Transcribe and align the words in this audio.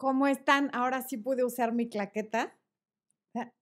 ¿Cómo 0.00 0.26
están? 0.26 0.70
Ahora 0.72 1.02
sí 1.02 1.18
pude 1.18 1.44
usar 1.44 1.74
mi 1.74 1.90
claqueta. 1.90 2.56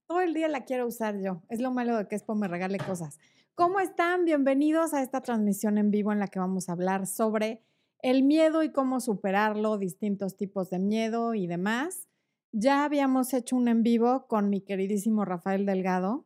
Todo 0.06 0.20
el 0.20 0.34
día 0.34 0.46
la 0.46 0.64
quiero 0.64 0.86
usar 0.86 1.20
yo. 1.20 1.42
Es 1.48 1.60
lo 1.60 1.72
malo 1.72 1.96
de 1.96 2.06
que 2.06 2.14
Expo 2.14 2.36
me 2.36 2.46
regale 2.46 2.78
cosas. 2.78 3.18
¿Cómo 3.56 3.80
están? 3.80 4.24
Bienvenidos 4.24 4.94
a 4.94 5.02
esta 5.02 5.20
transmisión 5.20 5.78
en 5.78 5.90
vivo 5.90 6.12
en 6.12 6.20
la 6.20 6.28
que 6.28 6.38
vamos 6.38 6.68
a 6.68 6.74
hablar 6.74 7.08
sobre 7.08 7.64
el 8.02 8.22
miedo 8.22 8.62
y 8.62 8.70
cómo 8.70 9.00
superarlo, 9.00 9.78
distintos 9.78 10.36
tipos 10.36 10.70
de 10.70 10.78
miedo 10.78 11.34
y 11.34 11.48
demás. 11.48 12.06
Ya 12.52 12.84
habíamos 12.84 13.34
hecho 13.34 13.56
un 13.56 13.66
en 13.66 13.82
vivo 13.82 14.28
con 14.28 14.48
mi 14.48 14.60
queridísimo 14.60 15.24
Rafael 15.24 15.66
Delgado 15.66 16.24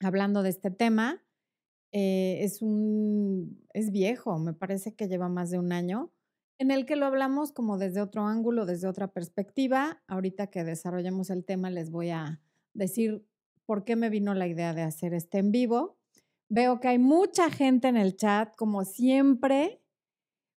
hablando 0.00 0.42
de 0.42 0.50
este 0.50 0.72
tema. 0.72 1.22
Eh, 1.92 2.38
es 2.40 2.60
un, 2.60 3.64
es 3.72 3.92
viejo, 3.92 4.36
me 4.40 4.52
parece 4.52 4.96
que 4.96 5.06
lleva 5.06 5.28
más 5.28 5.50
de 5.50 5.60
un 5.60 5.70
año 5.70 6.10
en 6.58 6.70
el 6.70 6.86
que 6.86 6.96
lo 6.96 7.06
hablamos 7.06 7.52
como 7.52 7.78
desde 7.78 8.00
otro 8.00 8.26
ángulo, 8.26 8.66
desde 8.66 8.88
otra 8.88 9.08
perspectiva. 9.08 10.02
Ahorita 10.06 10.48
que 10.48 10.64
desarrollemos 10.64 11.30
el 11.30 11.44
tema 11.44 11.70
les 11.70 11.90
voy 11.90 12.10
a 12.10 12.40
decir 12.74 13.26
por 13.66 13.84
qué 13.84 13.96
me 13.96 14.10
vino 14.10 14.34
la 14.34 14.46
idea 14.46 14.74
de 14.74 14.82
hacer 14.82 15.14
este 15.14 15.38
en 15.38 15.50
vivo. 15.50 15.98
Veo 16.48 16.80
que 16.80 16.88
hay 16.88 16.98
mucha 16.98 17.50
gente 17.50 17.88
en 17.88 17.96
el 17.96 18.16
chat, 18.16 18.54
como 18.56 18.84
siempre. 18.84 19.82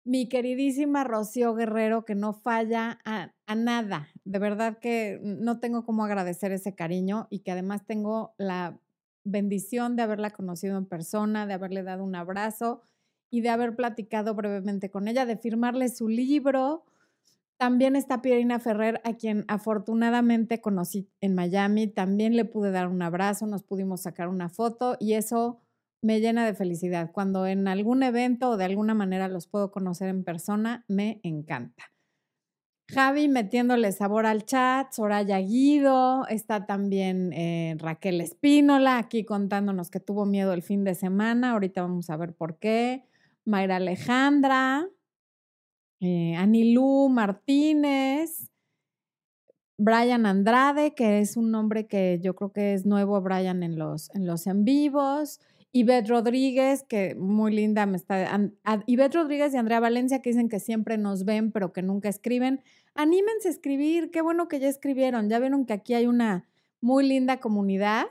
Mi 0.04 0.28
queridísima 0.28 1.04
Rocío 1.04 1.54
Guerrero, 1.54 2.04
que 2.04 2.14
no 2.14 2.32
falla 2.32 2.98
a, 3.04 3.32
a 3.46 3.54
nada. 3.54 4.08
De 4.24 4.38
verdad 4.38 4.78
que 4.78 5.20
no 5.22 5.60
tengo 5.60 5.84
cómo 5.84 6.04
agradecer 6.04 6.50
ese 6.50 6.74
cariño 6.74 7.28
y 7.30 7.40
que 7.40 7.52
además 7.52 7.86
tengo 7.86 8.34
la 8.38 8.80
bendición 9.24 9.94
de 9.94 10.02
haberla 10.02 10.30
conocido 10.30 10.76
en 10.78 10.86
persona, 10.86 11.46
de 11.46 11.54
haberle 11.54 11.82
dado 11.82 12.02
un 12.02 12.16
abrazo 12.16 12.82
y 13.32 13.40
de 13.40 13.48
haber 13.48 13.74
platicado 13.74 14.34
brevemente 14.34 14.90
con 14.90 15.08
ella, 15.08 15.24
de 15.24 15.38
firmarle 15.38 15.88
su 15.88 16.06
libro. 16.06 16.84
También 17.56 17.96
está 17.96 18.20
Pierina 18.20 18.60
Ferrer, 18.60 19.00
a 19.04 19.14
quien 19.14 19.46
afortunadamente 19.48 20.60
conocí 20.60 21.08
en 21.22 21.34
Miami. 21.34 21.86
También 21.86 22.36
le 22.36 22.44
pude 22.44 22.70
dar 22.70 22.88
un 22.88 23.00
abrazo, 23.00 23.46
nos 23.46 23.62
pudimos 23.62 24.02
sacar 24.02 24.28
una 24.28 24.50
foto 24.50 24.98
y 25.00 25.14
eso 25.14 25.62
me 26.02 26.20
llena 26.20 26.44
de 26.44 26.52
felicidad. 26.52 27.10
Cuando 27.10 27.46
en 27.46 27.68
algún 27.68 28.02
evento 28.02 28.50
o 28.50 28.56
de 28.58 28.66
alguna 28.66 28.92
manera 28.92 29.28
los 29.28 29.46
puedo 29.46 29.70
conocer 29.70 30.10
en 30.10 30.24
persona, 30.24 30.84
me 30.86 31.18
encanta. 31.22 31.84
Javi 32.90 33.28
metiéndole 33.28 33.92
sabor 33.92 34.26
al 34.26 34.44
chat, 34.44 34.92
Soraya 34.92 35.38
Guido, 35.38 36.26
está 36.26 36.66
también 36.66 37.32
eh, 37.32 37.76
Raquel 37.78 38.20
Espínola 38.20 38.98
aquí 38.98 39.24
contándonos 39.24 39.90
que 39.90 40.00
tuvo 40.00 40.26
miedo 40.26 40.52
el 40.52 40.60
fin 40.60 40.84
de 40.84 40.94
semana, 40.94 41.52
ahorita 41.52 41.80
vamos 41.80 42.10
a 42.10 42.18
ver 42.18 42.34
por 42.34 42.58
qué. 42.58 43.06
Mayra 43.44 43.76
Alejandra, 43.76 44.88
eh, 46.00 46.34
Anilú 46.36 47.08
Martínez, 47.08 48.50
Brian 49.78 50.26
Andrade, 50.26 50.94
que 50.94 51.20
es 51.20 51.36
un 51.36 51.50
nombre 51.50 51.86
que 51.86 52.20
yo 52.22 52.34
creo 52.34 52.52
que 52.52 52.74
es 52.74 52.86
nuevo, 52.86 53.20
Brian, 53.20 53.62
en 53.62 53.78
los 53.78 54.14
en, 54.14 54.26
los 54.26 54.46
en 54.46 54.64
vivos. 54.64 55.40
Ivette 55.72 56.08
Rodríguez, 56.08 56.84
que 56.84 57.14
muy 57.14 57.52
linda 57.52 57.86
me 57.86 57.96
está. 57.96 58.38
Ivette 58.86 59.14
Rodríguez 59.14 59.54
y 59.54 59.56
Andrea 59.56 59.80
Valencia, 59.80 60.20
que 60.20 60.30
dicen 60.30 60.48
que 60.48 60.60
siempre 60.60 60.98
nos 60.98 61.24
ven, 61.24 61.50
pero 61.50 61.72
que 61.72 61.82
nunca 61.82 62.08
escriben. 62.08 62.62
Anímense 62.94 63.48
a 63.48 63.50
escribir, 63.50 64.10
qué 64.10 64.20
bueno 64.20 64.48
que 64.48 64.60
ya 64.60 64.68
escribieron. 64.68 65.28
Ya 65.30 65.38
vieron 65.38 65.64
que 65.64 65.72
aquí 65.72 65.94
hay 65.94 66.06
una 66.06 66.46
muy 66.80 67.08
linda 67.08 67.40
comunidad 67.40 68.06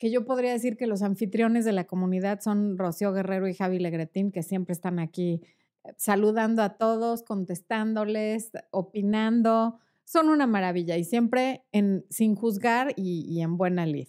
que 0.00 0.10
yo 0.10 0.24
podría 0.24 0.50
decir 0.50 0.78
que 0.78 0.86
los 0.86 1.02
anfitriones 1.02 1.66
de 1.66 1.72
la 1.72 1.84
comunidad 1.84 2.40
son 2.40 2.78
Rocío 2.78 3.12
Guerrero 3.12 3.46
y 3.46 3.54
Javi 3.54 3.78
Legretín, 3.78 4.32
que 4.32 4.42
siempre 4.42 4.72
están 4.72 4.98
aquí 4.98 5.42
eh, 5.84 5.92
saludando 5.98 6.62
a 6.62 6.78
todos, 6.78 7.22
contestándoles, 7.22 8.50
opinando. 8.70 9.78
Son 10.04 10.30
una 10.30 10.46
maravilla 10.46 10.96
y 10.96 11.04
siempre 11.04 11.66
en, 11.70 12.06
sin 12.08 12.34
juzgar 12.34 12.94
y, 12.96 13.42
en 13.42 13.58
buena 13.58 13.84
lid. 13.84 14.08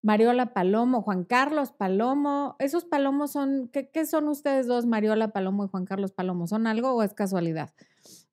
Mariola 0.00 0.54
Palomo, 0.54 1.02
Juan 1.02 1.24
Carlos 1.24 1.72
Palomo, 1.72 2.54
esos 2.60 2.84
palomos 2.84 3.32
son, 3.32 3.68
¿qué, 3.72 3.90
¿qué, 3.90 4.06
son 4.06 4.28
ustedes 4.28 4.68
dos, 4.68 4.86
Mariola 4.86 5.32
Palomo 5.32 5.64
y 5.64 5.68
Juan 5.68 5.86
Carlos 5.86 6.12
Palomo? 6.12 6.46
¿Son 6.46 6.68
algo 6.68 6.92
o 6.92 7.02
es 7.02 7.14
casualidad? 7.14 7.74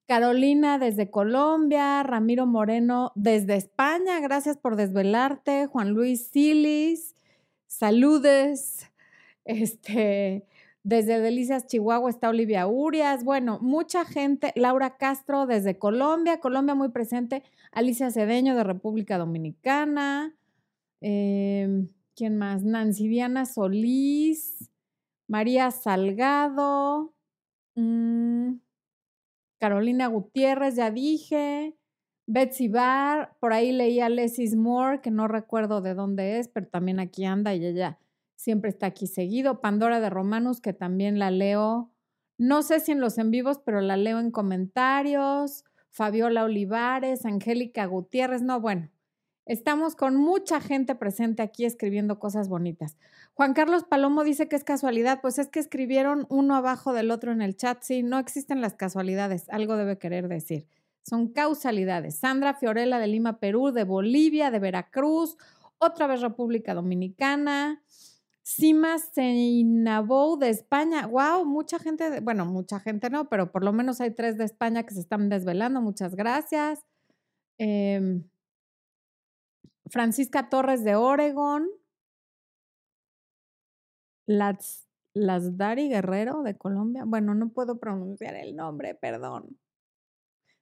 Carolina 0.08 0.80
desde 0.80 1.10
Colombia, 1.10 2.04
Ramiro 2.04 2.46
Moreno 2.46 3.14
desde 3.16 3.56
España, 3.56 4.20
gracias 4.20 4.58
por 4.58 4.76
desvelarte, 4.76 5.68
Juan 5.68 5.92
Luis 5.92 6.28
Silis, 6.28 7.16
saludes, 7.68 8.92
este, 9.46 10.46
desde 10.84 11.22
Delicias, 11.22 11.68
Chihuahua 11.68 12.10
está 12.10 12.30
Olivia 12.30 12.68
Urias, 12.68 13.24
bueno, 13.24 13.60
mucha 13.62 14.04
gente, 14.04 14.52
Laura 14.56 14.98
Castro 14.98 15.46
desde 15.46 15.80
Colombia, 15.80 16.42
Colombia 16.42 16.76
muy 16.76 16.90
presente, 16.90 17.42
Alicia 17.72 18.12
Cedeño 18.12 18.56
de 18.56 18.66
República 18.66 19.18
Dominicana, 19.18 20.36
em, 21.00 21.88
¿quién 22.16 22.38
más? 22.38 22.64
Nancy 22.64 23.08
Diana 23.08 23.46
Solís, 23.46 24.70
María 25.28 25.72
Salgado, 25.72 27.14
mm, 27.76 28.56
Carolina 29.64 30.08
Gutiérrez, 30.08 30.76
ya 30.76 30.92
dije. 30.92 31.74
Betsy 32.28 32.68
Barr, 32.68 33.38
por 33.40 33.54
ahí 33.54 33.72
leía 33.72 34.10
Leslie 34.10 34.58
Moore, 34.58 35.00
que 35.00 35.10
no 35.10 35.30
recuerdo 35.30 35.80
de 35.80 35.94
dónde 35.94 36.38
es, 36.38 36.50
pero 36.50 36.68
también 36.68 37.00
aquí 37.00 37.24
anda 37.24 37.56
y 37.56 37.66
ella 37.66 37.98
siempre 38.36 38.70
está 38.70 38.88
aquí 38.88 39.08
seguido. 39.08 39.62
Pandora 39.62 40.02
de 40.02 40.10
Romanus, 40.10 40.60
que 40.60 40.74
también 40.74 41.18
la 41.18 41.32
leo, 41.32 41.94
no 42.38 42.62
sé 42.62 42.82
si 42.82 42.92
en 42.92 43.00
los 43.00 43.18
en 43.18 43.32
vivos, 43.32 43.62
pero 43.66 43.80
la 43.80 43.96
leo 43.96 44.20
en 44.20 44.32
comentarios. 44.32 45.64
Fabiola 45.92 46.44
Olivares, 46.44 47.26
Angélica 47.26 47.86
Gutiérrez, 47.86 48.42
no, 48.42 48.60
bueno, 48.60 48.90
Estamos 49.46 49.96
con 49.96 50.16
mucha 50.16 50.62
gente 50.62 50.96
presente 50.96 51.42
aquí 51.42 51.66
escribiendo 51.66 52.18
cosas 52.18 52.48
bonitas. 52.48 52.96
Juan 53.34 53.54
Carlos 53.54 53.84
Palomo 53.84 54.24
dice 54.24 54.48
que 54.48 54.56
es 54.56 54.64
casualidad, 54.64 55.20
pues 55.22 55.38
es 55.38 55.50
que 55.50 55.60
escribieron 55.60 56.26
uno 56.30 56.56
abajo 56.56 56.94
del 56.94 57.12
otro 57.12 57.34
en 57.34 57.42
el 57.42 57.58
chat. 57.58 57.82
Sí, 57.82 58.04
no 58.04 58.20
existen 58.20 58.62
las 58.62 58.76
casualidades, 58.76 59.50
algo 59.50 59.76
debe 59.76 59.98
querer 59.98 60.30
decir. 60.30 60.66
Son 61.02 61.28
causalidades. 61.28 62.16
Sandra 62.16 62.54
Fiorella 62.54 63.00
de 63.00 63.08
Lima, 63.08 63.40
Perú, 63.40 63.72
de 63.72 63.84
Bolivia, 63.84 64.50
de 64.50 64.60
Veracruz, 64.60 65.36
otra 65.78 66.08
vez 66.08 66.22
República 66.22 66.74
Dominicana. 66.74 67.82
Sima 68.44 68.98
Seinabou 69.00 70.38
de 70.38 70.50
España. 70.50 71.08
Wow, 71.08 71.46
mucha 71.46 71.80
gente, 71.80 72.22
bueno, 72.22 72.46
mucha 72.46 72.80
gente 72.80 73.10
no, 73.10 73.28
pero 73.30 73.52
por 73.52 73.64
lo 73.64 73.74
menos 73.74 74.00
hay 74.00 74.12
tres 74.12 74.38
de 74.38 74.46
España 74.46 74.84
que 74.84 74.94
se 74.94 75.02
están 75.02 75.28
desvelando. 75.28 75.82
Muchas 75.82 76.16
gracias. 76.16 76.86
Eh, 77.58 78.22
Francisca 79.90 80.50
Torres 80.50 80.84
de 80.84 80.96
Oregon, 80.96 81.68
Las, 84.26 84.88
Dari 85.14 85.90
Guerrero 85.90 86.44
de 86.44 86.58
Colombia. 86.58 87.04
Bueno, 87.06 87.36
no 87.36 87.50
puedo 87.50 87.80
pronunciar 87.80 88.36
el 88.36 88.56
nombre, 88.56 88.96
perdón. 88.96 89.58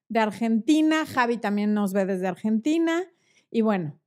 De 0.10 0.20
Argentina, 0.20 1.06
Javi 1.06 1.38
también 1.38 1.74
nos 1.74 1.94
ve 1.94 2.06
desde 2.06 2.28
Argentina. 2.28 3.04
Y 3.50 3.62
bueno, 3.62 4.00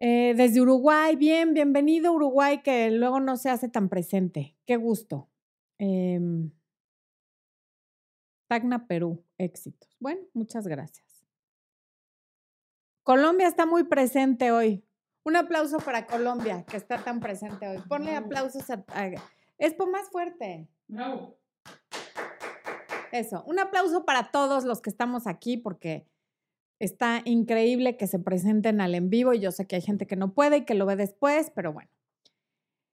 eh, 0.00 0.34
desde 0.36 0.60
Uruguay, 0.60 1.16
bien, 1.16 1.52
bienvenido 1.52 2.12
Uruguay, 2.12 2.62
que 2.62 2.90
luego 2.90 3.20
no 3.20 3.36
se 3.36 3.50
hace 3.50 3.68
tan 3.68 3.88
presente. 3.88 4.56
Qué 4.66 4.76
gusto. 4.76 5.28
Eh, 5.78 6.18
Tacna, 8.48 8.86
Perú, 8.86 9.24
éxitos. 9.38 9.96
Bueno, 9.98 10.20
muchas 10.34 10.66
gracias. 10.66 11.11
Colombia 13.02 13.48
está 13.48 13.66
muy 13.66 13.84
presente 13.84 14.52
hoy. 14.52 14.84
Un 15.24 15.36
aplauso 15.36 15.78
para 15.78 16.06
Colombia, 16.06 16.64
que 16.68 16.76
está 16.76 17.02
tan 17.02 17.20
presente 17.20 17.66
hoy. 17.66 17.78
Ponle 17.88 18.14
aplausos 18.14 18.68
a... 18.70 18.84
Es 19.58 19.74
por 19.74 19.90
más 19.90 20.08
fuerte. 20.10 20.68
No. 20.88 21.36
Eso, 23.12 23.44
un 23.46 23.58
aplauso 23.58 24.04
para 24.04 24.30
todos 24.30 24.64
los 24.64 24.80
que 24.80 24.90
estamos 24.90 25.26
aquí 25.26 25.56
porque 25.56 26.06
está 26.78 27.22
increíble 27.24 27.96
que 27.96 28.06
se 28.06 28.18
presenten 28.18 28.80
al 28.80 28.94
en 28.94 29.10
vivo 29.10 29.34
y 29.34 29.40
yo 29.40 29.52
sé 29.52 29.66
que 29.66 29.76
hay 29.76 29.82
gente 29.82 30.06
que 30.06 30.16
no 30.16 30.32
puede 30.32 30.58
y 30.58 30.64
que 30.64 30.74
lo 30.74 30.86
ve 30.86 30.96
después, 30.96 31.50
pero 31.54 31.72
bueno. 31.72 31.90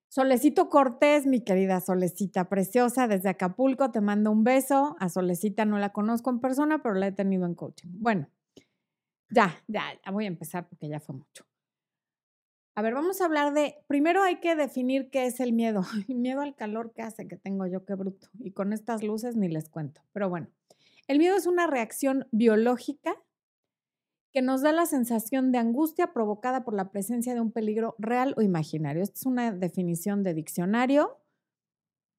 Solecito 0.09 0.69
Cortés, 0.69 1.27
mi 1.27 1.43
querida 1.43 1.79
Solecita 1.81 2.49
preciosa, 2.49 3.07
desde 3.07 3.29
Acapulco, 3.29 3.91
te 3.91 4.01
mando 4.01 4.31
un 4.31 4.43
beso. 4.43 4.95
A 4.99 5.07
Solecita 5.07 5.65
no 5.65 5.77
la 5.77 5.93
conozco 5.93 6.31
en 6.31 6.39
persona, 6.39 6.81
pero 6.81 6.95
la 6.95 7.07
he 7.07 7.11
tenido 7.11 7.45
en 7.45 7.53
coaching. 7.53 7.89
Bueno, 7.93 8.27
ya, 9.29 9.63
ya, 9.67 9.83
ya 10.03 10.11
voy 10.11 10.25
a 10.25 10.27
empezar 10.27 10.67
porque 10.67 10.87
ya 10.87 10.99
fue 10.99 11.15
mucho. 11.15 11.45
A 12.79 12.81
ver, 12.81 12.93
vamos 12.93 13.19
a 13.19 13.25
hablar 13.25 13.53
de, 13.53 13.75
primero 13.87 14.23
hay 14.23 14.39
que 14.39 14.55
definir 14.55 15.09
qué 15.09 15.25
es 15.25 15.41
el 15.41 15.51
miedo. 15.51 15.81
Miedo 16.07 16.39
al 16.39 16.55
calor 16.55 16.93
que 16.93 17.01
hace 17.01 17.27
que 17.27 17.35
tengo 17.35 17.67
yo, 17.67 17.83
qué 17.83 17.95
bruto. 17.95 18.29
Y 18.39 18.51
con 18.51 18.71
estas 18.71 19.03
luces 19.03 19.35
ni 19.35 19.49
les 19.49 19.69
cuento. 19.69 20.01
Pero 20.13 20.29
bueno, 20.29 20.47
el 21.07 21.17
miedo 21.17 21.35
es 21.35 21.45
una 21.45 21.67
reacción 21.67 22.27
biológica 22.31 23.15
que 24.31 24.41
nos 24.41 24.61
da 24.61 24.71
la 24.71 24.85
sensación 24.85 25.51
de 25.51 25.57
angustia 25.57 26.13
provocada 26.13 26.63
por 26.63 26.73
la 26.73 26.89
presencia 26.89 27.33
de 27.33 27.41
un 27.41 27.51
peligro 27.51 27.95
real 27.97 28.33
o 28.37 28.41
imaginario. 28.41 29.03
Esta 29.03 29.15
es 29.15 29.25
una 29.25 29.51
definición 29.51 30.23
de 30.23 30.33
diccionario. 30.33 31.17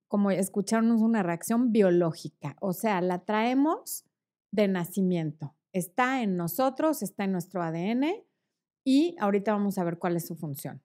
Como 0.08 0.30
escucharon, 0.30 0.94
es 0.94 1.00
una 1.00 1.22
reacción 1.22 1.72
biológica. 1.72 2.56
O 2.60 2.72
sea, 2.72 3.00
la 3.00 3.24
traemos 3.24 4.04
de 4.50 4.68
nacimiento. 4.68 5.54
Está 5.72 6.22
en 6.22 6.36
nosotros, 6.36 7.02
está 7.02 7.24
en 7.24 7.32
nuestro 7.32 7.62
ADN 7.62 8.24
y 8.84 9.16
ahorita 9.20 9.52
vamos 9.52 9.78
a 9.78 9.84
ver 9.84 9.98
cuál 9.98 10.16
es 10.16 10.26
su 10.26 10.36
función. 10.36 10.82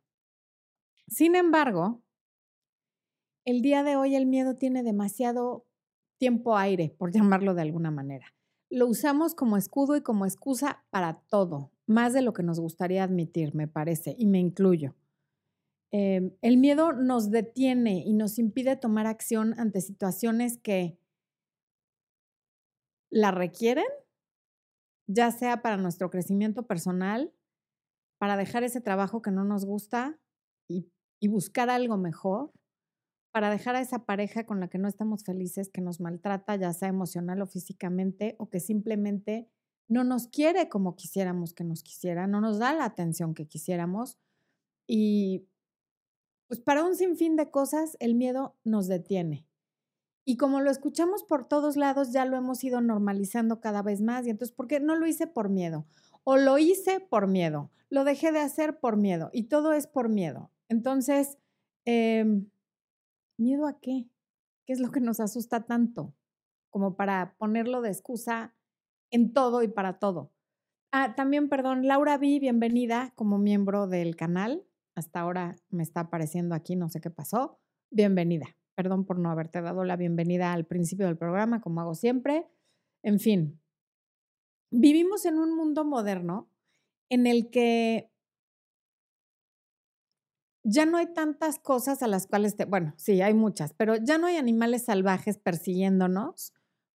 Sin 1.07 1.35
embargo, 1.35 2.03
el 3.45 3.61
día 3.61 3.83
de 3.83 3.95
hoy 3.95 4.15
el 4.15 4.25
miedo 4.25 4.55
tiene 4.55 4.83
demasiado 4.83 5.65
tiempo 6.17 6.57
aire, 6.57 6.95
por 6.97 7.11
llamarlo 7.13 7.53
de 7.53 7.61
alguna 7.61 7.91
manera. 7.91 8.33
Lo 8.69 8.87
usamos 8.87 9.35
como 9.35 9.57
escudo 9.57 9.95
y 9.95 10.01
como 10.01 10.25
excusa 10.25 10.83
para 10.89 11.21
todo, 11.29 11.71
más 11.85 12.13
de 12.13 12.21
lo 12.21 12.33
que 12.33 12.43
nos 12.43 12.59
gustaría 12.59 13.03
admitir, 13.03 13.53
me 13.53 13.67
parece, 13.67 14.15
y 14.17 14.25
me 14.25 14.39
incluyo. 14.39 14.95
Em, 15.91 16.31
el 16.41 16.57
miedo 16.57 16.91
nos 16.91 17.29
detiene 17.29 18.03
y 18.05 18.13
nos 18.13 18.39
impide 18.39 18.75
tomar 18.75 19.05
acción 19.05 19.57
ante 19.59 19.81
situaciones 19.81 20.57
que 20.57 20.97
la 23.09 23.31
requieren, 23.31 23.85
ya 25.07 25.31
sea 25.31 25.61
para 25.61 25.77
nuestro 25.77 26.09
crecimiento 26.09 26.67
personal, 26.67 27.33
para 28.19 28.37
dejar 28.37 28.63
ese 28.63 28.81
trabajo 28.81 29.21
que 29.21 29.31
no 29.31 29.43
nos 29.43 29.65
gusta 29.65 30.19
y, 30.69 30.91
buscar 31.27 31.71
algo 31.71 31.97
mejor, 31.97 32.53
para 33.33 33.49
dejar 33.49 33.75
a 33.75 33.81
esa 33.81 34.05
pareja 34.05 34.45
con 34.45 34.59
la 34.59 34.67
que 34.67 34.77
no 34.77 34.87
estamos 34.87 35.23
felices, 35.23 35.71
que 35.73 35.81
nos 35.81 35.99
maltrata, 35.99 36.55
ya 36.55 36.71
sea 36.71 36.87
emocional 36.87 37.41
o 37.41 37.47
físicamente, 37.47 38.35
o 38.37 38.47
que 38.47 38.59
simplemente 38.59 39.49
no 39.89 40.03
nos 40.03 40.27
quiere 40.27 40.69
como 40.69 40.95
quisiéramos 40.95 41.53
que 41.53 41.63
nos 41.63 41.81
quisiera, 41.81 42.27
no 42.27 42.41
nos 42.41 42.59
da 42.59 42.73
la 42.73 42.85
atención 42.85 43.33
que 43.33 43.47
quisiéramos. 43.47 44.19
Y 44.87 45.47
pues 46.47 46.59
para 46.59 46.83
un 46.83 46.95
sinfín 46.95 47.35
de 47.35 47.49
cosas, 47.49 47.97
el 47.99 48.13
miedo 48.13 48.55
nos 48.63 48.87
detiene. 48.87 49.47
Y 50.25 50.37
como 50.37 50.59
lo 50.59 50.71
escuchamos 50.71 51.23
por 51.23 51.47
todos 51.47 51.77
lados, 51.77 52.11
ya 52.11 52.25
lo 52.25 52.35
hemos 52.35 52.63
ido 52.63 52.81
normalizando 52.81 53.61
cada 53.61 53.81
vez 53.81 54.01
más. 54.01 54.25
Y 54.25 54.31
entonces, 54.31 54.55
¿por 54.55 54.67
qué 54.67 54.79
no 54.79 54.95
lo 54.95 55.07
hice 55.07 55.27
por 55.27 55.49
miedo? 55.49 55.85
O 56.23 56.37
lo 56.37 56.57
hice 56.57 56.99
por 56.99 57.27
miedo, 57.27 57.71
lo 57.89 58.03
dejé 58.03 58.31
de 58.31 58.39
hacer 58.39 58.79
por 58.79 58.97
miedo. 58.97 59.29
Y 59.31 59.43
todo 59.43 59.73
es 59.73 59.85
por 59.85 60.09
miedo. 60.09 60.49
Entonces, 60.67 61.37
eh, 61.85 62.25
¿Miedo 63.37 63.67
a 63.67 63.79
qué? 63.79 64.07
¿Qué 64.65 64.73
es 64.73 64.79
lo 64.79 64.91
que 64.91 65.01
nos 65.01 65.19
asusta 65.19 65.65
tanto? 65.65 66.13
Como 66.69 66.95
para 66.95 67.35
ponerlo 67.37 67.81
de 67.81 67.89
excusa 67.89 68.55
en 69.11 69.33
todo 69.33 69.61
y 69.61 69.67
para 69.67 69.99
todo. 69.99 70.31
Ah, 70.91 71.15
también, 71.15 71.49
perdón, 71.49 71.85
Laura 71.85 72.17
B, 72.17 72.39
bienvenida 72.39 73.11
como 73.15 73.37
miembro 73.37 73.87
del 73.87 74.15
canal. 74.15 74.63
Hasta 74.95 75.19
ahora 75.19 75.57
me 75.69 75.83
está 75.83 76.01
apareciendo 76.01 76.55
aquí, 76.55 76.77
no 76.77 76.87
sé 76.87 77.01
qué 77.01 77.09
pasó. 77.09 77.59
Bienvenida. 77.91 78.55
Perdón 78.75 79.05
por 79.05 79.19
no 79.19 79.31
haberte 79.31 79.61
dado 79.61 79.85
la 79.85 79.95
bienvenida 79.95 80.51
al 80.51 80.65
principio 80.65 81.05
del 81.05 81.17
programa, 81.17 81.61
como 81.61 81.81
hago 81.81 81.95
siempre. 81.95 82.45
En 83.03 83.19
fin, 83.19 83.61
vivimos 84.71 85.25
en 85.25 85.39
un 85.39 85.55
mundo 85.55 85.85
moderno 85.85 86.49
en 87.09 87.27
el 87.27 87.49
que 87.49 88.11
ya 90.63 90.85
no 90.85 90.97
hay 90.97 91.13
tantas 91.13 91.59
cosas 91.59 92.01
a 92.01 92.07
las 92.07 92.27
cuales, 92.27 92.55
te, 92.55 92.65
bueno, 92.65 92.93
sí, 92.97 93.21
hay 93.21 93.33
muchas, 93.33 93.73
pero 93.73 93.95
ya 93.97 94.17
no 94.17 94.27
hay 94.27 94.37
animales 94.37 94.85
salvajes 94.85 95.37
persiguiéndonos 95.37 96.53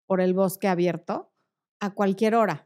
por 0.07 0.21
el 0.21 0.33
bosque 0.33 0.67
abierto 0.67 1.31
a 1.79 1.93
cualquier 1.93 2.35
hora. 2.35 2.65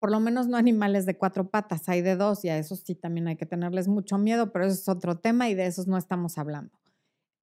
Por 0.00 0.10
lo 0.10 0.18
menos 0.18 0.48
no 0.48 0.56
animales 0.56 1.06
de 1.06 1.16
cuatro 1.16 1.50
patas, 1.50 1.88
hay 1.88 2.02
de 2.02 2.16
dos 2.16 2.44
y 2.44 2.48
a 2.48 2.58
esos 2.58 2.80
sí 2.80 2.94
también 2.96 3.28
hay 3.28 3.36
que 3.36 3.46
tenerles 3.46 3.86
mucho 3.86 4.18
miedo, 4.18 4.50
pero 4.52 4.66
eso 4.66 4.74
es 4.74 4.88
otro 4.88 5.18
tema 5.18 5.48
y 5.48 5.54
de 5.54 5.66
esos 5.66 5.86
no 5.86 5.96
estamos 5.96 6.36
hablando. 6.36 6.79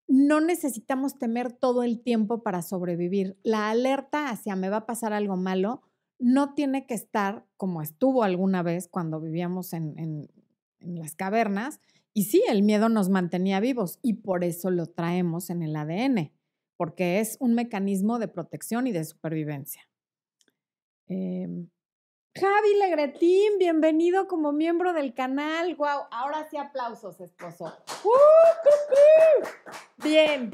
No 0.08 0.40
necesitamos 0.42 1.18
temer 1.18 1.52
todo 1.52 1.84
el 1.84 2.02
tiempo 2.02 2.44
para 2.44 2.62
sobrevivir. 2.62 3.38
La 3.44 3.70
alerta 3.70 4.30
hacia 4.30 4.56
me 4.56 4.70
va 4.70 4.78
a 4.78 4.86
pasar 4.86 5.14
algo 5.14 5.36
malo 5.36 5.82
no 6.20 6.54
tiene 6.54 6.86
que 6.86 6.94
estar 6.94 7.46
como 7.58 7.82
estuvo 7.82 8.24
alguna 8.24 8.64
vez 8.64 8.88
cuando 8.88 9.20
vivíamos 9.20 9.74
en, 9.74 10.30
las 10.80 11.16
cavernas, 11.16 11.80
y 12.14 12.26
sí, 12.26 12.44
el 12.48 12.64
miedo 12.64 12.88
nos 12.88 13.10
mantenía 13.10 13.60
vivos 13.60 14.00
y 14.02 14.14
por 14.14 14.44
eso 14.44 14.72
lo 14.72 14.88
traemos 14.88 15.50
en 15.50 15.62
el 15.62 15.76
ADN, 15.76 16.32
porque 16.78 17.20
es 17.20 17.38
un 17.40 17.54
mecanismo 17.54 18.20
de 18.20 18.28
protección 18.28 18.88
y 18.88 18.92
de 18.92 19.04
supervivencia. 19.04 19.82
Em, 21.08 21.70
Javi 22.40 22.76
Legretín, 22.80 23.58
bienvenido 23.58 24.28
como 24.28 24.52
miembro 24.52 24.94
del 24.94 25.16
canal. 25.16 25.76
Wow, 25.76 26.04
ahora 26.12 26.48
sí 26.52 26.58
aplausos, 26.58 27.20
esposo. 27.20 27.74
¡Uh, 28.04 30.04
Bien. 30.04 30.52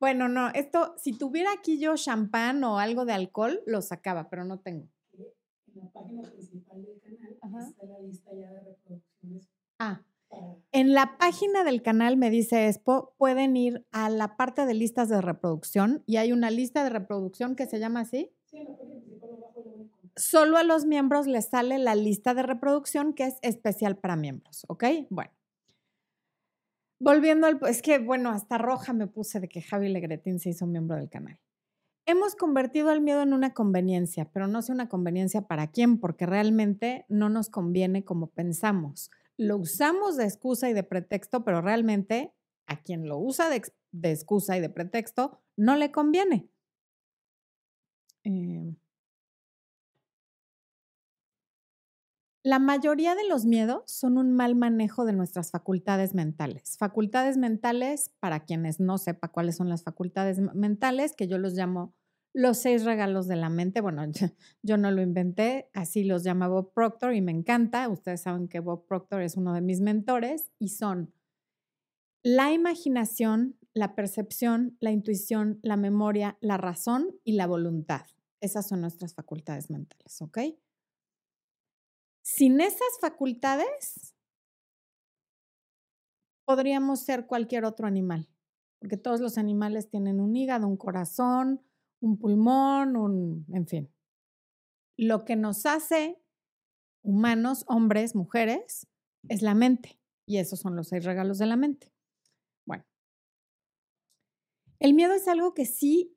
Bueno, 0.00 0.28
no, 0.28 0.48
esto, 0.54 0.94
si 0.96 1.12
tuviera 1.12 1.52
aquí 1.52 1.78
yo 1.78 1.96
champán 1.96 2.64
o 2.64 2.78
algo 2.78 3.04
de 3.04 3.12
alcohol, 3.12 3.60
lo 3.66 3.82
sacaba, 3.82 4.30
pero 4.30 4.44
no 4.44 4.60
tengo. 4.60 4.88
En 5.12 5.82
la 5.82 5.90
página 5.92 6.22
principal 6.22 6.82
del 6.82 6.98
canal 7.00 7.68
está 7.68 7.84
la 7.84 7.98
lista 7.98 8.30
ya 8.32 8.50
de 8.50 8.60
reproducciones. 8.60 9.48
Ah, 9.78 10.00
en 10.70 10.94
la 10.94 11.18
página 11.18 11.62
del 11.62 11.82
canal, 11.82 12.16
me 12.16 12.30
dice 12.30 12.68
Expo, 12.68 13.14
pueden 13.18 13.54
ir 13.56 13.86
a 13.90 14.08
la 14.08 14.38
parte 14.38 14.64
de 14.64 14.72
listas 14.72 15.10
de 15.10 15.20
reproducción 15.20 16.02
y 16.06 16.16
hay 16.16 16.32
una 16.32 16.50
lista 16.50 16.84
de 16.84 16.90
reproducción 16.90 17.54
que 17.54 17.66
se 17.66 17.78
llama 17.78 18.00
así. 18.00 18.32
Sí, 18.46 18.66
Solo 20.16 20.58
a 20.58 20.62
los 20.62 20.84
miembros 20.84 21.26
les 21.26 21.48
sale 21.48 21.78
la 21.78 21.94
lista 21.94 22.34
de 22.34 22.42
reproducción 22.42 23.14
que 23.14 23.24
es 23.24 23.38
especial 23.42 23.96
para 23.96 24.16
miembros, 24.16 24.64
¿ok? 24.68 24.84
Bueno. 25.10 25.32
Volviendo 27.00 27.46
al... 27.46 27.58
Es 27.68 27.82
que, 27.82 27.98
bueno, 27.98 28.30
hasta 28.30 28.58
roja 28.58 28.92
me 28.92 29.06
puse 29.06 29.40
de 29.40 29.48
que 29.48 29.62
Javi 29.62 29.88
Legretín 29.88 30.38
se 30.38 30.50
hizo 30.50 30.66
miembro 30.66 30.96
del 30.96 31.10
canal. 31.10 31.38
Hemos 32.06 32.36
convertido 32.36 32.92
el 32.92 33.00
miedo 33.00 33.22
en 33.22 33.32
una 33.32 33.54
conveniencia, 33.54 34.30
pero 34.32 34.46
no 34.46 34.60
sé 34.62 34.72
una 34.72 34.88
conveniencia 34.88 35.42
para 35.42 35.68
quién, 35.68 35.98
porque 35.98 36.26
realmente 36.26 37.06
no 37.08 37.28
nos 37.28 37.48
conviene 37.48 38.04
como 38.04 38.28
pensamos 38.28 39.10
lo 39.36 39.56
usamos 39.58 40.16
de 40.16 40.24
excusa 40.24 40.68
y 40.68 40.72
de 40.72 40.82
pretexto, 40.82 41.44
pero 41.44 41.60
realmente 41.60 42.32
a 42.66 42.80
quien 42.82 43.08
lo 43.08 43.18
usa 43.18 43.48
de, 43.48 43.62
excusa 44.10 44.56
y 44.56 44.60
de 44.60 44.70
pretexto 44.70 45.40
no 45.56 45.76
le 45.76 45.90
conviene. 45.90 46.48
Em. 48.24 48.76
La 52.44 52.58
mayoría 52.58 53.14
de 53.14 53.26
los 53.28 53.44
miedos 53.46 53.82
son 53.86 54.18
un 54.18 54.32
mal 54.32 54.56
manejo 54.56 55.04
de 55.04 55.12
nuestras 55.12 55.50
facultades 55.50 56.14
mentales. 56.14 56.76
Facultades 56.76 57.36
mentales, 57.36 58.10
para 58.18 58.44
quienes 58.44 58.80
no 58.80 58.98
sepa 58.98 59.28
cuáles 59.28 59.56
son 59.56 59.68
las 59.68 59.84
facultades 59.84 60.40
mentales, 60.54 61.14
que 61.14 61.28
yo 61.28 61.38
los 61.38 61.54
llamo 61.54 61.94
los 62.34 62.58
seis 62.58 62.84
regalos 62.84 63.28
de 63.28 63.36
la 63.36 63.48
mente. 63.48 63.80
Bueno, 63.80 64.02
yo, 64.62 64.76
no 64.76 64.90
lo 64.90 65.02
inventé, 65.02 65.68
así 65.72 66.02
los 66.02 66.24
llama 66.24 66.48
Bob 66.48 66.72
Proctor 66.72 67.14
y 67.14 67.20
me 67.20 67.32
encanta. 67.32 67.88
Ustedes 67.88 68.22
saben 68.22 68.48
que 68.48 68.60
Bob 68.60 68.86
Proctor 68.86 69.22
es 69.22 69.36
uno 69.36 69.52
de 69.54 69.60
mis 69.60 69.80
mentores 69.80 70.50
y 70.58 70.70
son 70.70 71.14
la 72.24 72.52
imaginación, 72.52 73.56
la 73.74 73.94
percepción, 73.94 74.76
la 74.80 74.90
intuición, 74.90 75.58
la 75.62 75.76
memoria, 75.76 76.38
la 76.40 76.56
razón 76.56 77.14
y 77.24 77.32
la 77.32 77.46
voluntad. 77.46 78.02
Esas 78.40 78.68
son 78.68 78.80
nuestras 78.80 79.14
facultades 79.14 79.70
mentales, 79.70 80.20
¿ok? 80.22 80.38
Sin 82.22 82.60
esas 82.60 82.98
facultades, 83.00 84.14
podríamos 86.44 87.00
ser 87.00 87.26
cualquier 87.26 87.64
otro 87.64 87.86
animal, 87.86 88.28
porque 88.78 88.96
todos 88.96 89.20
los 89.20 89.38
animales 89.38 89.88
tienen 89.88 90.20
un 90.20 90.34
hígado, 90.36 90.68
un 90.68 90.76
corazón, 90.76 91.62
un 92.00 92.18
pulmón, 92.18 92.96
un, 92.96 93.46
en 93.52 93.66
fin. 93.66 93.94
Lo 94.96 95.24
que 95.24 95.36
nos 95.36 95.66
hace 95.66 96.22
humanos, 97.02 97.64
hombres, 97.66 98.14
mujeres, 98.14 98.86
es 99.28 99.42
la 99.42 99.54
mente. 99.54 99.98
Y 100.26 100.38
esos 100.38 100.60
son 100.60 100.76
los 100.76 100.88
seis 100.88 101.04
regalos 101.04 101.38
de 101.38 101.46
la 101.46 101.56
mente. 101.56 101.92
Bueno, 102.64 102.84
el 104.78 104.94
miedo 104.94 105.14
es 105.14 105.26
algo 105.26 105.54
que 105.54 105.64
sí 105.64 106.16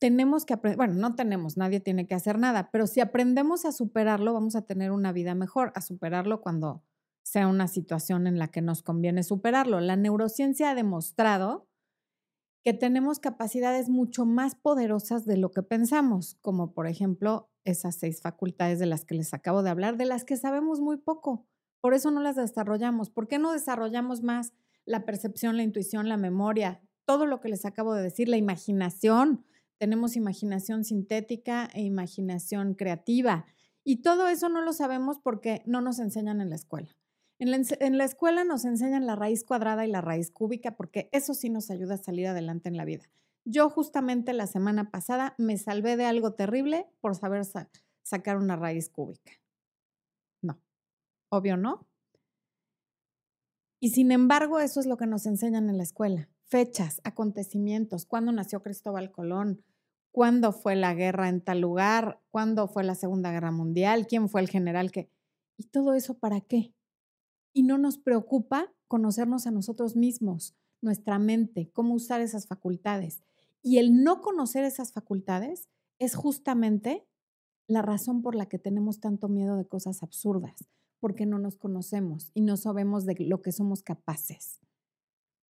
tenemos 0.00 0.46
que 0.46 0.54
aprender, 0.54 0.78
bueno, 0.78 0.94
no 0.94 1.14
tenemos, 1.14 1.56
nadie 1.56 1.78
tiene 1.78 2.06
que 2.06 2.14
hacer 2.14 2.38
nada, 2.38 2.70
pero 2.72 2.86
si 2.86 3.00
aprendemos 3.00 3.64
a 3.66 3.72
superarlo, 3.72 4.32
vamos 4.32 4.56
a 4.56 4.62
tener 4.62 4.90
una 4.92 5.12
vida 5.12 5.34
mejor, 5.34 5.72
a 5.74 5.82
superarlo 5.82 6.40
cuando 6.40 6.82
sea 7.22 7.46
una 7.46 7.68
situación 7.68 8.26
en 8.26 8.38
la 8.38 8.48
que 8.48 8.62
nos 8.62 8.82
conviene 8.82 9.22
superarlo. 9.22 9.78
La 9.80 9.96
neurociencia 9.96 10.70
ha 10.70 10.74
demostrado 10.74 11.68
que 12.64 12.72
tenemos 12.72 13.20
capacidades 13.20 13.90
mucho 13.90 14.24
más 14.24 14.54
poderosas 14.54 15.26
de 15.26 15.36
lo 15.36 15.50
que 15.50 15.62
pensamos, 15.62 16.38
como 16.40 16.72
por 16.72 16.86
ejemplo 16.86 17.50
esas 17.64 17.96
seis 17.96 18.22
facultades 18.22 18.78
de 18.78 18.86
las 18.86 19.04
que 19.04 19.14
les 19.14 19.34
acabo 19.34 19.62
de 19.62 19.70
hablar, 19.70 19.98
de 19.98 20.06
las 20.06 20.24
que 20.24 20.38
sabemos 20.38 20.80
muy 20.80 20.96
poco. 20.96 21.46
Por 21.82 21.92
eso 21.92 22.10
no 22.10 22.20
las 22.20 22.36
desarrollamos. 22.36 23.10
¿Por 23.10 23.28
qué 23.28 23.38
no 23.38 23.52
desarrollamos 23.52 24.22
más 24.22 24.54
la 24.86 25.04
percepción, 25.04 25.58
la 25.58 25.62
intuición, 25.62 26.08
la 26.08 26.16
memoria, 26.16 26.82
todo 27.04 27.26
lo 27.26 27.40
que 27.40 27.50
les 27.50 27.66
acabo 27.66 27.94
de 27.94 28.02
decir, 28.02 28.28
la 28.28 28.38
imaginación? 28.38 29.44
Tenemos 29.80 30.14
imaginación 30.14 30.84
sintética 30.84 31.70
e 31.72 31.80
imaginación 31.80 32.74
creativa. 32.74 33.46
Y 33.82 34.02
todo 34.02 34.28
eso 34.28 34.50
no 34.50 34.60
lo 34.60 34.74
sabemos 34.74 35.18
porque 35.18 35.62
no 35.64 35.80
nos 35.80 35.98
enseñan 36.00 36.42
en 36.42 36.50
la 36.50 36.56
escuela. 36.56 36.94
En 37.38 37.96
la, 37.96 38.04
escuela 38.04 38.44
nos 38.44 38.66
enseñan 38.66 39.06
la 39.06 39.16
raíz 39.16 39.42
cuadrada 39.42 39.86
y 39.86 39.90
la 39.90 40.02
raíz 40.02 40.30
cúbica 40.30 40.76
porque 40.76 41.08
eso 41.12 41.32
sí 41.32 41.48
nos 41.48 41.70
ayuda 41.70 41.94
a 41.94 41.96
salir 41.96 42.26
adelante 42.26 42.68
en 42.68 42.76
la 42.76 42.84
vida. 42.84 43.10
Yo 43.46 43.70
justamente 43.70 44.34
la 44.34 44.46
semana 44.46 44.90
pasada 44.90 45.34
me 45.38 45.56
salvé 45.56 45.96
de 45.96 46.04
algo 46.04 46.34
terrible 46.34 46.86
por 47.00 47.14
saber 47.14 47.40
sacar 48.02 48.36
una 48.36 48.56
raíz 48.56 48.90
cúbica. 48.90 49.32
No, 50.42 50.60
obvio 51.30 51.56
no. 51.56 51.88
Y 53.80 53.92
sin 53.92 54.12
embargo, 54.12 54.60
eso 54.60 54.78
es 54.78 54.84
lo 54.84 54.98
que 54.98 55.06
nos 55.06 55.24
enseñan 55.24 55.70
en 55.70 55.78
la 55.78 55.84
escuela. 55.84 56.28
Fechas, 56.44 57.00
acontecimientos, 57.02 58.04
cuándo 58.04 58.30
nació 58.32 58.62
Cristóbal 58.62 59.10
Colón, 59.10 59.64
cuándo 60.12 60.52
fue 60.52 60.76
la 60.76 60.94
guerra 60.94 61.28
en 61.28 61.40
tal 61.40 61.60
lugar, 61.60 62.20
cuándo 62.30 62.68
fue 62.68 62.84
la 62.84 62.94
Segunda 62.94 63.30
Guerra 63.30 63.50
Mundial, 63.50 64.06
quién 64.06 64.28
fue 64.28 64.40
el 64.40 64.48
general 64.48 64.90
que... 64.90 65.10
¿Y 65.56 65.64
todo 65.64 65.94
eso 65.94 66.18
para 66.18 66.40
qué? 66.40 66.74
Y 67.52 67.64
no 67.64 67.78
nos 67.78 67.98
preocupa 67.98 68.72
conocernos 68.88 69.46
a 69.46 69.50
nosotros 69.50 69.96
mismos, 69.96 70.56
nuestra 70.80 71.18
mente, 71.18 71.70
cómo 71.72 71.94
usar 71.94 72.20
esas 72.20 72.46
facultades. 72.46 73.22
Y 73.62 73.78
el 73.78 74.02
no 74.02 74.20
conocer 74.22 74.64
esas 74.64 74.92
facultades 74.92 75.68
es 75.98 76.14
justamente 76.14 77.06
la 77.66 77.82
razón 77.82 78.22
por 78.22 78.34
la 78.34 78.46
que 78.46 78.58
tenemos 78.58 79.00
tanto 79.00 79.28
miedo 79.28 79.56
de 79.56 79.66
cosas 79.66 80.02
absurdas, 80.02 80.68
porque 80.98 81.26
no 81.26 81.38
nos 81.38 81.56
conocemos 81.56 82.30
y 82.34 82.40
no 82.40 82.56
sabemos 82.56 83.04
de 83.06 83.14
lo 83.20 83.42
que 83.42 83.52
somos 83.52 83.82
capaces. 83.82 84.60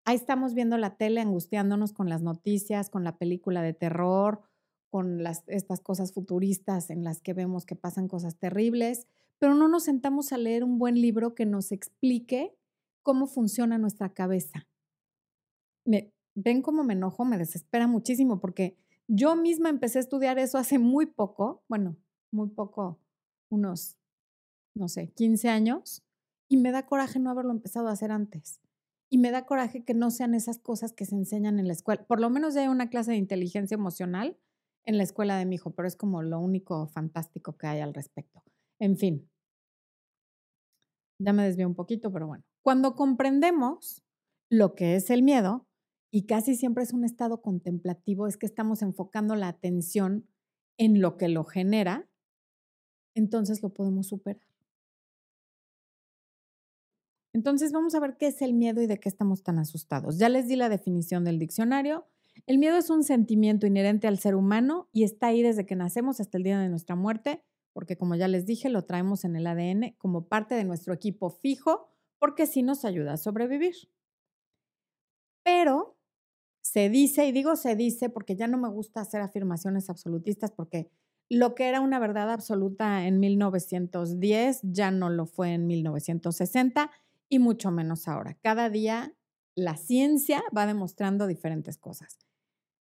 Ahí 0.05 0.17
estamos 0.17 0.55
viendo 0.55 0.77
la 0.77 0.97
tele 0.97 1.21
angustiándonos 1.21 1.93
con 1.93 2.09
las 2.09 2.23
noticias, 2.23 2.91
con 2.91 3.05
la 3.05 3.17
película 3.17 3.63
de 3.63 3.75
terror, 3.75 4.43
con 4.91 5.23
las, 5.23 5.45
estas 5.47 5.81
cosas 5.81 6.13
futuristas 6.13 6.91
en 6.91 7.05
las 7.05 7.21
que 7.21 7.33
vemos 7.33 7.65
que 7.65 7.77
pasan 7.77 8.09
cosas 8.09 8.37
terribles, 8.37 9.07
pero 9.39 9.55
no 9.55 9.69
nos 9.69 9.85
sentamos 9.85 10.33
a 10.33 10.39
leer 10.39 10.65
un 10.65 10.79
buen 10.79 11.01
libro 11.01 11.35
que 11.35 11.47
nos 11.47 11.73
explique 11.73 12.55
cómo 13.03 13.27
funciona 13.27 13.79
nuestra 13.79 14.13
cabeza. 14.13 14.67
Me, 15.85 16.13
ven 16.35 16.61
cómo 16.61 16.85
me 16.85 16.95
enojo, 16.95 17.25
me 17.25 17.39
desespera 17.39 17.87
muchísimo 17.87 18.41
porque 18.41 18.77
yo 19.09 19.37
misma 19.37 19.71
empecé 19.71 19.99
a 19.99 20.03
estudiar 20.03 20.39
eso 20.39 20.59
hace 20.59 20.79
muy 20.79 21.07
poco, 21.07 21.63
bueno, 21.69 21.97
muy 22.31 22.49
poco, 22.49 22.99
unos, 23.49 23.99
no 24.75 24.89
sé, 24.89 25.09
15 25.13 25.49
años, 25.49 26.03
y 26.49 26.57
me 26.57 26.73
da 26.73 26.87
coraje 26.87 27.19
no 27.19 27.31
haberlo 27.31 27.53
empezado 27.53 27.89
a 27.89 27.93
hacer 27.93 28.13
antes. 28.13 28.61
Y 29.09 29.19
me 29.19 29.31
da 29.31 29.47
coraje 29.47 29.85
que 29.85 29.95
no 29.95 30.11
sean 30.11 30.35
esas 30.35 30.59
cosas 30.59 30.93
que 30.93 31.05
se 31.05 31.17
enseñan 31.17 31.59
en 31.59 31.67
la 31.67 31.73
escuela. 31.73 32.05
Por 32.05 32.21
lo 32.21 32.31
menos 32.31 32.55
ya 32.55 32.61
hay 32.61 32.69
una 32.69 32.91
clase 32.91 33.13
de 33.13 33.17
inteligencia 33.17 33.75
emocional 33.75 34.37
en 34.85 34.97
la 34.97 35.03
escuela 35.03 35.37
de 35.37 35.47
mi 35.47 35.57
hijo, 35.57 35.73
pero 35.73 35.87
es 35.87 35.97
como 35.97 36.23
lo 36.23 36.41
único 36.41 36.87
fantástico 36.89 37.57
que 37.57 37.67
hay 37.67 37.81
al 37.81 37.95
respecto. 37.95 38.43
En 38.79 38.97
fin, 38.97 39.31
ya 41.19 41.33
me 41.33 41.45
desvío 41.45 41.67
un 41.67 41.75
poquito, 41.75 42.11
pero 42.13 42.27
bueno, 42.27 42.45
cuando 42.63 42.95
comprendemos 42.95 44.03
lo 44.51 44.75
que 44.75 44.97
es 44.97 45.11
el 45.11 45.23
miedo, 45.23 45.67
y 46.11 46.27
casi 46.27 46.57
siempre 46.57 46.83
es 46.83 46.93
un 46.93 47.05
estado 47.05 47.41
contemplativo, 47.41 48.27
es 48.27 48.37
que 48.37 48.47
estamos 48.47 48.83
enfocando 48.83 49.37
la 49.37 49.49
atención 49.49 50.27
en 50.77 51.01
lo 51.01 51.17
que 51.17 51.29
lo 51.29 51.45
genera, 51.45 52.09
entonces 53.15 53.63
lo 53.63 53.73
podemos 53.73 54.09
superar. 54.09 54.43
Entonces 57.33 57.71
vamos 57.71 57.95
a 57.95 58.01
ver 58.01 58.17
qué 58.17 58.27
es 58.27 58.43
el 58.43 58.55
miedo 58.55 58.83
y 58.83 58.87
de 58.89 58.99
qué 58.99 59.09
estamos 59.09 59.45
tan 59.45 59.59
asustados. 59.59 60.19
Ya 60.19 60.29
les 60.29 60.49
di 60.49 60.57
la 60.57 60.69
definición 60.69 61.25
del 61.25 61.39
diccionario. 61.39 62.09
El 62.47 62.59
miedo 62.59 62.77
es 62.77 62.91
un 62.91 63.05
sentimiento 63.05 63.67
inherente 63.67 64.07
al 64.07 64.19
ser 64.19 64.35
humano 64.35 64.89
y 64.93 65.05
está 65.05 65.29
ahí 65.29 65.43
desde 65.43 65.67
que 65.67 65.77
nacemos 65.77 66.21
hasta 66.21 66.39
el 66.39 66.45
día 66.45 66.59
de 66.59 66.69
nuestra 66.69 66.97
muerte, 66.97 67.43
porque 67.73 67.97
como 67.97 68.15
ya 68.15 68.29
les 68.29 68.47
dije, 68.47 68.69
lo 68.69 68.85
traemos 68.85 69.25
en 69.25 69.37
el 69.37 69.47
ADN 69.47 69.95
como 69.99 70.29
parte 70.29 70.55
de 70.55 70.65
nuestro 70.65 70.93
equipo 70.93 71.31
fijo, 71.31 71.89
porque 72.19 72.47
sí 72.47 72.63
nos 72.63 72.85
ayuda 72.85 73.15
a 73.15 73.17
sobrevivir. 73.17 73.75
Pero 75.45 75.97
se 76.63 76.89
dice, 76.91 77.27
y 77.27 77.33
digo 77.33 77.57
se 77.57 77.77
dice 77.77 78.11
porque 78.11 78.37
ya 78.37 78.47
no 78.47 78.59
me 78.59 78.69
gusta 78.69 79.01
hacer 79.01 79.21
afirmaciones 79.21 79.89
absolutistas 79.91 80.53
porque 80.53 80.91
lo 81.29 81.55
que 81.55 81.69
era 81.69 81.81
una 81.81 81.99
verdad 81.99 82.31
absoluta 82.31 83.07
en 83.07 83.21
1910 83.21 84.61
ya 84.63 84.91
no 84.91 85.11
lo 85.11 85.27
fue 85.27 85.55
en 85.55 85.67
1960 85.67 86.91
y 87.29 87.39
mucho 87.39 87.71
menos 87.71 88.09
ahora. 88.09 88.35
Cada 88.43 88.69
día 88.69 89.15
la 89.55 89.77
ciencia 89.77 90.43
va 90.57 90.67
demostrando 90.67 91.27
diferentes 91.27 91.79
cosas. 91.79 92.19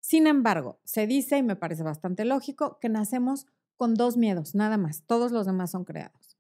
Sin 0.07 0.25
embargo, 0.25 0.79
se 0.85 1.05
dice, 1.05 1.37
y 1.37 1.43
me 1.43 1.57
parece 1.57 1.83
bastante 1.83 2.23
lógico, 2.23 2.79
que 2.79 2.87
nacemos 2.87 3.45
con 3.75 3.93
dos 3.93 4.15
miedos, 4.15 4.55
nada 4.55 4.77
más. 4.77 5.03
Todos 5.05 5.33
los 5.33 5.45
demás 5.45 5.71
son 5.71 5.83
creados. 5.83 6.37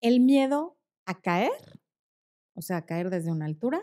El 0.00 0.20
miedo 0.20 0.78
a 1.04 1.20
caer, 1.20 1.80
o 2.54 2.62
sea, 2.62 2.76
a 2.76 2.86
caer 2.86 3.10
desde 3.10 3.32
una 3.32 3.46
altura, 3.46 3.82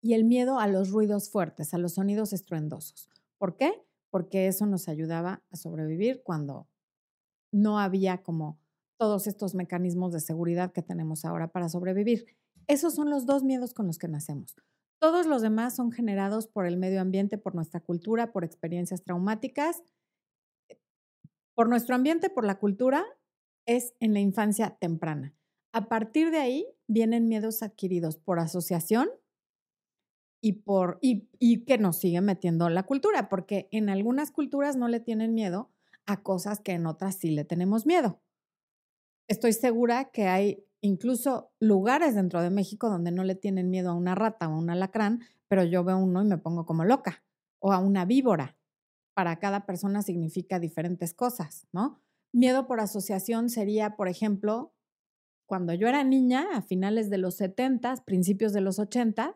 y 0.00 0.14
el 0.14 0.22
miedo 0.22 0.60
a 0.60 0.68
los 0.68 0.90
ruidos 0.90 1.30
fuertes, 1.30 1.74
a 1.74 1.78
los 1.78 1.94
sonidos 1.94 2.32
estruendosos. 2.32 3.10
¿Por 3.38 3.56
qué? 3.56 3.72
Porque 4.08 4.46
eso 4.46 4.66
nos 4.66 4.86
ayudaba 4.86 5.42
a 5.50 5.56
sobrevivir 5.56 6.22
cuando 6.22 6.68
no 7.50 7.80
había 7.80 8.22
como 8.22 8.60
todos 8.98 9.26
estos 9.26 9.56
mecanismos 9.56 10.12
de 10.12 10.20
seguridad 10.20 10.70
que 10.70 10.82
tenemos 10.82 11.24
ahora 11.24 11.48
para 11.48 11.68
sobrevivir. 11.68 12.24
Esos 12.68 12.94
son 12.94 13.10
los 13.10 13.26
dos 13.26 13.42
miedos 13.42 13.74
con 13.74 13.88
los 13.88 13.98
que 13.98 14.06
nacemos. 14.06 14.54
Todos 14.98 15.26
los 15.26 15.42
demás 15.42 15.76
son 15.76 15.92
generados 15.92 16.46
por 16.48 16.66
el 16.66 16.76
medio 16.76 17.00
ambiente, 17.00 17.38
por 17.38 17.54
nuestra 17.54 17.80
cultura, 17.80 18.32
por 18.32 18.44
experiencias 18.44 19.04
traumáticas. 19.04 19.82
Por 21.54 21.68
nuestro 21.68 21.94
ambiente, 21.94 22.30
por 22.30 22.44
la 22.44 22.58
cultura, 22.58 23.04
es 23.66 23.94
en 24.00 24.12
la 24.12 24.20
infancia 24.20 24.76
temprana. 24.80 25.34
A 25.72 25.88
partir 25.88 26.30
de 26.30 26.38
ahí 26.38 26.66
vienen 26.86 27.28
miedos 27.28 27.62
adquiridos 27.62 28.16
por 28.16 28.38
asociación, 28.38 29.08
y, 30.40 30.52
por, 30.52 31.00
que 31.00 31.78
nos 31.78 31.98
sigue 31.98 32.20
metiendo 32.20 32.68
la 32.68 32.84
cultura, 32.84 33.28
porque 33.28 33.68
en 33.72 33.88
algunas 33.88 34.30
culturas 34.30 34.76
no 34.76 34.88
le 34.88 35.00
tienen 35.00 35.34
miedo 35.34 35.70
a 36.06 36.22
cosas 36.22 36.60
que 36.60 36.72
en 36.72 36.86
otras 36.86 37.16
sí 37.16 37.30
le 37.30 37.44
tenemos 37.44 37.86
miedo. 37.86 38.20
Estoy 39.28 39.52
segura 39.52 40.10
que 40.10 40.26
hay 40.26 40.64
incluso 40.80 41.52
lugares 41.60 42.14
dentro 42.14 42.42
de 42.42 42.50
México 42.50 42.88
donde 42.88 43.10
no 43.10 43.24
le 43.24 43.34
tienen 43.34 43.70
miedo 43.70 43.90
a 43.90 43.94
una 43.94 44.14
rata 44.14 44.48
o 44.48 44.52
a 44.52 44.58
un 44.58 44.70
alacrán, 44.70 45.20
pero 45.48 45.64
yo 45.64 45.84
veo 45.84 45.98
uno 45.98 46.22
y 46.22 46.26
me 46.26 46.38
pongo 46.38 46.66
como 46.66 46.84
loca, 46.84 47.24
o 47.58 47.72
a 47.72 47.78
una 47.78 48.04
víbora. 48.04 48.56
Para 49.14 49.38
cada 49.38 49.66
persona 49.66 50.02
significa 50.02 50.60
diferentes 50.60 51.14
cosas, 51.14 51.66
¿no? 51.72 52.00
Miedo 52.32 52.66
por 52.66 52.80
asociación 52.80 53.48
sería, 53.48 53.96
por 53.96 54.08
ejemplo, 54.08 54.74
cuando 55.46 55.72
yo 55.72 55.88
era 55.88 56.04
niña, 56.04 56.46
a 56.52 56.62
finales 56.62 57.08
de 57.08 57.18
los 57.18 57.36
70, 57.36 58.04
principios 58.04 58.52
de 58.52 58.60
los 58.60 58.78
80, 58.78 59.34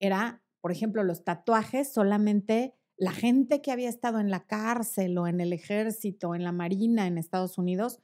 era, 0.00 0.42
por 0.60 0.72
ejemplo, 0.72 1.04
los 1.04 1.24
tatuajes, 1.24 1.92
solamente 1.92 2.74
la 2.96 3.12
gente 3.12 3.62
que 3.62 3.70
había 3.70 3.88
estado 3.88 4.18
en 4.18 4.30
la 4.30 4.46
cárcel 4.46 5.16
o 5.16 5.28
en 5.28 5.40
el 5.40 5.52
ejército, 5.52 6.34
en 6.34 6.42
la 6.42 6.50
marina 6.50 7.06
en 7.06 7.16
Estados 7.16 7.56
Unidos, 7.56 8.00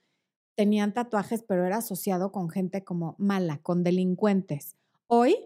tenían 0.54 0.92
tatuajes, 0.92 1.42
pero 1.42 1.64
era 1.64 1.78
asociado 1.78 2.32
con 2.32 2.48
gente 2.48 2.84
como 2.84 3.16
mala, 3.18 3.58
con 3.58 3.82
delincuentes. 3.82 4.76
Hoy 5.06 5.36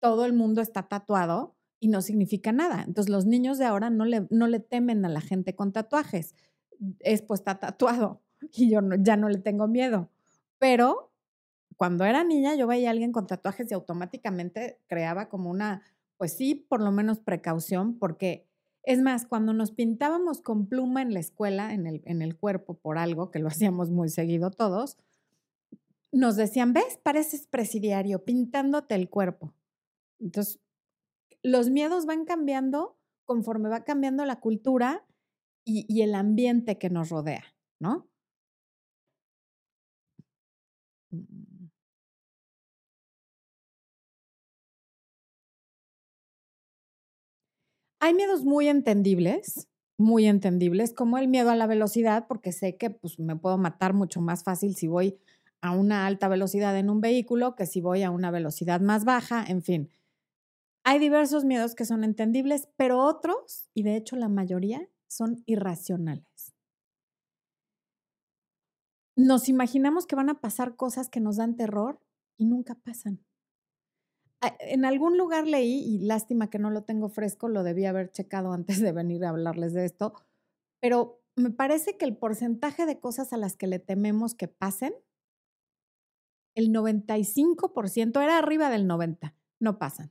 todo 0.00 0.24
el 0.24 0.32
mundo 0.32 0.60
está 0.60 0.84
tatuado 0.84 1.54
y 1.80 1.88
no 1.88 2.02
significa 2.02 2.52
nada. 2.52 2.84
Entonces 2.86 3.10
los 3.10 3.26
niños 3.26 3.58
de 3.58 3.66
ahora 3.66 3.90
no 3.90 4.04
le, 4.04 4.26
no 4.30 4.46
le 4.48 4.60
temen 4.60 5.04
a 5.04 5.08
la 5.08 5.20
gente 5.20 5.54
con 5.54 5.72
tatuajes. 5.72 6.34
Es 7.00 7.22
pues 7.22 7.40
está 7.40 7.58
tatuado 7.58 8.20
y 8.52 8.70
yo 8.70 8.80
ya 8.98 9.16
no 9.16 9.28
le 9.28 9.38
tengo 9.38 9.68
miedo. 9.68 10.10
Pero 10.58 11.12
cuando 11.76 12.04
era 12.04 12.24
niña 12.24 12.54
yo 12.54 12.66
veía 12.66 12.88
a 12.88 12.92
alguien 12.92 13.12
con 13.12 13.26
tatuajes 13.26 13.70
y 13.70 13.74
automáticamente 13.74 14.80
creaba 14.86 15.28
como 15.28 15.50
una 15.50 15.82
pues 16.16 16.32
sí, 16.32 16.54
por 16.54 16.80
lo 16.80 16.92
menos 16.92 17.18
precaución, 17.18 17.98
porque 17.98 18.45
es 18.86 19.02
más, 19.02 19.26
cuando 19.26 19.52
nos 19.52 19.72
pintábamos 19.72 20.40
con 20.40 20.68
pluma 20.68 21.02
en 21.02 21.12
la 21.12 21.18
escuela, 21.18 21.74
en 21.74 21.88
el, 21.88 22.02
en 22.06 22.22
el 22.22 22.36
cuerpo 22.38 22.74
por 22.74 22.98
algo, 22.98 23.30
que 23.32 23.40
lo 23.40 23.48
hacíamos 23.48 23.90
muy 23.90 24.08
seguido 24.08 24.50
todos, 24.50 24.96
nos 26.12 26.36
decían, 26.36 26.72
ves, 26.72 26.98
pareces 27.02 27.46
presidiario, 27.48 28.24
pintándote 28.24 28.94
el 28.94 29.10
cuerpo. 29.10 29.52
Entonces, 30.20 30.60
los 31.42 31.68
miedos 31.68 32.06
van 32.06 32.24
cambiando 32.24 32.96
conforme 33.24 33.68
va 33.68 33.82
cambiando 33.82 34.24
la 34.24 34.38
cultura 34.38 35.04
y, 35.64 35.84
y 35.92 36.02
el 36.02 36.14
ambiente 36.14 36.78
que 36.78 36.88
nos 36.88 37.10
rodea, 37.10 37.44
¿no? 37.80 38.08
Hay 48.06 48.14
miedos 48.14 48.44
muy 48.44 48.68
entendibles, 48.68 49.66
muy 49.98 50.26
entendibles, 50.26 50.92
como 50.92 51.18
el 51.18 51.26
miedo 51.26 51.50
a 51.50 51.56
la 51.56 51.66
velocidad, 51.66 52.28
porque 52.28 52.52
sé 52.52 52.76
que 52.76 52.88
pues, 52.88 53.18
me 53.18 53.34
puedo 53.34 53.58
matar 53.58 53.94
mucho 53.94 54.20
más 54.20 54.44
fácil 54.44 54.76
si 54.76 54.86
voy 54.86 55.18
a 55.60 55.72
una 55.72 56.06
alta 56.06 56.28
velocidad 56.28 56.78
en 56.78 56.88
un 56.88 57.00
vehículo 57.00 57.56
que 57.56 57.66
si 57.66 57.80
voy 57.80 58.04
a 58.04 58.12
una 58.12 58.30
velocidad 58.30 58.80
más 58.80 59.04
baja, 59.04 59.44
en 59.44 59.60
fin. 59.60 59.90
Hay 60.84 61.00
diversos 61.00 61.44
miedos 61.44 61.74
que 61.74 61.84
son 61.84 62.04
entendibles, 62.04 62.68
pero 62.76 63.00
otros, 63.00 63.70
y 63.74 63.82
de 63.82 63.96
hecho 63.96 64.14
la 64.14 64.28
mayoría, 64.28 64.88
son 65.08 65.42
irracionales. 65.44 66.54
Nos 69.16 69.48
imaginamos 69.48 70.06
que 70.06 70.14
van 70.14 70.28
a 70.30 70.40
pasar 70.40 70.76
cosas 70.76 71.08
que 71.08 71.18
nos 71.18 71.38
dan 71.38 71.56
terror 71.56 71.98
y 72.36 72.44
nunca 72.44 72.76
pasan 72.76 73.26
en 74.60 74.84
algún 74.84 75.16
lugar 75.18 75.46
leí, 75.46 75.82
y 75.84 75.98
lástima 75.98 76.50
que 76.50 76.58
no 76.58 76.70
lo 76.70 76.82
tengo 76.84 77.08
fresco, 77.08 77.48
lo 77.48 77.62
debí 77.62 77.84
haber 77.84 78.10
checado 78.10 78.52
antes 78.52 78.80
de 78.80 78.92
venir 78.92 79.24
a 79.24 79.30
hablarles 79.30 79.72
de 79.72 79.84
esto, 79.84 80.14
pero 80.80 81.22
me 81.36 81.50
parece 81.50 81.96
que 81.96 82.04
el 82.04 82.16
porcentaje 82.16 82.86
de 82.86 82.98
cosas 82.98 83.32
a 83.32 83.36
las 83.36 83.56
que 83.56 83.66
le 83.66 83.78
tememos 83.78 84.34
que 84.34 84.48
pasen, 84.48 84.94
el 86.54 86.70
95% 86.72 88.22
era 88.22 88.38
arriba 88.38 88.70
del 88.70 88.88
90%, 88.88 89.34
no 89.60 89.78
pasan, 89.78 90.10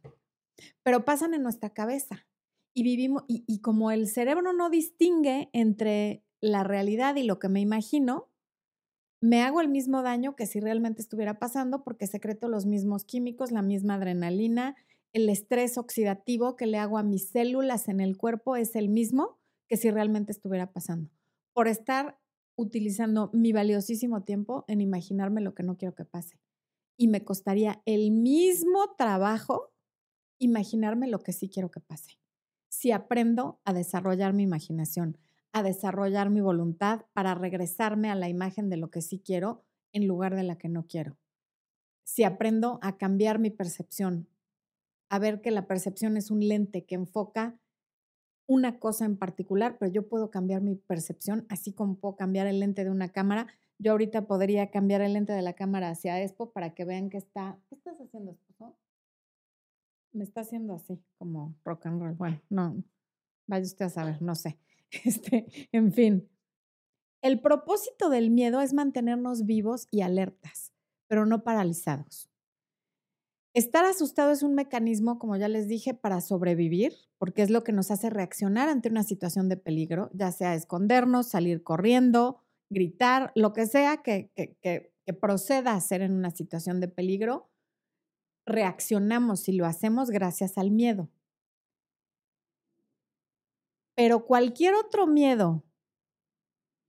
pero 0.84 1.06
pasan 1.06 1.34
en 1.34 1.44
nuestra 1.44 1.72
cabeza. 1.72 2.28
Y 2.78 2.84
vivimos, 2.84 3.24
y, 3.28 3.44
y 3.48 3.62
como 3.62 3.90
el 3.90 4.08
cerebro 4.08 4.52
no 4.54 4.70
distingue 4.70 5.50
entre 5.54 6.24
la 6.42 6.64
realidad 6.64 7.16
y 7.16 7.24
lo 7.24 7.40
que 7.40 7.50
me 7.50 7.62
imagino, 7.62 8.30
me 9.26 9.42
hago 9.42 9.60
el 9.60 9.70
mismo 9.70 10.04
daño 10.04 10.36
que 10.36 10.46
si 10.46 10.60
realmente 10.60 11.02
estuviera 11.02 11.40
pasando 11.40 11.84
porque 11.84 12.06
secreto 12.06 12.48
los 12.48 12.68
mismos 12.68 13.06
químicos, 13.06 13.52
la 13.52 13.64
misma 13.64 13.96
adrenalina, 13.96 14.76
el 15.14 15.30
estrés 15.30 15.80
oxidativo 15.80 16.56
que 16.56 16.68
le 16.68 16.78
hago 16.78 17.00
a 17.00 17.04
mis 17.04 17.30
células 17.30 17.88
en 17.88 18.02
el 18.02 18.18
cuerpo 18.18 18.56
es 18.56 18.76
el 18.76 18.88
mismo 18.88 19.40
que 19.68 19.78
si 19.78 19.90
realmente 19.90 20.32
estuviera 20.32 20.72
pasando. 20.72 21.10
Por 21.54 21.68
estar 21.68 22.20
utilizando 22.56 23.32
mi 23.34 23.52
valiosísimo 23.52 24.22
tiempo 24.22 24.64
en 24.68 24.80
imaginarme 24.80 25.42
lo 25.42 25.56
que 25.56 25.64
no 25.64 25.76
quiero 25.76 25.96
que 25.96 26.06
pase. 26.06 26.40
Y 26.96 27.08
me 27.08 27.26
costaría 27.26 27.82
el 27.86 28.12
mismo 28.12 28.94
trabajo 28.96 29.74
imaginarme 30.38 31.08
lo 31.08 31.24
que 31.24 31.34
sí 31.34 31.50
quiero 31.50 31.72
que 31.72 31.80
pase. 31.80 32.20
Si 32.70 32.92
aprendo 32.92 33.60
a 33.66 33.74
desarrollar 33.74 34.34
mi 34.34 34.44
imaginación, 34.44 35.18
a 35.56 35.64
desarrollar 35.64 36.30
mi 36.30 36.42
voluntad 36.42 37.06
para 37.14 37.34
regresarme 37.34 38.12
a 38.12 38.16
la 38.16 38.28
imagen 38.28 38.70
de 38.70 38.76
lo 38.76 38.92
que 38.92 39.02
sí 39.02 39.22
quiero 39.26 39.64
en 39.94 40.06
lugar 40.06 40.36
de 40.36 40.44
la 40.44 40.58
que 40.58 40.68
no 40.68 40.86
quiero. 40.86 41.18
Si 42.04 42.26
aprendo 42.26 42.78
a 42.82 42.98
cambiar 42.98 43.40
mi 43.40 43.52
percepción, 43.52 44.28
a 45.10 45.18
ver 45.18 45.40
que 45.40 45.52
la 45.52 45.66
percepción 45.66 46.18
es 46.18 46.30
un 46.30 46.46
lente 46.46 46.84
que 46.84 46.96
enfoca 46.96 47.58
una 48.48 48.80
cosa 48.80 49.06
en 49.06 49.16
particular, 49.16 49.78
pero 49.80 49.90
yo 49.90 50.10
puedo 50.10 50.30
cambiar 50.30 50.62
mi 50.62 50.76
percepción, 50.76 51.46
así 51.48 51.72
como 51.72 51.96
puedo 52.00 52.18
cambiar 52.18 52.48
el 52.48 52.60
lente 52.60 52.84
de 52.84 52.92
una 52.92 53.08
cámara. 53.08 53.48
Yo 53.78 53.94
ahorita 53.94 54.28
podría 54.28 54.72
cambiar 54.72 55.00
el 55.00 55.14
lente 55.14 55.32
de 55.32 55.42
la 55.42 55.54
cámara 55.54 55.90
hacia 55.90 56.22
Expo 56.22 56.52
para 56.52 56.76
que 56.76 56.84
vean 56.84 57.10
que 57.10 57.18
está. 57.18 57.58
¿Qué 57.70 57.76
estás 57.76 57.96
haciendo, 58.02 58.32
esposo? 58.32 58.76
Me 60.12 60.26
está 60.26 60.42
haciendo 60.42 60.74
así, 60.74 61.02
como 61.18 61.56
rock 61.64 61.86
and 61.86 62.02
roll. 62.02 62.16
Bueno, 62.16 62.42
no, 62.50 62.84
vaya 63.48 63.64
usted 63.64 63.86
a 63.86 63.90
saber, 63.90 64.22
no 64.22 64.36
sé. 64.36 64.60
Este, 65.04 65.68
en 65.72 65.92
fin, 65.92 66.30
el 67.22 67.42
propósito 67.42 68.10
del 68.10 68.30
miedo 68.30 68.62
es 68.62 68.74
mantenernos 68.74 69.46
vivos 69.46 69.88
y 69.92 70.02
alertas, 70.02 70.74
pero 71.08 71.26
no 71.26 71.44
paralizados. 71.44 72.30
Estar 73.56 73.86
asustado 73.86 74.32
es 74.32 74.44
un 74.44 74.54
mecanismo, 74.54 75.18
como 75.18 75.38
ya 75.38 75.48
les 75.48 75.68
dije, 75.68 75.94
para 75.94 76.20
sobrevivir, 76.20 76.94
porque 77.18 77.42
es 77.42 77.50
lo 77.50 77.64
que 77.64 77.72
nos 77.72 77.90
hace 77.90 78.10
reaccionar 78.10 78.68
ante 78.68 78.90
una 78.90 79.04
situación 79.04 79.48
de 79.48 79.56
peligro, 79.56 80.10
ya 80.14 80.32
sea 80.34 80.56
escondernos, 80.56 81.30
salir 81.30 81.64
corriendo, 81.64 82.42
gritar, 82.70 83.32
lo 83.34 83.54
que 83.54 83.66
sea 83.66 84.04
que, 84.04 84.30
que, 84.36 84.92
proceda 85.14 85.72
a 85.72 85.78
hacer 85.78 86.02
en 86.02 86.12
una 86.12 86.32
situación 86.32 86.82
de 86.82 86.90
peligro, 86.90 87.50
reaccionamos 88.46 89.48
y 89.48 89.54
lo 89.54 89.66
hacemos 89.66 90.10
gracias 90.10 90.58
al 90.58 90.72
miedo. 90.72 91.10
Pero 93.96 94.26
cualquier 94.26 94.74
otro 94.76 95.08
miedo, 95.08 95.64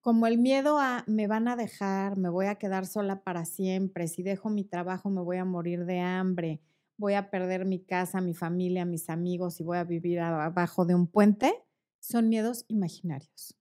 como 0.01 0.27
el 0.27 0.39
miedo 0.39 0.79
a 0.79 1.05
me 1.07 1.27
van 1.27 1.49
a 1.49 1.57
dejar, 1.57 2.17
me 2.17 2.29
voy 2.29 2.47
a 2.47 2.55
quedar 2.57 2.87
sola 2.87 3.23
para 3.23 3.45
siempre, 3.45 4.09
si 4.09 4.23
dejo 4.23 4.51
mi 4.51 4.65
trabajo 4.65 5.11
me 5.11 5.21
voy 5.21 5.37
a 5.39 5.45
morir 5.45 5.85
de 5.85 6.01
hambre, 6.01 6.61
voy 6.97 7.15
a 7.15 7.31
perder 7.31 7.65
mi 7.67 7.81
casa, 7.85 8.21
mi 8.21 8.35
familia, 8.35 8.85
mis 8.85 9.11
amigos 9.11 9.61
y 9.61 9.65
voy 9.65 9.79
a 9.79 9.85
vivir 9.85 10.21
abajo 10.21 10.85
de 10.87 10.95
un 10.95 11.07
puente, 11.09 11.55
son 12.01 12.29
miedos 12.29 12.65
imaginarios. 12.69 13.57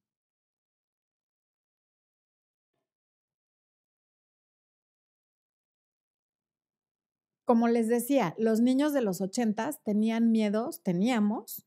Como 7.43 7.67
les 7.67 7.87
decía, 7.87 8.35
los 8.37 8.59
niños 8.59 8.93
de 8.93 9.01
los 9.01 9.21
ochentas 9.21 9.81
tenían 9.83 10.31
miedos, 10.31 10.81
teníamos 10.83 11.65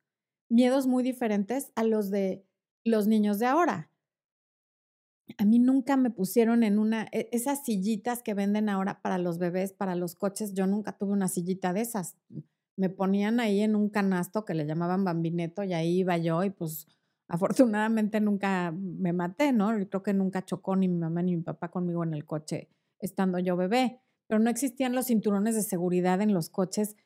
miedos 0.48 0.86
muy 0.86 1.02
diferentes 1.02 1.72
a 1.74 1.84
los 1.84 2.10
de 2.10 2.44
los 2.84 3.06
niños 3.06 3.38
de 3.38 3.46
ahora. 3.46 3.90
A 5.36 5.44
mí 5.44 5.58
nunca 5.58 5.96
me 5.96 6.10
pusieron 6.10 6.62
en 6.62 6.78
una, 6.78 7.06
e, 7.12 7.28
esas 7.32 7.64
sillitas 7.64 8.22
que 8.22 8.34
venden 8.34 8.68
ahora 8.68 9.02
para 9.02 9.18
los 9.18 9.38
bebés, 9.38 9.72
para 9.72 9.94
los 9.94 10.14
coches, 10.14 10.54
yo 10.54 10.66
nunca 10.66 10.96
tuve 10.96 11.12
una 11.12 11.28
sillita 11.28 11.72
de 11.72 11.82
esas. 11.82 12.16
Me 12.76 12.88
ponían 12.88 13.40
ahí 13.40 13.60
en 13.60 13.76
un 13.76 13.90
canasto 13.90 14.44
que 14.44 14.54
le 14.54 14.66
llamaban 14.66 15.04
bambineto 15.04 15.64
y 15.64 15.74
ahí 15.74 15.98
iba 15.98 16.16
yo 16.16 16.44
y 16.44 16.50
pues 16.50 16.86
afortunadamente 17.28 18.20
nunca 18.20 18.72
me 18.72 19.12
maté, 19.12 19.52
¿no? 19.52 19.78
Yo 19.78 19.88
creo 19.90 20.02
que 20.02 20.14
nunca 20.14 20.44
chocó 20.44 20.76
ni 20.76 20.88
mi 20.88 20.98
mamá 20.98 21.22
ni 21.22 21.36
mi 21.36 21.42
papá 21.42 21.70
conmigo 21.70 22.02
en 22.04 22.14
el 22.14 22.24
coche 22.24 22.70
estando 23.00 23.38
yo 23.38 23.56
bebé, 23.56 24.00
pero 24.26 24.40
no 24.40 24.50
existían 24.50 24.94
los 24.94 25.06
cinturones 25.06 25.54
de 25.54 25.62
seguridad 25.62 26.20
en 26.20 26.34
los 26.34 26.50
coches 26.50 26.96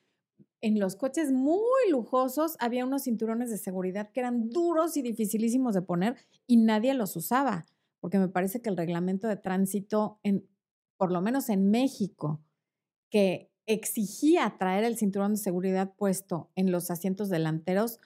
en 0.63 0.79
los 0.79 0.95
coches 0.95 1.31
muy 1.33 1.91
lujosos 1.91 2.55
había 2.57 2.85
unos 2.85 3.03
cinturones 3.03 3.49
de 3.49 3.57
seguridad 3.57 4.09
que 4.11 4.21
eran 4.21 4.49
duros 4.49 4.95
y 4.95 5.01
dificilísimos 5.01 5.73
de 5.73 5.81
poner 5.81 6.15
y 6.47 6.55
nadie 6.55 6.93
los 6.93 7.17
usaba, 7.17 7.65
porque 7.99 8.17
me 8.17 8.29
parece 8.29 8.61
que 8.61 8.69
el 8.69 8.77
reglamento 8.77 9.27
de 9.27 9.35
tránsito, 9.35 10.19
en, 10.23 10.47
por 10.95 11.11
lo 11.11 11.21
menos 11.21 11.49
en 11.49 11.69
México, 11.69 12.41
que 13.09 13.51
exigía 13.65 14.55
traer 14.57 14.85
el 14.85 14.95
cinturón 14.95 15.33
de 15.33 15.37
seguridad 15.37 15.93
puesto 15.97 16.49
en 16.55 16.71
los 16.71 16.89
asientos 16.89 17.27
delanteros, 17.27 17.99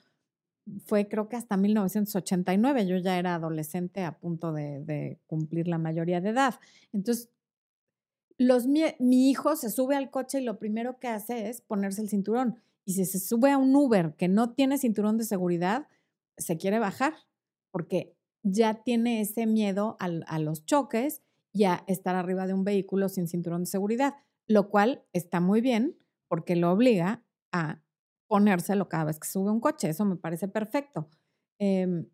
fue 0.84 1.08
creo 1.08 1.28
que 1.28 1.36
hasta 1.36 1.56
1989. 1.56 2.86
Yo 2.86 2.96
ya 2.96 3.20
era 3.20 3.36
adolescente 3.36 4.02
a 4.02 4.18
punto 4.18 4.52
de, 4.52 4.80
de 4.84 5.20
cumplir 5.28 5.68
la 5.68 5.78
mayoría 5.78 6.20
de 6.20 6.30
edad. 6.30 6.56
Entonces, 6.92 7.30
mi, 8.98 9.30
hijo 9.30 9.56
se 9.56 9.70
sube 9.70 9.96
al 9.96 10.10
coche 10.10 10.40
y 10.40 10.44
lo 10.44 10.58
primero 10.58 10.98
que 10.98 11.08
hace 11.08 11.48
es 11.48 11.60
ponerse 11.60 12.02
el 12.02 12.08
cinturón. 12.08 12.56
Y 12.84 12.94
si 12.94 13.04
se 13.04 13.18
sube 13.18 13.50
a 13.50 13.58
un 13.58 13.74
Uber 13.74 14.14
que 14.16 14.28
no 14.28 14.54
tiene 14.54 14.78
cinturón 14.78 15.18
de 15.18 15.24
seguridad, 15.24 15.88
se 16.36 16.56
quiere 16.56 16.78
bajar 16.78 17.14
porque 17.70 18.14
ya 18.42 18.82
tiene 18.82 19.20
ese 19.20 19.46
miedo 19.46 19.96
a 19.98 20.38
los 20.38 20.64
choques 20.64 21.22
y 21.52 21.64
a 21.64 21.84
estar 21.86 22.14
arriba 22.14 22.46
de 22.46 22.54
un 22.54 22.64
vehículo 22.64 23.08
sin 23.08 23.26
cinturón 23.26 23.64
de 23.64 23.70
seguridad, 23.70 24.14
lo 24.46 24.70
cual 24.70 25.04
está 25.12 25.40
muy 25.40 25.60
bien 25.60 25.96
porque 26.28 26.56
lo 26.56 26.70
obliga 26.70 27.22
a 27.52 27.82
ponérselo 28.28 28.88
cada 28.88 29.04
vez 29.04 29.18
que 29.18 29.28
sube 29.28 29.50
un 29.50 29.60
coche. 29.60 29.88
Eso 29.88 30.04
me 30.04 30.16
parece 30.16 30.48
perfecto. 30.48 31.08
Em, 31.58 32.06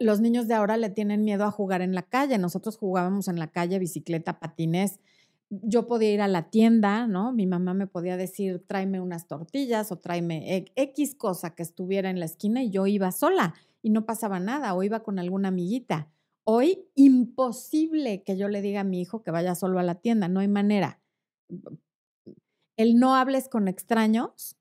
los 0.00 0.20
niños 0.20 0.48
de 0.48 0.54
ahora 0.54 0.76
le 0.76 0.90
tienen 0.90 1.24
miedo 1.24 1.44
a 1.44 1.50
jugar 1.50 1.82
en 1.82 1.94
la 1.94 2.02
calle. 2.02 2.38
Nosotros 2.38 2.76
jugábamos 2.76 3.28
en 3.28 3.38
la 3.38 3.48
calle, 3.48 3.78
bicicleta, 3.78 4.38
patines. 4.38 5.00
Yo 5.50 5.86
podía 5.86 6.12
ir 6.12 6.20
a 6.20 6.28
la 6.28 6.50
tienda, 6.50 7.06
¿no? 7.06 7.32
Mi 7.32 7.46
mamá 7.46 7.74
me 7.74 7.86
podía 7.86 8.16
decir, 8.16 8.64
tráeme 8.66 9.00
unas 9.00 9.26
tortillas 9.26 9.92
o 9.92 9.96
tráeme 9.96 10.66
X 10.74 11.14
cosa 11.14 11.54
que 11.54 11.62
estuviera 11.62 12.10
en 12.10 12.18
la 12.18 12.24
esquina 12.24 12.62
y 12.62 12.70
yo 12.70 12.86
iba 12.86 13.12
sola 13.12 13.54
y 13.82 13.90
no 13.90 14.06
pasaba 14.06 14.40
nada 14.40 14.74
o 14.74 14.82
iba 14.82 15.02
con 15.02 15.18
alguna 15.18 15.48
amiguita. 15.48 16.10
Hoy, 16.44 16.86
imposible 16.94 18.22
que 18.22 18.36
yo 18.36 18.48
le 18.48 18.62
diga 18.62 18.80
a 18.80 18.84
mi 18.84 19.00
hijo 19.00 19.22
que 19.22 19.30
vaya 19.30 19.54
solo 19.54 19.78
a 19.78 19.82
la 19.82 19.94
tienda, 19.94 20.28
no 20.28 20.40
hay 20.40 20.48
manera. 20.48 21.00
El 22.76 22.98
no 22.98 23.14
hables 23.14 23.48
con 23.48 23.68
extraños 23.68 24.56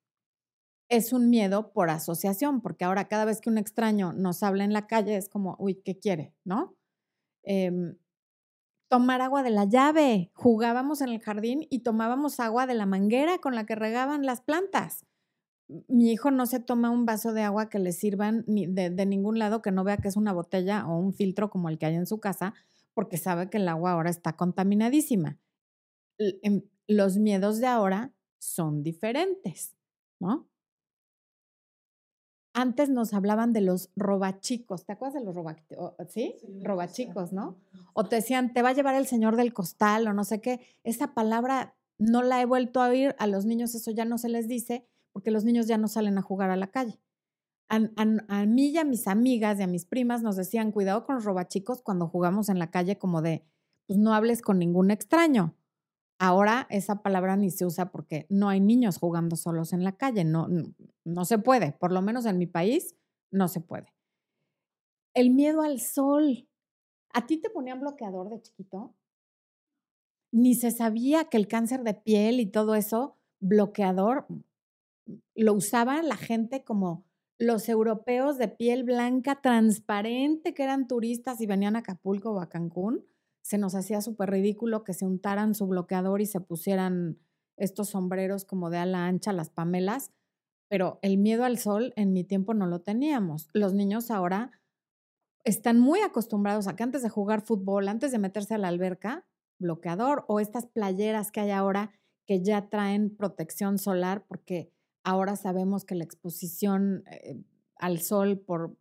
es 0.90 1.14
un 1.14 1.30
miedo 1.30 1.72
por 1.74 1.90
asociación, 1.90 2.62
porque 2.62 2.86
ahora 2.86 3.08
cada 3.08 3.26
vez 3.26 3.42
que 3.42 3.50
un 3.50 3.58
extraño 3.58 4.14
nos 4.14 4.44
habla 4.44 4.64
en 4.64 4.74
la 4.74 4.88
calle 4.88 5.16
es 5.18 5.30
como, 5.30 5.56
uy, 5.60 5.76
¿qué 5.76 5.98
quiere? 6.00 6.34
¿No? 6.44 6.76
Em, 7.44 7.98
tomar 8.90 9.22
agua 9.22 9.44
de 9.44 9.50
la 9.50 9.66
llave. 9.66 10.32
Jugábamos 10.34 11.02
en 11.02 11.10
el 11.10 11.20
jardín 11.20 11.66
y 11.70 11.80
tomábamos 11.80 12.40
agua 12.40 12.68
de 12.68 12.76
la 12.76 12.86
manguera 12.86 13.40
con 13.40 13.56
la 13.56 13.66
que 13.66 13.76
regaban 13.76 14.26
las 14.26 14.42
plantas. 14.42 15.06
Mi 15.88 16.12
hijo 16.12 16.30
no 16.32 16.46
se 16.46 16.60
toma 16.60 16.92
un 16.92 17.06
vaso 17.06 17.34
de 17.34 17.42
agua 17.42 17.70
que 17.70 17.80
le 17.80 17.94
sirvan 17.94 18.44
de, 18.48 18.90
de 18.90 19.06
ningún 19.06 19.40
lado 19.40 19.62
que 19.62 19.72
no 19.72 19.84
vea 19.84 19.98
que 19.98 20.10
es 20.10 20.18
una 20.18 20.34
botella 20.34 20.86
o 20.88 20.98
un 20.98 21.14
filtro 21.14 21.50
como 21.50 21.70
el 21.70 21.80
que 21.80 21.88
hay 21.88 21.96
en 21.96 22.06
su 22.06 22.20
casa, 22.20 22.54
porque 22.94 23.18
sabe 23.18 23.50
que 23.50 23.58
el 23.58 23.68
agua 23.68 23.94
ahora 23.94 24.10
está 24.12 24.34
contaminadísima. 24.36 25.40
Em, 26.20 26.62
los 26.88 27.18
miedos 27.18 27.60
de 27.60 27.68
ahora 27.68 28.14
son 28.40 28.84
diferentes, 28.84 29.76
¿no? 30.20 30.48
Antes 32.54 32.90
nos 32.90 33.14
hablaban 33.14 33.52
de 33.52 33.62
los 33.62 33.90
robachicos. 33.96 34.86
¿Te 34.86 34.94
acuerdas 34.94 35.16
de 35.16 35.26
los 35.26 35.36
robachicos? 35.36 35.94
¿Sí? 36.10 36.36
Robachicos, 36.62 37.34
¿no? 37.34 37.58
O 37.94 38.06
te 38.06 38.18
decían, 38.18 38.54
te 38.54 38.62
va 38.62 38.70
a 38.70 38.74
llevar 38.74 38.96
el 38.96 39.08
señor 39.08 39.36
del 39.36 39.54
costal 39.54 40.08
o 40.08 40.14
no 40.14 40.24
sé 40.24 40.40
qué. 40.40 40.62
Esa 40.84 41.14
palabra 41.14 41.76
no 41.98 42.22
la 42.22 42.42
he 42.42 42.46
vuelto 42.46 42.82
a 42.82 42.90
oír. 42.90 43.16
A 43.18 43.28
los 43.28 43.46
niños 43.46 43.74
eso 43.76 43.92
ya 43.92 44.06
no 44.06 44.18
se 44.18 44.30
les 44.30 44.48
dice 44.48 44.88
porque 45.12 45.32
los 45.32 45.44
niños 45.44 45.68
ya 45.68 45.78
no 45.78 45.88
salen 45.88 46.18
a 46.18 46.22
jugar 46.22 46.50
a 46.52 46.56
la 46.56 46.68
calle. 46.68 47.00
A, 47.70 47.80
a 48.28 48.46
mí 48.46 48.68
y 48.68 48.78
a 48.78 48.84
mis 48.84 49.08
amigas 49.08 49.60
y 49.60 49.64
a 49.64 49.68
mis 49.68 49.86
primas 49.86 50.22
nos 50.22 50.36
decían, 50.36 50.72
cuidado 50.72 51.06
con 51.06 51.16
los 51.16 51.26
robachicos 51.26 51.82
cuando 51.82 52.08
jugamos 52.08 52.50
en 52.50 52.60
la 52.60 52.70
calle 52.70 52.98
como 53.00 53.22
de, 53.22 53.44
pues 53.88 53.98
no 53.98 54.14
hables 54.14 54.42
con 54.42 54.60
ningún 54.60 54.92
extraño. 54.92 55.56
Ahora 56.20 56.68
esa 56.70 57.02
palabra 57.02 57.36
ni 57.36 57.50
se 57.50 57.66
usa 57.66 57.92
porque 57.92 58.26
no 58.30 58.50
hay 58.50 58.60
niños 58.60 58.98
jugando 58.98 59.36
solos 59.36 59.74
en 59.74 59.84
la 59.84 59.94
calle, 59.98 60.24
no, 60.24 60.48
no, 61.04 61.26
se 61.26 61.38
puede, 61.38 61.74
por 61.74 61.92
lo 61.92 62.02
menos 62.02 62.26
en 62.26 62.38
mi 62.38 62.48
país 62.48 62.96
no 63.32 63.48
se 63.48 63.62
puede. 63.62 63.94
El 65.14 65.32
miedo 65.32 65.62
al 65.62 65.80
sol. 65.80 66.48
¿A 67.16 67.28
ti 67.28 67.38
te 67.38 67.50
ponían 67.50 67.80
bloqueador 67.80 68.30
de 68.30 68.42
chiquito? 68.42 68.96
Ni 70.32 70.56
se 70.56 70.72
sabía 70.72 71.26
que 71.26 71.38
el 71.38 71.48
cáncer 71.48 71.84
de 71.84 71.94
piel 71.94 72.40
y 72.40 72.48
todo 72.48 72.74
eso, 72.74 73.18
bloqueador, 73.40 74.26
lo 75.36 75.54
usaba 75.54 76.02
la 76.02 76.16
gente 76.16 76.64
como 76.64 77.06
los 77.38 77.70
europeos 77.70 78.38
de 78.38 78.48
piel 78.48 78.84
blanca 78.84 79.42
transparente 79.42 80.54
que 80.54 80.64
eran 80.64 80.88
turistas 80.88 81.42
y 81.42 81.46
venían 81.46 81.76
a 81.76 81.80
Acapulco 81.80 82.32
o 82.32 82.40
a 82.40 82.50
Cancún 82.50 83.06
se 83.44 83.58
nos 83.58 83.76
hacía 83.76 84.02
súper 84.02 84.32
ridículo 84.32 84.84
que 84.84 84.94
se 84.94 85.06
untaran 85.06 85.54
su 85.54 85.68
bloqueador 85.68 86.22
y 86.22 86.26
se 86.26 86.40
pusieran 86.40 87.20
estos 87.58 87.90
sombreros 87.90 88.46
como 88.46 88.70
de 88.70 88.78
ala 88.78 89.06
ancha, 89.06 89.34
las 89.34 89.50
pamelas, 89.50 90.12
pero 90.70 90.98
el 91.02 91.18
miedo 91.18 91.44
al 91.44 91.58
sol 91.60 91.94
en 91.98 92.14
mi 92.14 92.24
tiempo 92.24 92.54
no 92.54 92.66
lo 92.66 92.82
teníamos. 92.82 93.50
Los 93.54 93.74
niños 93.74 94.10
ahora 94.12 94.52
están 95.44 95.78
muy 95.80 96.00
acostumbrados 96.00 96.68
a 96.68 96.76
que 96.76 96.84
antes 96.84 97.04
de 97.04 97.10
jugar 97.10 97.42
fútbol, 97.42 97.90
antes 97.90 98.14
de 98.14 98.18
meterse 98.18 98.56
a 98.56 98.58
la 98.58 98.70
alberca, 98.70 99.26
bloqueador 99.60 100.24
o 100.30 100.40
estas 100.40 100.66
playeras 100.66 101.32
que 101.32 101.42
hay 101.42 101.52
ahora 101.52 101.92
que 102.26 102.42
ya 102.42 102.70
traen 102.70 103.16
protección 103.16 103.78
solar 103.78 104.26
porque 104.26 104.72
ahora 105.04 105.36
sabemos 105.36 105.84
que 105.84 105.96
la 105.96 106.06
exposición 106.06 107.04
eh, 107.12 107.44
al 107.76 108.00
sol 108.00 108.40
por 108.40 108.78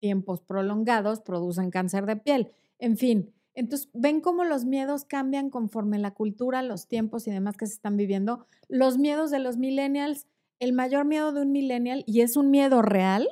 tiempos 0.00 0.40
prolongados 0.40 1.20
producen 1.20 1.70
cáncer 1.70 2.04
de 2.04 2.16
piel. 2.16 2.52
En 2.78 2.96
fin, 2.96 3.32
entonces, 3.56 3.88
ven 3.94 4.20
cómo 4.20 4.44
los 4.44 4.66
miedos 4.66 5.06
cambian 5.06 5.48
conforme 5.48 5.98
la 5.98 6.12
cultura, 6.12 6.62
los 6.62 6.88
tiempos 6.88 7.26
y 7.26 7.30
demás 7.30 7.56
que 7.56 7.66
se 7.66 7.72
están 7.72 7.96
viviendo. 7.96 8.46
Los 8.68 8.98
miedos 8.98 9.30
de 9.30 9.38
los 9.38 9.56
millennials, 9.56 10.26
el 10.58 10.74
mayor 10.74 11.06
miedo 11.06 11.32
de 11.32 11.40
un 11.40 11.52
millennial, 11.52 12.04
y 12.06 12.20
es 12.20 12.36
un 12.36 12.50
miedo 12.50 12.82
real, 12.82 13.26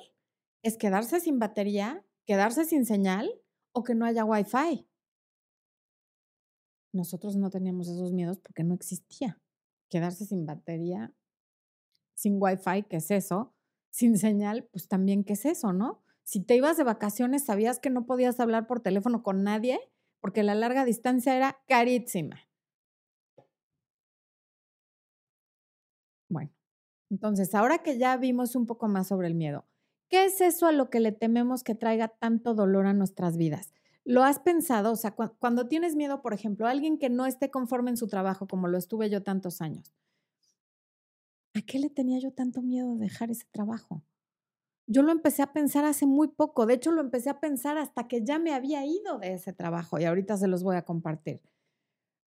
es 0.62 0.78
quedarse 0.78 1.20
sin 1.20 1.38
batería, 1.38 2.02
quedarse 2.24 2.64
sin 2.64 2.86
señal 2.86 3.38
o 3.72 3.84
que 3.84 3.94
no 3.94 4.06
haya 4.06 4.24
wifi. 4.24 4.88
Nosotros 6.94 7.36
no 7.36 7.50
teníamos 7.50 7.88
esos 7.88 8.12
miedos 8.12 8.38
porque 8.38 8.64
no 8.64 8.72
existía. 8.72 9.38
Quedarse 9.90 10.24
sin 10.24 10.46
batería, 10.46 11.12
sin 12.14 12.38
wifi, 12.40 12.84
¿qué 12.88 12.96
es 12.96 13.10
eso? 13.10 13.52
Sin 13.90 14.16
señal, 14.16 14.64
pues 14.72 14.88
también, 14.88 15.22
¿qué 15.22 15.34
es 15.34 15.44
eso, 15.44 15.74
no? 15.74 16.02
Si 16.22 16.40
te 16.40 16.56
ibas 16.56 16.78
de 16.78 16.84
vacaciones, 16.84 17.44
sabías 17.44 17.78
que 17.78 17.90
no 17.90 18.06
podías 18.06 18.40
hablar 18.40 18.66
por 18.66 18.80
teléfono 18.80 19.22
con 19.22 19.42
nadie 19.42 19.78
porque 20.24 20.42
la 20.42 20.54
larga 20.54 20.86
distancia 20.86 21.36
era 21.36 21.58
carísima. 21.68 22.40
Bueno, 26.30 26.50
entonces 27.10 27.54
ahora 27.54 27.82
que 27.82 27.98
ya 27.98 28.16
vimos 28.16 28.56
un 28.56 28.64
poco 28.64 28.88
más 28.88 29.08
sobre 29.08 29.28
el 29.28 29.34
miedo, 29.34 29.66
¿qué 30.08 30.24
es 30.24 30.40
eso 30.40 30.66
a 30.66 30.72
lo 30.72 30.88
que 30.88 31.00
le 31.00 31.12
tememos 31.12 31.62
que 31.62 31.74
traiga 31.74 32.08
tanto 32.08 32.54
dolor 32.54 32.86
a 32.86 32.94
nuestras 32.94 33.36
vidas? 33.36 33.74
¿Lo 34.02 34.24
has 34.24 34.38
pensado? 34.38 34.92
O 34.92 34.96
sea, 34.96 35.14
cuando 35.14 35.68
tienes 35.68 35.94
miedo, 35.94 36.22
por 36.22 36.32
ejemplo, 36.32 36.66
a 36.66 36.70
alguien 36.70 36.96
que 36.98 37.10
no 37.10 37.26
esté 37.26 37.50
conforme 37.50 37.90
en 37.90 37.98
su 37.98 38.08
trabajo, 38.08 38.48
como 38.48 38.66
lo 38.66 38.78
estuve 38.78 39.10
yo 39.10 39.22
tantos 39.22 39.60
años, 39.60 39.92
¿a 41.52 41.60
qué 41.60 41.78
le 41.78 41.90
tenía 41.90 42.18
yo 42.18 42.32
tanto 42.32 42.62
miedo 42.62 42.94
de 42.94 43.00
dejar 43.00 43.30
ese 43.30 43.44
trabajo? 43.50 44.02
Yo 44.86 45.02
lo 45.02 45.12
empecé 45.12 45.42
a 45.42 45.52
pensar 45.52 45.84
hace 45.84 46.06
muy 46.06 46.28
poco. 46.28 46.66
De 46.66 46.74
hecho, 46.74 46.90
lo 46.92 47.00
empecé 47.00 47.30
a 47.30 47.40
pensar 47.40 47.78
hasta 47.78 48.08
que 48.08 48.24
ya 48.24 48.38
me 48.38 48.52
había 48.54 48.84
ido 48.86 49.18
de 49.18 49.34
ese 49.34 49.52
trabajo 49.52 49.98
y 49.98 50.04
ahorita 50.04 50.36
se 50.36 50.48
los 50.48 50.62
voy 50.62 50.76
a 50.76 50.82
compartir. 50.84 51.40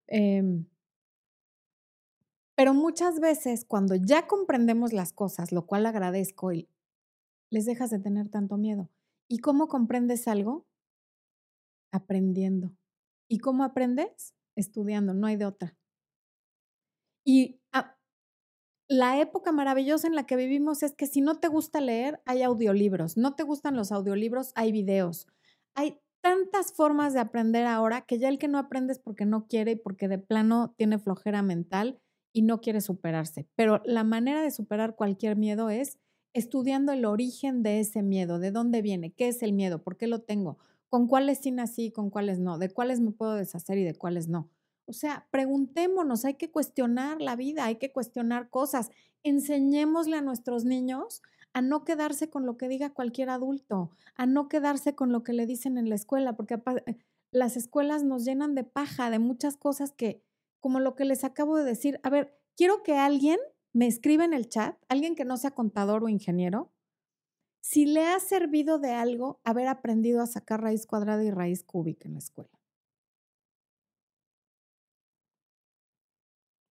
Em, 0.08 0.66
pero 2.56 2.74
muchas 2.74 3.20
veces 3.20 3.66
cuando 3.66 3.96
ya 3.96 4.28
comprendemos 4.28 4.92
las 4.92 5.14
cosas, 5.14 5.52
lo 5.52 5.66
cual 5.68 5.86
agradezco, 5.86 6.52
y 6.54 6.68
les 7.52 7.66
dejas 7.66 7.92
de 7.92 8.00
tener 8.00 8.30
tanto 8.30 8.58
miedo. 8.58 8.90
¿Y 9.30 9.40
cómo 9.40 9.68
comprendes 9.68 10.28
algo? 10.28 10.66
Aprendiendo. 11.92 12.72
¿Y 13.28 13.40
cómo 13.40 13.64
aprendes? 13.66 14.34
Estudiando, 14.56 15.14
no 15.14 15.28
hay 15.28 15.36
de 15.36 15.46
otra. 15.46 15.76
Y 17.26 17.60
la 18.90 19.20
época 19.20 19.52
maravillosa 19.52 20.08
en 20.08 20.16
la 20.16 20.26
que 20.26 20.36
vivimos 20.36 20.84
es 20.84 20.96
que 20.96 21.08
si 21.08 21.22
no 21.22 21.40
te 21.40 21.48
gusta 21.48 21.82
leer, 21.82 22.22
hay 22.26 22.42
audiolibros. 22.44 23.18
No 23.18 23.36
te 23.36 23.44
gustan 23.44 23.76
los 23.76 23.92
audiolibros, 23.92 24.52
hay 24.56 24.72
videos. 24.72 25.28
Hay 25.76 26.00
tantas 26.22 26.74
formas 26.74 27.14
de 27.14 27.20
aprender 27.20 27.66
ahora 27.66 28.02
que 28.02 28.18
ya 28.20 28.30
el 28.30 28.40
que 28.40 28.48
no 28.48 28.58
aprende 28.58 28.94
es 28.94 29.00
porque 29.00 29.26
no 29.26 29.48
quiere 29.48 29.72
y 29.72 29.76
porque 29.76 30.08
de 30.08 30.18
plano 30.20 30.74
tiene 30.78 31.00
flojera 31.00 31.42
mental 31.42 32.00
y 32.34 32.44
no 32.44 32.62
quiere 32.62 32.82
superarse. 32.82 33.48
Pero 33.56 33.82
la 33.86 34.04
manera 34.04 34.42
de 34.42 34.52
superar 34.52 34.96
cualquier 34.96 35.36
miedo 35.38 35.70
es 35.70 35.98
estudiando 36.34 36.92
el 36.94 37.06
origen 37.06 37.64
de 37.64 37.80
ese 37.80 38.04
miedo, 38.04 38.40
de 38.40 38.52
dónde 38.52 38.82
viene, 38.82 39.12
qué 39.12 39.28
es 39.30 39.42
el 39.44 39.54
miedo, 39.54 39.82
por 39.84 39.98
qué 39.98 40.08
lo 40.08 40.22
tengo, 40.22 40.60
con 40.90 41.08
cuáles 41.08 41.40
sí 41.40 41.52
nací, 41.52 41.92
con 41.92 42.10
cuáles 42.10 42.40
no, 42.40 42.58
de 42.58 42.70
cuáles 42.70 43.00
me 43.02 43.12
puedo 43.12 43.34
deshacer 43.34 43.78
y 43.78 43.84
de 43.84 43.96
cuáles 43.96 44.28
no. 44.28 44.50
O 44.88 44.94
sea, 44.94 45.28
preguntémonos, 45.32 46.24
hay 46.24 46.36
que 46.36 46.50
cuestionar 46.50 47.22
la 47.22 47.36
vida, 47.36 47.66
hay 47.66 47.76
que 47.76 47.92
cuestionar 47.92 48.50
cosas. 48.50 48.90
Enseñémosle 49.24 50.16
a 50.16 50.22
nuestros 50.22 50.64
niños 50.64 51.22
a 51.54 51.62
no 51.62 51.84
quedarse 51.84 52.30
con 52.30 52.46
lo 52.46 52.58
que 52.58 52.70
diga 52.70 52.94
cualquier 52.94 53.30
adulto, 53.30 53.92
a 54.16 54.26
no 54.26 54.48
quedarse 54.48 54.96
con 54.96 55.12
lo 55.12 55.24
que 55.24 55.34
le 55.34 55.46
dicen 55.46 55.78
en 55.78 55.90
la 55.90 55.96
escuela, 55.96 56.38
porque 56.38 56.62
eh, 56.86 56.98
las 57.32 57.58
escuelas 57.58 58.04
nos 58.04 58.24
llenan 58.24 58.56
de 58.56 58.64
paja, 58.64 59.10
de 59.10 59.20
muchas 59.20 59.58
cosas 59.58 59.92
que, 59.92 60.24
como 60.60 60.80
lo 60.80 60.96
que 60.96 61.04
les 61.04 61.24
acabo 61.24 61.58
de 61.58 61.64
decir, 61.64 62.00
a 62.04 62.10
ver, 62.10 62.40
quiero 62.56 62.84
que 62.84 62.96
alguien 62.96 63.40
me 63.74 63.88
escriba 63.88 64.24
en 64.24 64.34
el 64.34 64.48
chat, 64.50 64.78
alguien 64.88 65.16
que 65.16 65.26
no 65.26 65.36
sea 65.36 65.52
contador 65.52 66.04
o 66.04 66.10
ingeniero, 66.10 66.72
si 67.60 67.86
le 67.86 68.06
ha 68.06 68.20
servido 68.20 68.80
de 68.80 68.92
algo 68.92 69.42
haber 69.44 69.68
aprendido 69.68 70.22
a 70.22 70.28
sacar 70.28 70.62
raíz 70.62 70.86
cuadrada 70.86 71.24
y 71.24 71.32
raíz 71.32 71.64
cúbica 71.64 72.08
en 72.08 72.14
la 72.14 72.20
escuela. 72.20 72.57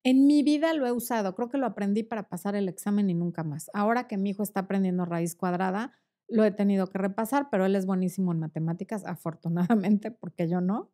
En 0.07 0.29
mi 0.29 0.45
vida 0.45 0.73
lo 0.73 0.87
he 0.87 0.93
usado, 0.93 1.35
creo 1.35 1.49
que 1.49 1.59
lo 1.59 1.67
aprendí 1.67 2.05
para 2.05 2.29
pasar 2.29 2.55
el 2.55 2.69
examen 2.69 3.11
y 3.11 3.15
nunca 3.15 3.43
más. 3.43 3.73
Ahora 3.75 4.07
que 4.07 4.17
mi 4.17 4.31
hijo 4.31 4.45
está 4.45 4.61
aprendiendo 4.61 5.05
raíz 5.05 5.35
cuadrada, 5.35 5.95
lo 6.29 6.45
he 6.45 6.53
tenido 6.53 6.87
que 6.87 6.99
repasar, 6.99 7.49
pero 7.51 7.67
él 7.67 7.75
es 7.75 7.87
buenísimo 7.87 8.31
en 8.31 8.39
matemáticas, 8.39 9.05
afortunadamente, 9.05 10.13
porque 10.13 10.49
yo 10.49 10.61
no. 10.61 10.93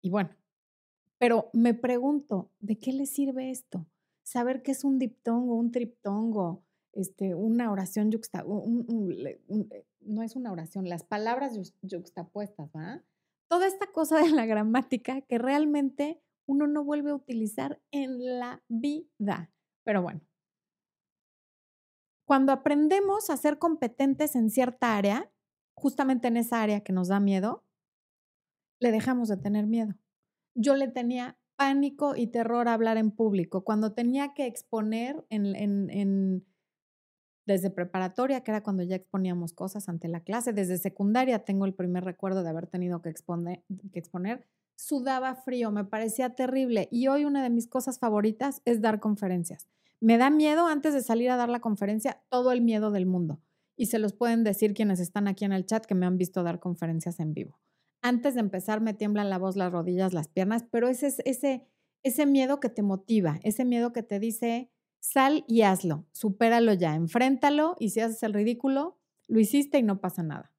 Y 0.00 0.08
bueno, 0.08 0.30
pero 1.18 1.50
me 1.52 1.74
pregunto, 1.74 2.52
¿de 2.60 2.78
qué 2.78 2.94
le 2.94 3.04
sirve 3.04 3.50
esto? 3.50 3.86
Saber 4.22 4.62
qué 4.62 4.70
es 4.70 4.82
un 4.82 4.98
diptongo, 4.98 5.56
un 5.56 5.70
triptongo, 5.70 6.64
este, 6.94 7.34
una 7.34 7.70
oración 7.70 8.10
yuxta, 8.10 8.46
eh, 8.46 9.86
no 10.00 10.22
es 10.22 10.36
una 10.36 10.50
oración, 10.50 10.88
las 10.88 11.04
palabras 11.04 11.52
yuxtapuestas, 11.82 12.70
¿va? 12.74 13.04
Toda 13.48 13.66
esta 13.66 13.88
cosa 13.92 14.22
de 14.22 14.30
la 14.30 14.46
gramática 14.46 15.20
que 15.20 15.36
realmente 15.36 16.23
uno 16.46 16.66
no 16.66 16.84
vuelve 16.84 17.10
a 17.10 17.14
utilizar 17.14 17.80
en 17.90 18.38
la 18.38 18.62
vida. 18.68 19.50
Pero 19.84 20.02
bueno, 20.02 20.20
cuando 22.26 22.52
aprendemos 22.52 23.30
a 23.30 23.36
ser 23.36 23.58
competentes 23.58 24.34
en 24.34 24.50
cierta 24.50 24.96
área, 24.96 25.30
justamente 25.74 26.28
en 26.28 26.36
esa 26.36 26.62
área 26.62 26.80
que 26.80 26.92
nos 26.92 27.08
da 27.08 27.20
miedo, 27.20 27.64
le 28.80 28.92
dejamos 28.92 29.28
de 29.28 29.36
tener 29.36 29.66
miedo. 29.66 29.94
Yo 30.54 30.74
le 30.74 30.88
tenía 30.88 31.38
pánico 31.56 32.16
y 32.16 32.26
terror 32.28 32.68
a 32.68 32.74
hablar 32.74 32.96
en 32.96 33.10
público. 33.10 33.64
Cuando 33.64 33.92
tenía 33.92 34.34
que 34.34 34.46
exponer 34.46 35.24
desde 37.46 37.70
preparatoria, 37.70 38.42
que 38.42 38.50
era 38.50 38.62
cuando 38.62 38.82
ya 38.82 38.96
exponíamos 38.96 39.52
cosas 39.52 39.88
ante 39.88 40.08
la 40.08 40.20
clase, 40.20 40.52
desde 40.52 40.78
secundaria 40.78 41.44
tengo 41.44 41.66
el 41.66 41.74
primer 41.74 42.04
recuerdo 42.04 42.42
de 42.42 42.50
haber 42.50 42.66
tenido 42.66 43.02
que 43.02 43.12
que 43.12 43.98
exponer 43.98 44.48
sudaba 44.76 45.34
frío, 45.34 45.70
me 45.70 45.84
parecía 45.84 46.30
terrible. 46.34 46.88
Y 46.90 47.08
hoy 47.08 47.24
una 47.24 47.42
de 47.42 47.50
mis 47.50 47.66
cosas 47.66 47.98
favoritas 47.98 48.62
es 48.64 48.80
dar 48.80 49.00
conferencias. 49.00 49.68
Me 50.00 50.18
da 50.18 50.30
miedo 50.30 50.66
antes 50.66 50.94
de 50.94 51.02
salir 51.02 51.30
a 51.30 51.36
dar 51.36 51.48
la 51.48 51.60
conferencia, 51.60 52.22
todo 52.28 52.52
el 52.52 52.60
miedo 52.60 52.90
del 52.90 53.06
mundo. 53.06 53.40
Y 53.76 53.86
se 53.86 53.98
los 53.98 54.12
pueden 54.12 54.44
decir 54.44 54.74
quienes 54.74 55.00
están 55.00 55.28
aquí 55.28 55.44
en 55.44 55.52
el 55.52 55.66
chat 55.66 55.84
que 55.86 55.94
me 55.94 56.06
han 56.06 56.18
visto 56.18 56.42
dar 56.42 56.60
conferencias 56.60 57.20
en 57.20 57.34
vivo. 57.34 57.58
Antes 58.02 58.34
de 58.34 58.40
empezar 58.40 58.80
me 58.80 58.94
tiemblan 58.94 59.30
la 59.30 59.38
voz, 59.38 59.56
las 59.56 59.72
rodillas, 59.72 60.12
las 60.12 60.28
piernas, 60.28 60.64
pero 60.70 60.88
ese 60.88 61.06
es 61.06 61.20
ese, 61.24 61.66
ese 62.02 62.26
miedo 62.26 62.60
que 62.60 62.68
te 62.68 62.82
motiva, 62.82 63.40
ese 63.42 63.64
miedo 63.64 63.92
que 63.92 64.02
te 64.02 64.18
dice, 64.18 64.70
sal 65.00 65.44
y 65.48 65.62
hazlo, 65.62 66.06
supéralo 66.12 66.74
ya, 66.74 66.94
enfréntalo 66.94 67.76
y 67.78 67.90
si 67.90 68.00
haces 68.00 68.22
el 68.22 68.34
ridículo, 68.34 68.98
lo 69.26 69.40
hiciste 69.40 69.78
y 69.78 69.82
no 69.82 70.00
pasa 70.00 70.22
nada. 70.22 70.53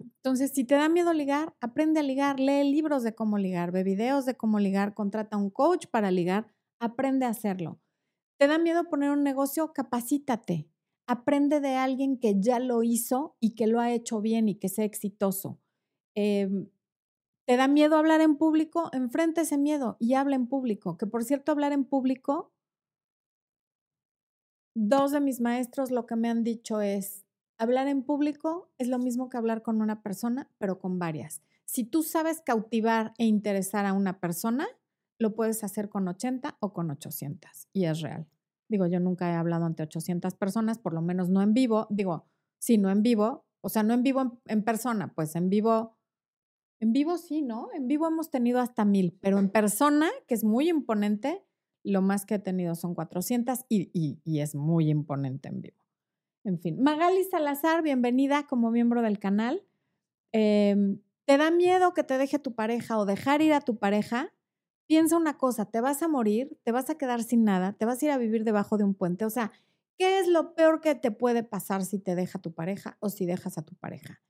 Entonces, 0.00 0.52
si 0.52 0.64
te 0.64 0.74
da 0.74 0.88
miedo 0.88 1.12
ligar, 1.12 1.54
aprende 1.60 2.00
a 2.00 2.02
ligar, 2.02 2.40
lee 2.40 2.64
libros 2.70 3.02
de 3.02 3.14
cómo 3.14 3.38
ligar, 3.38 3.72
ve 3.72 3.82
videos 3.84 4.26
de 4.26 4.36
cómo 4.36 4.58
ligar, 4.58 4.94
contrata 4.94 5.36
un 5.36 5.50
coach 5.50 5.86
para 5.86 6.10
ligar, 6.10 6.52
aprende 6.80 7.26
a 7.26 7.30
hacerlo. 7.30 7.80
¿Te 8.38 8.46
da 8.48 8.58
miedo 8.58 8.84
poner 8.84 9.10
un 9.10 9.22
negocio? 9.22 9.72
Capacítate. 9.72 10.68
Aprende 11.06 11.60
de 11.60 11.76
alguien 11.76 12.18
que 12.18 12.40
ya 12.40 12.58
lo 12.60 12.82
hizo 12.82 13.36
y 13.40 13.54
que 13.54 13.66
lo 13.66 13.80
ha 13.80 13.92
hecho 13.92 14.20
bien 14.20 14.48
y 14.48 14.56
que 14.56 14.68
sea 14.68 14.84
exitoso. 14.84 15.60
Em, 16.16 16.68
¿Te 17.46 17.56
da 17.56 17.68
miedo 17.68 17.96
hablar 17.96 18.20
en 18.20 18.36
público? 18.36 18.90
Enfrente 18.92 19.42
ese 19.42 19.58
miedo 19.58 19.96
y 20.00 20.14
habla 20.14 20.36
en 20.36 20.46
público. 20.46 20.96
Que 20.96 21.06
por 21.06 21.24
cierto, 21.24 21.52
hablar 21.52 21.72
en 21.72 21.84
público, 21.84 22.52
dos 24.74 25.12
de 25.12 25.20
mis 25.20 25.40
maestros 25.40 25.90
lo 25.90 26.06
que 26.06 26.16
me 26.16 26.28
han 26.28 26.44
dicho 26.44 26.80
es, 26.80 27.24
hablar 27.60 27.88
en 27.88 28.02
público 28.02 28.72
es 28.78 28.88
lo 28.88 28.98
mismo 28.98 29.28
que 29.28 29.36
hablar 29.36 29.62
con 29.62 29.82
una 29.82 30.02
persona, 30.02 30.50
pero 30.58 30.78
con 30.78 30.98
varias. 30.98 31.42
Si 31.66 31.84
tú 31.84 32.02
sabes 32.02 32.40
cautivar 32.40 33.12
e 33.18 33.26
interesar 33.26 33.84
a 33.84 33.92
una 33.92 34.18
persona, 34.18 34.66
lo 35.18 35.34
puedes 35.34 35.62
hacer 35.62 35.90
con 35.90 36.08
80 36.08 36.56
o 36.60 36.72
con 36.72 36.90
800 36.90 37.68
y 37.74 37.84
es 37.84 38.00
real. 38.00 38.26
Digo, 38.68 38.86
yo 38.86 38.98
nunca 38.98 39.30
he 39.30 39.34
hablado 39.34 39.66
ante 39.66 39.82
800 39.82 40.34
personas, 40.36 40.78
por 40.78 40.94
lo 40.94 41.02
menos 41.02 41.28
no 41.28 41.42
en 41.42 41.52
vivo. 41.52 41.86
Digo, 41.90 42.24
sí, 42.58 42.78
no 42.78 42.90
en 42.90 43.02
vivo, 43.02 43.44
o 43.60 43.68
sea, 43.68 43.82
no 43.82 43.92
en 43.92 44.02
vivo 44.02 44.40
en, 44.46 44.62
persona, 44.64 45.12
pues 45.14 45.36
en 45.36 45.50
vivo, 45.50 45.98
en 46.80 46.92
vivo 46.92 47.18
sí, 47.18 47.42
¿no? 47.42 47.68
En 47.74 47.88
vivo 47.88 48.06
hemos 48.06 48.30
tenido 48.30 48.58
hasta 48.58 48.86
mil, 48.86 49.18
pero 49.20 49.38
en 49.38 49.50
persona, 49.50 50.08
que 50.26 50.34
es 50.34 50.44
muy 50.44 50.70
imponente, 50.70 51.44
lo 51.82 52.00
más 52.00 52.24
que 52.24 52.36
he 52.36 52.38
tenido 52.38 52.74
son 52.74 52.94
400 52.94 53.66
y, 53.68 53.90
y, 54.24 54.40
es 54.40 54.54
muy 54.54 54.88
imponente 54.88 55.48
en 55.48 55.60
vivo. 55.60 55.79
En 56.42 56.58
fin, 56.58 56.82
Magali 56.82 57.22
Salazar, 57.24 57.82
bienvenida 57.82 58.46
como 58.46 58.70
miembro 58.70 59.02
del 59.02 59.18
canal. 59.18 59.62
Em, 60.32 61.00
¿Te 61.26 61.36
da 61.36 61.50
miedo 61.50 61.92
que 61.92 62.02
te 62.02 62.16
deje 62.16 62.38
tu 62.38 62.54
pareja 62.54 62.98
o 62.98 63.04
dejar 63.04 63.42
ir 63.42 63.52
a 63.52 63.60
tu 63.60 63.76
pareja? 63.76 64.32
Piensa 64.86 65.18
una 65.18 65.36
cosa, 65.36 65.66
te 65.66 65.82
vas 65.82 66.02
a 66.02 66.08
morir, 66.08 66.58
te 66.64 66.72
vas 66.72 66.88
a 66.88 66.96
quedar 66.96 67.22
sin 67.22 67.44
nada, 67.44 67.74
te 67.74 67.84
vas 67.84 68.02
a 68.02 68.06
ir 68.06 68.10
a 68.10 68.18
vivir 68.18 68.44
debajo 68.44 68.78
de 68.78 68.84
un 68.84 68.94
puente. 68.94 69.26
O 69.26 69.30
sea, 69.30 69.52
¿qué 69.98 70.18
es 70.18 70.28
lo 70.28 70.54
peor 70.54 70.80
que 70.80 70.94
te 70.94 71.10
puede 71.10 71.42
pasar 71.42 71.84
si 71.84 71.98
te 71.98 72.14
deja 72.14 72.38
tu 72.38 72.52
pareja 72.54 72.96
o 73.00 73.10
si 73.10 73.26
dejas 73.26 73.58
a 73.58 73.62
tu 73.62 73.74
pareja? 73.74 74.22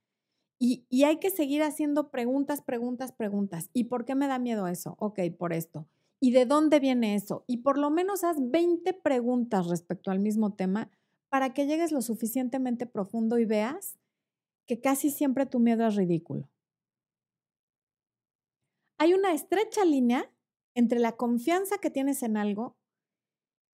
Y, 0.59 0.85
y 0.89 1.05
hay 1.05 1.17
que 1.17 1.29
seguir 1.29 1.63
haciendo 1.63 2.11
preguntas, 2.11 2.61
preguntas, 2.61 3.13
preguntas. 3.13 3.69
¿Y 3.71 3.85
por 3.85 4.03
qué 4.03 4.15
me 4.15 4.27
da 4.27 4.37
miedo 4.37 4.67
eso? 4.67 4.95
Ok, 4.99 5.19
por 5.39 5.53
esto. 5.53 5.87
¿Y 6.19 6.31
de 6.31 6.45
dónde 6.45 6.79
viene 6.81 7.15
eso? 7.15 7.45
Y 7.47 7.57
por 7.57 7.77
lo 7.77 7.89
menos 7.89 8.25
haz 8.25 8.35
20 8.37 8.93
preguntas 8.93 9.67
respecto 9.67 10.11
al 10.11 10.19
mismo 10.19 10.53
tema 10.53 10.91
para 11.31 11.53
que 11.53 11.65
llegues 11.65 11.93
lo 11.93 12.01
suficientemente 12.01 12.85
profundo 12.85 13.39
y 13.39 13.45
veas 13.45 13.97
que 14.67 14.81
casi 14.81 15.09
siempre 15.09 15.45
tu 15.45 15.59
miedo 15.59 15.87
es 15.87 15.95
ridículo. 15.95 16.49
Hay 18.99 19.13
una 19.13 19.33
estrecha 19.33 19.85
línea 19.85 20.29
entre 20.75 20.99
la 20.99 21.13
confianza 21.13 21.77
que 21.77 21.89
tienes 21.89 22.21
en 22.21 22.35
algo 22.35 22.75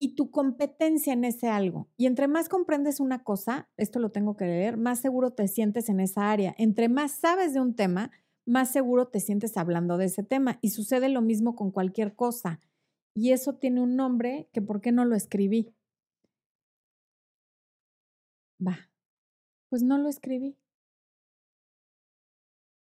y 0.01 0.17
tu 0.17 0.33
competencia 0.33 1.12
en 1.12 1.25
ese 1.25 1.49
algo. 1.49 1.88
Y 1.97 2.07
entre 2.07 2.27
más 2.27 2.49
comprendes 2.49 2.99
una 2.99 3.23
cosa, 3.23 3.71
esto 3.77 4.01
lo 4.01 4.11
tengo 4.11 4.37
que 4.37 4.47
leer, 4.47 4.77
más 4.77 4.99
seguro 4.99 5.31
te 5.31 5.47
sientes 5.47 5.88
en 5.88 6.01
esa 6.01 6.33
área. 6.33 6.57
Entre 6.59 6.88
más 6.88 7.12
sabes 7.12 7.55
de 7.55 7.61
un 7.61 7.77
tema, 7.77 8.11
más 8.45 8.73
seguro 8.73 9.07
te 9.07 9.21
sientes 9.21 9.57
hablando 9.57 9.97
de 9.97 10.07
ese 10.07 10.25
tema. 10.25 10.59
Y 10.61 10.71
sucede 10.71 11.09
lo 11.09 11.23
mismo 11.23 11.55
con 11.55 11.71
cualquier 11.71 12.17
cosa. 12.17 12.61
Y 13.14 13.31
eso 13.31 13.55
tiene 13.55 13.81
un 13.81 13.95
nombre 13.95 14.49
que 14.53 14.61
¿por 14.61 14.81
qué 14.81 14.90
no 14.90 15.05
lo 15.05 15.14
escribí? 15.14 15.73
Va, 18.61 18.90
pues 19.69 19.83
no 19.83 19.99
lo 19.99 20.09
escribí. 20.09 20.57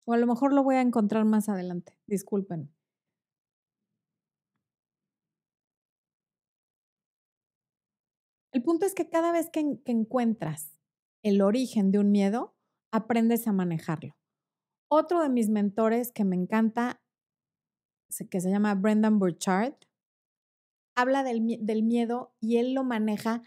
O 0.06 0.12
a 0.12 0.18
lo 0.18 0.26
mejor 0.26 0.52
lo 0.52 0.62
voy 0.62 0.76
a 0.76 0.82
encontrar 0.82 1.24
más 1.24 1.48
adelante. 1.48 1.98
Disculpen. 2.06 2.76
El 8.56 8.62
punto 8.62 8.86
es 8.86 8.94
que 8.94 9.10
cada 9.10 9.32
vez 9.32 9.50
que, 9.50 9.60
encuentras 9.84 10.72
el 11.22 11.42
origen 11.42 11.90
de 11.90 11.98
un 11.98 12.10
miedo, 12.10 12.54
aprendes 12.90 13.46
a 13.46 13.52
manejarlo. 13.52 14.16
Otro 14.88 15.20
de 15.20 15.28
mis 15.28 15.50
mentores 15.50 16.10
que 16.10 16.24
me 16.24 16.36
encanta, 16.36 17.02
que 18.30 18.40
se 18.40 18.48
llama 18.48 18.74
Brendan 18.74 19.18
Burchard, 19.18 19.74
habla 20.96 21.22
del, 21.22 21.58
del 21.60 21.82
miedo 21.82 22.34
y 22.40 22.56
él 22.56 22.72
lo 22.72 22.82
maneja. 22.82 23.42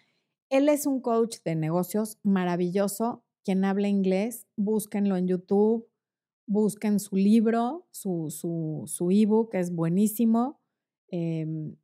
Él 0.49 0.67
es 0.67 0.85
un 0.85 0.99
coach 1.01 1.37
de 1.45 1.55
negocios 1.55 2.17
maravilloso. 2.23 3.23
Quien 3.43 3.65
habla 3.65 3.87
inglés, 3.87 4.47
búsquenlo 4.57 5.15
en 5.15 5.27
YouTube, 5.27 5.87
busquen 6.47 6.99
su 6.99 7.15
libro, 7.15 7.87
su, 7.91 8.29
su, 8.29 8.83
su 8.87 9.11
ebook, 9.11 9.53
es 9.53 9.73
buenísimo. 9.73 10.59
Em, 11.09 11.75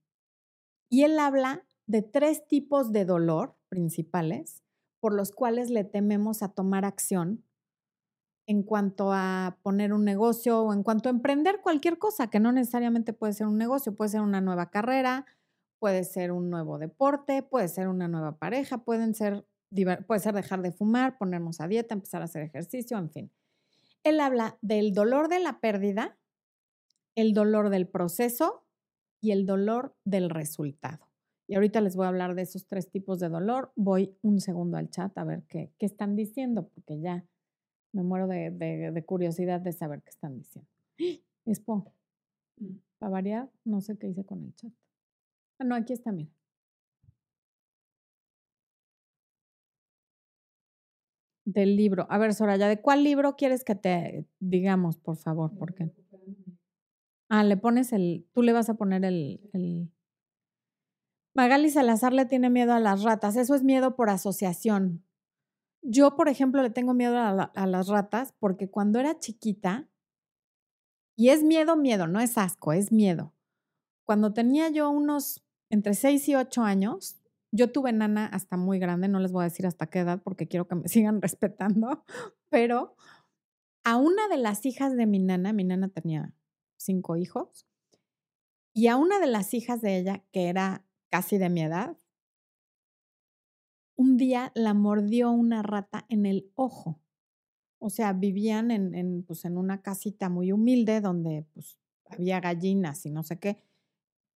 y 0.89 1.03
él 1.03 1.17
habla 1.19 1.65
de 1.87 2.01
tres 2.01 2.47
tipos 2.47 2.91
de 2.91 3.05
dolor 3.05 3.55
principales 3.69 4.63
por 4.99 5.13
los 5.13 5.31
cuales 5.31 5.69
le 5.69 5.83
tememos 5.83 6.41
a 6.41 6.49
tomar 6.49 6.83
acción 6.83 7.43
en 8.47 8.63
cuanto 8.63 9.11
a 9.11 9.59
poner 9.63 9.93
un 9.93 10.03
negocio 10.03 10.61
o 10.61 10.73
en 10.73 10.83
cuanto 10.83 11.09
a 11.09 11.11
emprender 11.11 11.61
cualquier 11.61 11.97
cosa, 11.97 12.29
que 12.29 12.39
no 12.39 12.51
necesariamente 12.51 13.13
puede 13.13 13.33
ser 13.33 13.47
un 13.47 13.57
negocio, 13.57 13.95
puede 13.95 14.09
ser 14.09 14.21
una 14.21 14.41
nueva 14.41 14.69
carrera, 14.69 15.25
puede 15.85 16.03
ser 16.03 16.31
un 16.31 16.49
nuevo 16.49 16.79
deporte, 16.79 17.43
puede 17.43 17.67
ser 17.67 17.89
una 17.89 18.07
nueva 18.07 18.39
pareja, 18.39 18.79
pueden 18.79 19.13
ser, 19.13 19.45
puede 20.07 20.19
ser 20.19 20.33
dejar 20.33 20.63
de 20.63 20.71
fumar, 20.71 21.15
ponernos 21.19 21.61
a 21.61 21.67
dieta, 21.67 21.93
empezar 21.93 22.23
a 22.23 22.25
hacer 22.25 22.41
ejercicio, 22.41 22.97
en 22.97 23.11
fin. 23.11 23.31
Él 24.03 24.19
habla 24.19 24.57
del 24.63 24.95
dolor 24.95 25.27
de 25.27 25.39
la 25.39 25.59
pérdida, 25.59 26.17
el 27.13 27.35
dolor 27.35 27.69
del 27.69 27.87
proceso 27.87 28.65
y 29.21 29.29
el 29.29 29.45
dolor 29.45 29.95
del 30.05 30.31
resultado. 30.31 31.07
Y 31.45 31.53
ahorita 31.53 31.81
les 31.81 31.95
voy 31.95 32.05
a 32.05 32.09
hablar 32.09 32.33
de 32.33 32.41
esos 32.41 32.65
tres 32.65 32.89
tipos 32.89 33.19
de 33.19 33.29
dolor. 33.29 33.71
Voy 33.75 34.17
un 34.23 34.41
segundo 34.41 34.77
al 34.77 34.89
chat 34.89 35.15
a 35.19 35.23
ver 35.23 35.43
qué, 35.47 35.71
qué 35.77 35.85
están 35.85 36.15
diciendo, 36.15 36.67
porque 36.67 36.99
ya 36.99 37.27
me 37.91 38.01
muero 38.01 38.25
de, 38.27 38.49
de, 38.49 39.05
curiosidad 39.05 39.61
de 39.61 39.71
saber 39.71 40.01
qué 40.01 40.09
están 40.09 40.35
diciendo. 40.35 40.67
Expo, 41.45 41.93
mm. 42.57 42.73
para 42.97 43.11
variar, 43.11 43.51
no 43.63 43.81
sé 43.81 43.99
qué 43.99 44.07
hice 44.07 44.25
con 44.25 44.43
el 44.43 44.55
chat. 44.55 44.73
Ah, 45.59 45.63
no, 45.63 45.75
aquí 45.75 45.93
está, 45.93 46.11
mira. 46.11 46.29
Del 51.45 51.75
libro. 51.75 52.07
A 52.09 52.17
ver, 52.17 52.33
Soraya, 52.33 52.67
¿de 52.67 52.81
cuál 52.81 53.03
libro 53.03 53.35
quieres 53.35 53.63
que 53.63 53.75
te 53.75 54.25
digamos, 54.39 54.97
por 54.97 55.17
favor? 55.17 55.51
Porque. 55.57 55.91
Ah, 57.29 57.43
le 57.43 57.57
pones 57.57 57.93
el. 57.93 58.25
Tú 58.33 58.41
le 58.41 58.53
vas 58.53 58.69
a 58.69 58.75
poner 58.75 59.05
el, 59.05 59.41
el 59.53 59.91
Magali 61.35 61.69
Salazar 61.69 62.13
le 62.13 62.25
tiene 62.25 62.49
miedo 62.49 62.73
a 62.73 62.79
las 62.79 63.03
ratas. 63.03 63.35
Eso 63.35 63.55
es 63.55 63.63
miedo 63.63 63.95
por 63.97 64.09
asociación. 64.09 65.03
Yo, 65.81 66.15
por 66.15 66.29
ejemplo, 66.29 66.63
le 66.63 66.69
tengo 66.69 66.93
miedo 66.93 67.17
a, 67.19 67.67
las 67.67 67.87
ratas 67.89 68.33
porque 68.39 68.69
cuando 68.69 68.99
era 68.99 69.19
chiquita, 69.19 69.87
y 71.17 71.29
es 71.29 71.43
miedo, 71.43 71.75
miedo, 71.75 72.07
no 72.07 72.19
es 72.21 72.37
asco, 72.37 72.73
es 72.73 72.91
miedo. 72.91 73.33
Cuando 74.05 74.33
tenía 74.33 74.69
yo 74.69 74.89
unos 74.89 75.44
entre 75.69 75.93
6 75.93 76.27
y 76.29 76.35
8 76.35 76.63
años, 76.63 77.17
yo 77.51 77.71
tuve 77.71 77.93
nana 77.93 78.25
hasta 78.27 78.57
muy 78.57 78.79
grande, 78.79 79.07
no 79.07 79.19
les 79.19 79.31
voy 79.31 79.41
a 79.41 79.49
decir 79.49 79.65
hasta 79.65 79.87
qué 79.87 79.99
edad 79.99 80.21
porque 80.23 80.47
quiero 80.47 80.67
que 80.67 80.75
me 80.75 80.87
sigan 80.87 81.21
respetando, 81.21 82.03
pero 82.49 82.95
a 83.83 83.97
una 83.97 84.27
de 84.27 84.37
las 84.37 84.65
hijas 84.65 84.95
de 84.95 85.05
mi 85.05 85.19
nana, 85.19 85.53
mi 85.53 85.63
nana 85.63 85.89
tenía 85.89 86.33
cinco 86.77 87.15
hijos, 87.17 87.67
y 88.73 88.87
a 88.87 88.97
una 88.97 89.19
de 89.19 89.27
las 89.27 89.53
hijas 89.53 89.81
de 89.81 89.97
ella, 89.97 90.25
que 90.33 90.49
era 90.49 90.85
casi 91.09 91.37
de 91.37 91.49
mi 91.49 91.61
edad, 91.61 91.97
un 93.95 94.17
día 94.17 94.51
la 94.53 94.73
mordió 94.73 95.31
una 95.31 95.63
rata 95.63 96.05
en 96.09 96.25
el 96.25 96.51
ojo. 96.55 96.99
O 97.79 97.89
sea, 97.89 98.11
vivían 98.11 98.71
en, 98.71 99.23
pues, 99.23 99.45
en 99.45 99.57
una 99.57 99.81
casita 99.81 100.27
muy 100.27 100.51
humilde 100.51 100.99
donde 100.99 101.45
pues, 101.53 101.77
había 102.09 102.41
gallinas 102.41 103.05
y 103.05 103.11
no 103.11 103.23
sé 103.23 103.39
qué. 103.39 103.61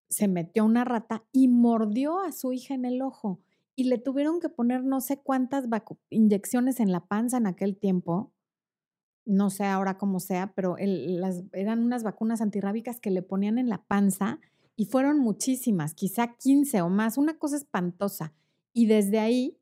Se 0.09 0.27
metió 0.27 0.65
una 0.65 0.85
rata 0.85 1.23
y 1.31 1.47
mordió 1.47 2.19
a 2.21 2.31
su 2.31 2.51
hija 2.51 2.73
en 2.73 2.85
el 2.85 3.01
ojo. 3.01 3.39
Y 3.75 3.85
le 3.85 3.97
tuvieron 3.97 4.39
que 4.39 4.49
poner 4.49 4.83
no 4.83 5.01
sé 5.01 5.21
cuántas 5.21 5.65
inyecciones 6.09 6.79
en 6.79 6.91
la 6.91 7.05
panza 7.05 7.37
en 7.37 7.47
aquel 7.47 7.77
tiempo. 7.77 8.33
No 9.25 9.49
sé 9.49 9.65
ahora 9.65 9.97
cómo 9.97 10.19
sea, 10.19 10.53
pero 10.53 10.75
eran 10.77 11.83
unas 11.83 12.03
vacunas 12.03 12.41
antirrábicas 12.41 12.99
que 12.99 13.11
le 13.11 13.21
ponían 13.21 13.57
en 13.57 13.69
la 13.69 13.83
panza 13.83 14.39
y 14.75 14.85
fueron 14.85 15.19
muchísimas, 15.19 15.93
quizá 15.93 16.35
15 16.35 16.81
o 16.81 16.89
más, 16.89 17.17
una 17.17 17.37
cosa 17.37 17.57
espantosa. 17.57 18.33
Y 18.73 18.85
desde 18.85 19.19
ahí 19.19 19.59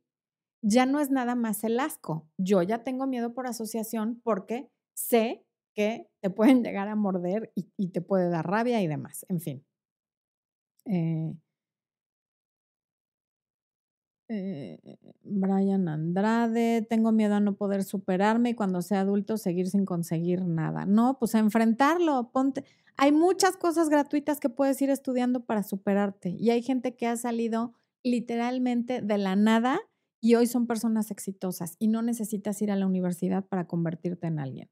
ya 0.62 0.86
no 0.86 1.00
es 1.00 1.12
nada 1.12 1.36
más 1.36 1.64
el 1.64 1.80
asco. 1.80 2.28
Yo 2.38 2.62
ya 2.62 2.84
tengo 2.84 3.08
miedo 3.08 3.34
por 3.34 3.48
asociación 3.48 4.22
porque 4.24 4.70
sé 4.94 5.44
que 5.74 6.10
te 6.22 6.30
pueden 6.30 6.64
llegar 6.64 6.88
a 6.88 6.96
morder 6.96 7.52
y, 7.56 7.90
te 7.90 8.02
puede 8.02 8.30
dar 8.30 8.48
rabia 8.48 8.82
y 8.82 8.88
demás. 8.88 9.26
En 9.30 9.40
fin. 9.40 9.67
Eh, 10.88 11.34
eh, 14.30 14.98
Brian 15.24 15.88
Andrade, 15.88 16.82
tengo 16.90 17.12
miedo 17.12 17.36
a 17.36 17.40
no 17.40 17.56
poder 17.56 17.84
superarme 17.84 18.50
y 18.50 18.56
cuando 18.56 18.82
sea 18.82 19.02
adulto 19.02 19.38
seguir 19.38 19.68
sin 19.70 19.86
conseguir 19.86 20.44
nada. 20.46 20.86
No, 20.86 21.18
pues 21.20 21.36
a 21.36 21.40
enfrentarlo, 21.40 22.30
ponte. 22.34 22.66
Hay 22.98 23.12
muchas 23.12 23.56
cosas 23.58 23.90
gratuitas 23.90 24.40
que 24.40 24.50
puedes 24.50 24.82
ir 24.82 24.90
estudiando 24.90 25.46
para 25.46 25.64
superarte 25.64 26.30
y 26.38 26.50
hay 26.50 26.62
gente 26.62 26.96
que 26.96 27.08
ha 27.08 27.16
salido 27.16 27.74
literalmente 28.04 29.02
de 29.02 29.18
la 29.18 29.36
nada 29.36 29.80
y 30.20 30.36
hoy 30.36 30.48
son 30.48 30.68
personas 30.68 31.12
exitosas 31.12 31.76
y 31.80 31.88
no 31.88 32.02
necesitas 32.02 32.62
ir 32.62 32.72
a 32.72 32.76
la 32.76 32.88
universidad 32.88 33.46
para 33.46 33.68
convertirte 33.68 34.28
en 34.28 34.40
alguien. 34.40 34.70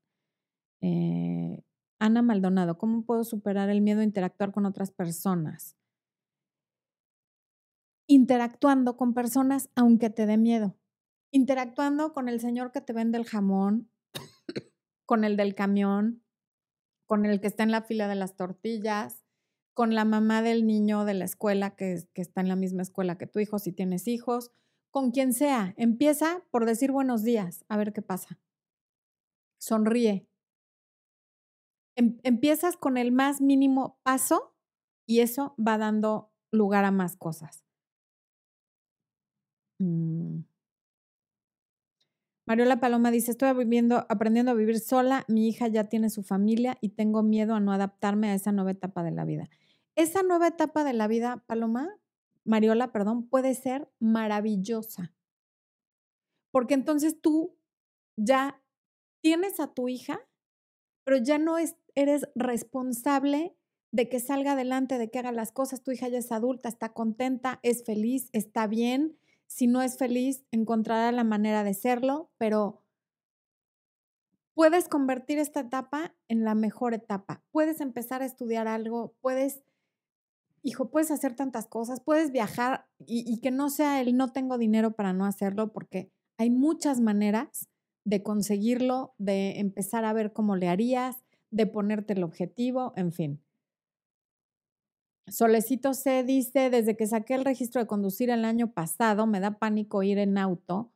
Eh, 0.82 1.64
Ana 2.00 2.22
Maldonado, 2.22 2.78
¿cómo 2.78 3.04
puedo 3.06 3.24
superar 3.24 3.70
el 3.70 3.82
miedo 3.82 4.02
a 4.02 4.04
interactuar 4.06 4.52
con 4.52 4.66
otras 4.66 4.92
personas? 4.92 5.76
Interactuando 8.08 8.98
con 8.98 9.14
personas 9.14 9.70
aunque 9.76 10.10
te 10.10 10.26
dé 10.26 10.38
miedo. 10.38 10.76
Interactuando 11.32 12.14
con 12.14 12.30
el 12.30 12.40
señor 12.40 12.72
que 12.72 12.82
te 12.82 12.94
vende 12.94 13.18
el 13.18 13.26
jamón, 13.26 13.90
con 15.06 15.24
el 15.24 15.38
del 15.38 15.56
camión, 15.56 16.24
con 17.06 17.26
el 17.26 17.40
que 17.42 17.48
está 17.48 17.64
en 17.64 17.72
la 17.72 17.82
fila 17.82 18.08
de 18.08 18.16
las 18.16 18.36
tortillas, 18.36 19.26
con 19.74 19.94
la 19.94 20.06
mamá 20.06 20.42
del 20.42 20.66
niño 20.66 21.04
de 21.04 21.14
la 21.14 21.26
escuela 21.26 21.76
que, 21.76 22.08
está 22.16 22.42
en 22.42 22.48
la 22.48 22.56
misma 22.56 22.82
escuela 22.82 23.18
que 23.18 23.28
tu 23.28 23.40
hijo 23.40 23.60
si 23.60 23.74
tienes 23.74 24.08
hijos, 24.08 24.52
con 24.90 25.12
quien 25.12 25.34
sea. 25.34 25.74
Empieza 25.78 26.44
por 26.50 26.66
decir 26.66 26.92
buenos 26.92 27.24
días, 27.24 27.66
a 27.68 27.78
ver 27.78 27.92
qué 27.92 28.02
pasa. 28.02 28.40
Sonríe. 29.60 30.28
Em, 31.98 32.18
empiezas 32.24 32.78
con 32.78 32.98
el 32.98 33.12
más 33.12 33.42
mínimo 33.42 34.00
paso 34.04 34.56
y 35.06 35.20
eso 35.20 35.56
va 35.60 35.78
dando 35.78 36.32
lugar 36.52 36.86
a 36.86 36.92
más 36.92 37.18
cosas. 37.18 37.65
Mm. 39.80 40.42
Mariola 42.48 42.80
Paloma 42.80 43.10
dice, 43.10 43.32
estoy 43.32 43.52
viviendo, 43.54 44.06
aprendiendo 44.08 44.52
a 44.52 44.56
vivir 44.56 44.80
sola, 44.80 45.26
mi 45.28 45.48
hija 45.48 45.68
ya 45.68 45.86
tiene 45.86 46.12
su 46.12 46.22
familia 46.22 46.78
y 46.80 46.90
tengo 46.90 47.24
miedo 47.24 47.56
a 47.56 47.60
no 47.60 47.74
adaptarme 47.74 48.30
a 48.30 48.36
esa 48.36 48.52
nueva 48.52 48.72
etapa 48.72 49.04
de 49.04 49.12
la 49.12 49.26
vida. 49.26 49.50
Esa 49.96 50.22
nueva 50.22 50.48
etapa 50.48 50.84
de 50.84 50.94
la 50.94 51.08
vida, 51.08 51.44
Paloma, 51.48 51.90
Mariola, 52.44 52.92
perdón, 52.92 53.28
puede 53.28 53.56
ser 53.56 53.90
maravillosa. 54.00 55.12
Porque 56.52 56.76
entonces 56.76 57.20
tú 57.20 57.58
ya 58.16 58.62
tienes 59.22 59.60
a 59.60 59.74
tu 59.74 59.90
hija, 59.90 60.20
pero 61.04 61.18
ya 61.18 61.40
no 61.40 61.56
eres 61.96 62.30
responsable 62.36 63.56
de 63.92 64.08
que 64.08 64.20
salga 64.20 64.52
adelante, 64.52 65.00
de 65.00 65.10
que 65.10 65.18
haga 65.18 65.32
las 65.32 65.52
cosas. 65.52 65.82
Tu 65.82 65.92
hija 65.92 66.10
ya 66.10 66.20
es 66.20 66.32
adulta, 66.32 66.70
está 66.70 66.94
contenta, 66.94 67.60
es 67.64 67.84
feliz, 67.84 68.30
está 68.34 68.68
bien 68.68 69.18
si 69.48 69.68
no 69.68 69.82
es 69.82 69.98
feliz, 69.98 70.46
encontrará 70.52 71.12
la 71.12 71.24
manera 71.24 71.64
de 71.64 71.74
serlo, 71.74 72.32
pero 72.38 72.84
puedes 74.54 74.88
convertir 74.88 75.38
esta 75.38 75.62
etapa 75.62 76.16
en 76.28 76.44
la 76.44 76.56
mejor 76.56 76.94
etapa. 76.94 77.44
Puedes 77.52 77.82
empezar 77.82 78.22
a 78.22 78.26
estudiar 78.26 78.68
algo, 78.68 79.16
puedes, 79.22 79.62
hijo, 80.64 80.90
puedes 80.90 81.12
hacer 81.12 81.36
tantas 81.36 81.68
cosas, 81.68 82.02
puedes 82.02 82.32
viajar 82.32 82.88
y, 83.06 83.24
y 83.32 83.40
que 83.42 83.52
no 83.52 83.70
sea 83.70 84.02
el 84.02 84.16
no 84.18 84.32
tengo 84.32 84.58
dinero 84.58 84.96
para 84.96 85.14
no 85.14 85.26
hacerlo, 85.26 85.72
porque 85.72 86.12
hay 86.38 86.50
muchas 86.50 87.00
maneras 87.00 87.70
de 88.06 88.24
conseguirlo, 88.24 89.14
de 89.18 89.60
empezar 89.60 90.06
a 90.06 90.14
ver 90.14 90.32
cómo 90.32 90.56
le 90.56 90.70
harías, 90.70 91.24
de 91.52 91.68
ponerte 91.68 92.14
el 92.14 92.24
objetivo, 92.24 92.94
en 92.96 93.12
fin. 93.12 93.45
Solecito 95.28 95.96
C 95.96 96.24
dice, 96.24 96.70
desde 96.70 96.96
que 96.96 97.08
saqué 97.08 97.34
el 97.34 97.46
registro 97.46 97.82
de 97.82 97.88
conducir 97.88 98.30
el 98.30 98.46
año 98.46 98.74
pasado, 98.74 99.26
me 99.26 99.40
da 99.40 99.58
pánico 99.58 100.04
ir 100.04 100.20
en 100.20 100.38
auto, 100.38 100.92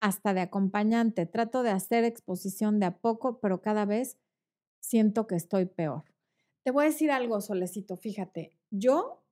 hasta 0.00 0.34
de 0.34 0.40
acompañante. 0.40 1.26
Trato 1.26 1.62
de 1.62 1.70
hacer 1.70 2.04
exposición 2.04 2.78
de 2.78 2.86
a 2.86 2.98
poco, 2.98 3.40
pero 3.40 3.60
cada 3.60 3.84
vez 3.84 4.16
siento 4.80 5.26
que 5.26 5.34
estoy 5.34 5.66
peor. 5.66 6.04
Te 6.62 6.70
voy 6.70 6.84
a 6.84 6.88
decir 6.88 7.10
algo, 7.10 7.40
Solecito, 7.40 7.96
fíjate, 7.96 8.56
yo 8.70 9.24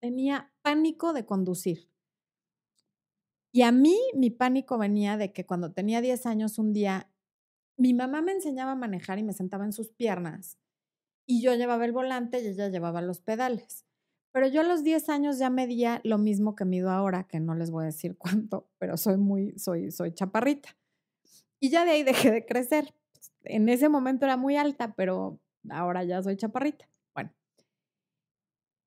tenía 0.00 0.52
pánico 0.62 1.12
de 1.12 1.24
conducir. 1.26 1.88
Y 3.52 3.62
a 3.62 3.72
mí 3.72 3.98
mi 4.14 4.30
pánico 4.30 4.76
venía 4.76 5.16
de 5.16 5.32
que 5.32 5.46
cuando 5.46 5.72
tenía 5.72 6.00
10 6.00 6.26
años 6.26 6.58
un 6.58 6.72
día, 6.72 7.10
mi 7.76 7.94
mamá 7.94 8.22
me 8.22 8.32
enseñaba 8.32 8.72
a 8.72 8.76
manejar 8.76 9.18
y 9.18 9.22
me 9.22 9.32
sentaba 9.32 9.64
en 9.64 9.72
sus 9.72 9.90
piernas 9.90 10.58
y 11.30 11.40
yo 11.40 11.54
llevaba 11.54 11.84
el 11.84 11.92
volante 11.92 12.42
y 12.42 12.48
ella 12.48 12.68
llevaba 12.68 13.00
los 13.02 13.20
pedales. 13.20 13.86
Pero 14.32 14.48
yo 14.48 14.62
a 14.62 14.64
los 14.64 14.82
10 14.82 15.08
años 15.10 15.38
ya 15.38 15.48
medía 15.48 16.00
lo 16.02 16.18
mismo 16.18 16.56
que 16.56 16.64
mido 16.64 16.90
ahora, 16.90 17.22
que 17.22 17.38
no 17.38 17.54
les 17.54 17.70
voy 17.70 17.84
a 17.84 17.86
decir 17.86 18.16
cuánto, 18.18 18.68
pero 18.78 18.96
soy 18.96 19.16
muy, 19.16 19.56
soy, 19.56 19.92
soy 19.92 20.12
chaparrita. 20.12 20.76
Y 21.60 21.70
ya 21.70 21.84
de 21.84 21.92
ahí 21.92 22.02
dejé 22.02 22.32
de 22.32 22.44
crecer. 22.44 22.92
En 23.44 23.68
ese 23.68 23.88
momento 23.88 24.24
era 24.24 24.36
muy 24.36 24.56
alta, 24.56 24.94
pero 24.96 25.38
ahora 25.68 26.02
ya 26.02 26.20
soy 26.20 26.36
chaparrita. 26.36 26.88
Bueno. 27.14 27.32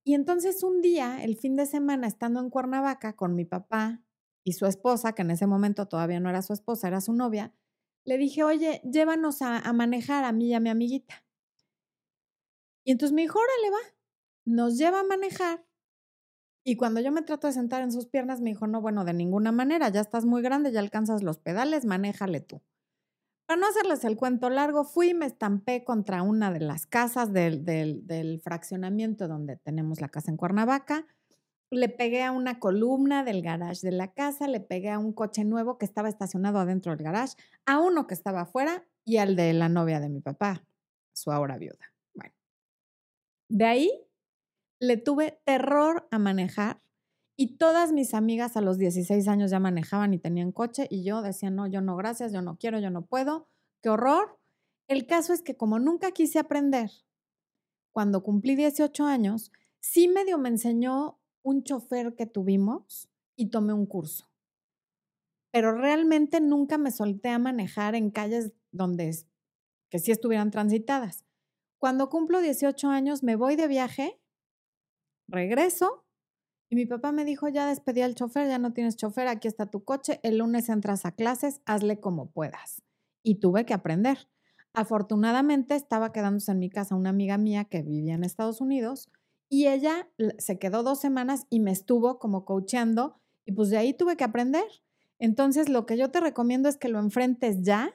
Y 0.03 0.13
entonces 0.13 0.61
un 0.63 0.81
día, 0.81 1.23
el 1.23 1.37
fin 1.37 1.55
de 1.55 1.65
semana, 1.65 2.07
estando 2.07 2.41
en 2.41 2.49
Cuernavaca 2.49 3.15
con 3.15 3.35
mi 3.35 3.45
papá 3.45 4.03
y 4.43 4.51
su 4.51 4.65
esposa, 4.65 5.13
que 5.13 5.21
en 5.21 5.31
ese 5.31 5.47
momento 5.47 5.87
todavía 5.87 6.19
no 6.19 6.29
era 6.29 6.41
su 6.41 6.51
esposa, 6.51 6.89
era 6.89 6.99
su 6.99 7.13
novia, 7.13 7.53
le 8.03 8.17
dije, 8.17 8.43
oye, 8.43 8.81
llévanos 8.83 9.41
a, 9.41 9.59
a 9.59 9.71
manejar 9.71 10.25
a 10.25 10.33
mí 10.33 10.47
y 10.47 10.53
a 10.55 10.59
mi 10.59 10.69
amiguita. 10.69 11.23
Y 12.83 12.91
entonces 12.91 13.13
me 13.13 13.21
dijo, 13.21 13.39
órale, 13.39 13.69
va, 13.71 13.95
nos 14.45 14.77
lleva 14.77 14.99
a 14.99 15.03
manejar. 15.03 15.65
Y 16.65 16.77
cuando 16.77 17.01
yo 17.01 17.11
me 17.11 17.21
trato 17.21 17.47
de 17.47 17.53
sentar 17.53 17.81
en 17.81 17.91
sus 17.91 18.05
piernas, 18.07 18.39
me 18.39 18.51
dijo, 18.51 18.67
no, 18.67 18.81
bueno, 18.81 19.03
de 19.03 19.13
ninguna 19.13 19.51
manera, 19.51 19.89
ya 19.89 20.01
estás 20.01 20.25
muy 20.25 20.41
grande, 20.41 20.71
ya 20.71 20.79
alcanzas 20.79 21.21
los 21.21 21.37
pedales, 21.39 21.85
manéjale 21.85 22.39
tú. 22.39 22.61
Para 23.45 23.59
no 23.59 23.67
hacerles 23.67 24.05
el 24.05 24.15
cuento 24.15 24.49
largo, 24.49 24.85
fui 24.85 25.09
y 25.09 25.13
me 25.13 25.25
estampé 25.25 25.83
contra 25.83 26.21
una 26.21 26.51
de 26.53 26.61
las 26.61 26.85
casas 26.85 27.33
del, 27.33 27.65
del, 27.65 28.07
del 28.07 28.39
fraccionamiento 28.39 29.27
donde 29.27 29.57
tenemos 29.57 29.99
la 29.99 30.07
casa 30.07 30.31
en 30.31 30.37
Cuernavaca. 30.37 31.05
Le 31.69 31.89
pegué 31.89 32.23
a 32.23 32.31
una 32.31 32.59
columna 32.59 33.25
del 33.25 33.41
garage 33.41 33.85
de 33.85 33.91
la 33.91 34.13
casa, 34.13 34.47
le 34.47 34.61
pegué 34.61 34.89
a 34.89 34.99
un 34.99 35.11
coche 35.11 35.43
nuevo 35.43 35.77
que 35.77 35.85
estaba 35.85 36.07
estacionado 36.07 36.59
adentro 36.59 36.95
del 36.95 37.03
garage, 37.03 37.35
a 37.65 37.79
uno 37.79 38.07
que 38.07 38.13
estaba 38.13 38.41
afuera 38.41 38.85
y 39.03 39.17
al 39.17 39.35
de 39.35 39.51
la 39.51 39.67
novia 39.67 39.99
de 39.99 40.07
mi 40.07 40.21
papá, 40.21 40.63
su 41.11 41.31
ahora 41.31 41.57
viuda. 41.57 41.92
De 43.53 43.65
ahí 43.65 43.91
le 44.79 44.97
tuve 44.97 45.39
terror 45.45 46.07
a 46.09 46.17
manejar 46.17 46.81
y 47.37 47.57
todas 47.57 47.91
mis 47.91 48.15
amigas 48.15 48.57
a 48.57 48.61
los 48.61 48.79
16 48.79 49.27
años 49.27 49.51
ya 49.51 49.59
manejaban 49.59 50.11
y 50.15 50.17
tenían 50.17 50.51
coche 50.51 50.87
y 50.89 51.03
yo 51.03 51.21
decía, 51.21 51.51
no, 51.51 51.67
yo 51.67 51.79
no, 51.79 51.95
gracias, 51.95 52.33
yo 52.33 52.41
no 52.41 52.57
quiero, 52.57 52.79
yo 52.79 52.89
no 52.89 53.05
puedo, 53.05 53.47
qué 53.83 53.89
horror. 53.89 54.39
El 54.87 55.05
caso 55.05 55.33
es 55.33 55.43
que 55.43 55.55
como 55.55 55.77
nunca 55.77 56.09
quise 56.09 56.39
aprender, 56.39 56.89
cuando 57.91 58.23
cumplí 58.23 58.55
18 58.55 59.05
años, 59.05 59.51
sí 59.79 60.07
medio 60.07 60.39
me 60.39 60.49
enseñó 60.49 61.19
un 61.43 61.63
chofer 61.63 62.15
que 62.15 62.25
tuvimos 62.25 63.07
y 63.35 63.51
tomé 63.51 63.73
un 63.73 63.85
curso. 63.85 64.31
Pero 65.51 65.77
realmente 65.77 66.41
nunca 66.41 66.79
me 66.79 66.89
solté 66.89 67.29
a 67.29 67.37
manejar 67.37 67.93
en 67.93 68.09
calles 68.09 68.51
donde 68.71 69.15
que 69.91 69.99
sí 69.99 70.09
estuvieran 70.09 70.49
transitadas. 70.49 71.22
Cuando 71.83 72.09
cumplo 72.09 72.39
18 72.39 72.87
años 72.87 73.23
me 73.23 73.35
voy 73.35 73.57
de 73.57 73.67
viaje, 73.67 74.17
regreso 75.27 76.05
y 76.69 76.77
mi 76.77 76.85
papá 76.85 77.11
me 77.11 77.25
dijo, 77.25 77.49
ya 77.49 77.67
despedí 77.67 77.99
al 77.99 78.15
chofer, 78.15 78.47
ya 78.47 78.57
no 78.57 78.71
tienes 78.71 78.95
chofer, 78.95 79.27
aquí 79.27 79.49
está 79.49 79.65
tu 79.65 79.83
coche, 79.83 80.21
el 80.23 80.37
lunes 80.37 80.69
entras 80.69 81.05
a 81.05 81.11
clases, 81.11 81.59
hazle 81.65 81.99
como 81.99 82.31
puedas. 82.31 82.83
Y 83.21 83.41
tuve 83.41 83.65
que 83.65 83.73
aprender. 83.73 84.29
Afortunadamente 84.71 85.75
estaba 85.75 86.13
quedándose 86.13 86.53
en 86.53 86.59
mi 86.59 86.69
casa 86.69 86.95
una 86.95 87.09
amiga 87.09 87.37
mía 87.37 87.65
que 87.65 87.81
vivía 87.81 88.13
en 88.13 88.23
Estados 88.23 88.61
Unidos 88.61 89.11
y 89.49 89.67
ella 89.67 90.07
se 90.37 90.59
quedó 90.59 90.83
dos 90.83 91.01
semanas 91.01 91.47
y 91.49 91.59
me 91.59 91.71
estuvo 91.71 92.17
como 92.17 92.45
coacheando 92.45 93.19
y 93.43 93.51
pues 93.51 93.69
de 93.69 93.75
ahí 93.75 93.93
tuve 93.93 94.15
que 94.15 94.23
aprender. 94.23 94.63
Entonces 95.19 95.67
lo 95.67 95.85
que 95.85 95.97
yo 95.97 96.11
te 96.11 96.21
recomiendo 96.21 96.69
es 96.69 96.77
que 96.77 96.87
lo 96.87 96.99
enfrentes 96.99 97.61
ya 97.61 97.93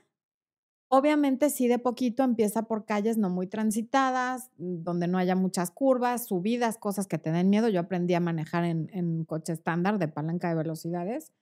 Obviamente, 0.90 1.51
sí, 1.51 1.68
de 1.68 1.79
poquito 1.79 2.22
empieza 2.22 2.62
por 2.62 2.87
calles 2.87 3.18
no 3.18 3.29
muy 3.29 3.46
transitadas, 3.46 4.51
mm, 4.57 4.83
donde 4.85 5.07
no 5.07 5.18
haya 5.18 5.35
muchas 5.37 5.70
curvas, 5.70 6.27
subidas, 6.27 6.79
cosas 6.79 7.07
que 7.07 7.18
te 7.18 7.31
den 7.31 7.51
miedo. 7.51 7.68
Yo 7.68 7.81
aprendí 7.81 8.14
a 8.14 8.20
manejar 8.20 8.64
en, 8.64 8.88
en 8.92 9.24
coche 9.24 9.53
estándar 9.53 9.98
de 9.98 10.09
palanca 10.09 10.48
de 10.48 10.55
velocidades, 10.55 11.33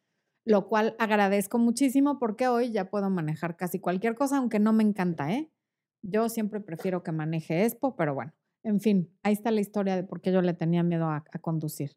lo 0.44 0.68
cual 0.68 0.96
agradezco 0.98 1.58
muchísimo 1.58 2.18
porque 2.18 2.48
hoy 2.48 2.72
ya 2.72 2.90
puedo 2.90 3.08
manejar 3.10 3.56
casi 3.56 3.78
cualquier 3.80 4.16
cosa, 4.16 4.38
aunque 4.38 4.58
no 4.58 4.72
me 4.72 4.82
encanta, 4.82 5.32
¿eh? 5.32 5.50
Yo 6.02 6.28
siempre 6.28 6.60
prefiero 6.60 7.02
que 7.02 7.12
maneje 7.12 7.64
Expo, 7.64 7.96
pero 7.96 8.14
bueno, 8.14 8.32
en 8.62 8.80
fin, 8.80 9.10
ahí 9.22 9.32
está 9.32 9.50
la 9.50 9.60
historia 9.60 9.96
de 9.96 10.04
por 10.04 10.20
qué 10.20 10.32
yo 10.32 10.42
le 10.42 10.54
tenía 10.54 10.82
miedo 10.82 11.08
a, 11.08 11.24
conducir. 11.40 11.96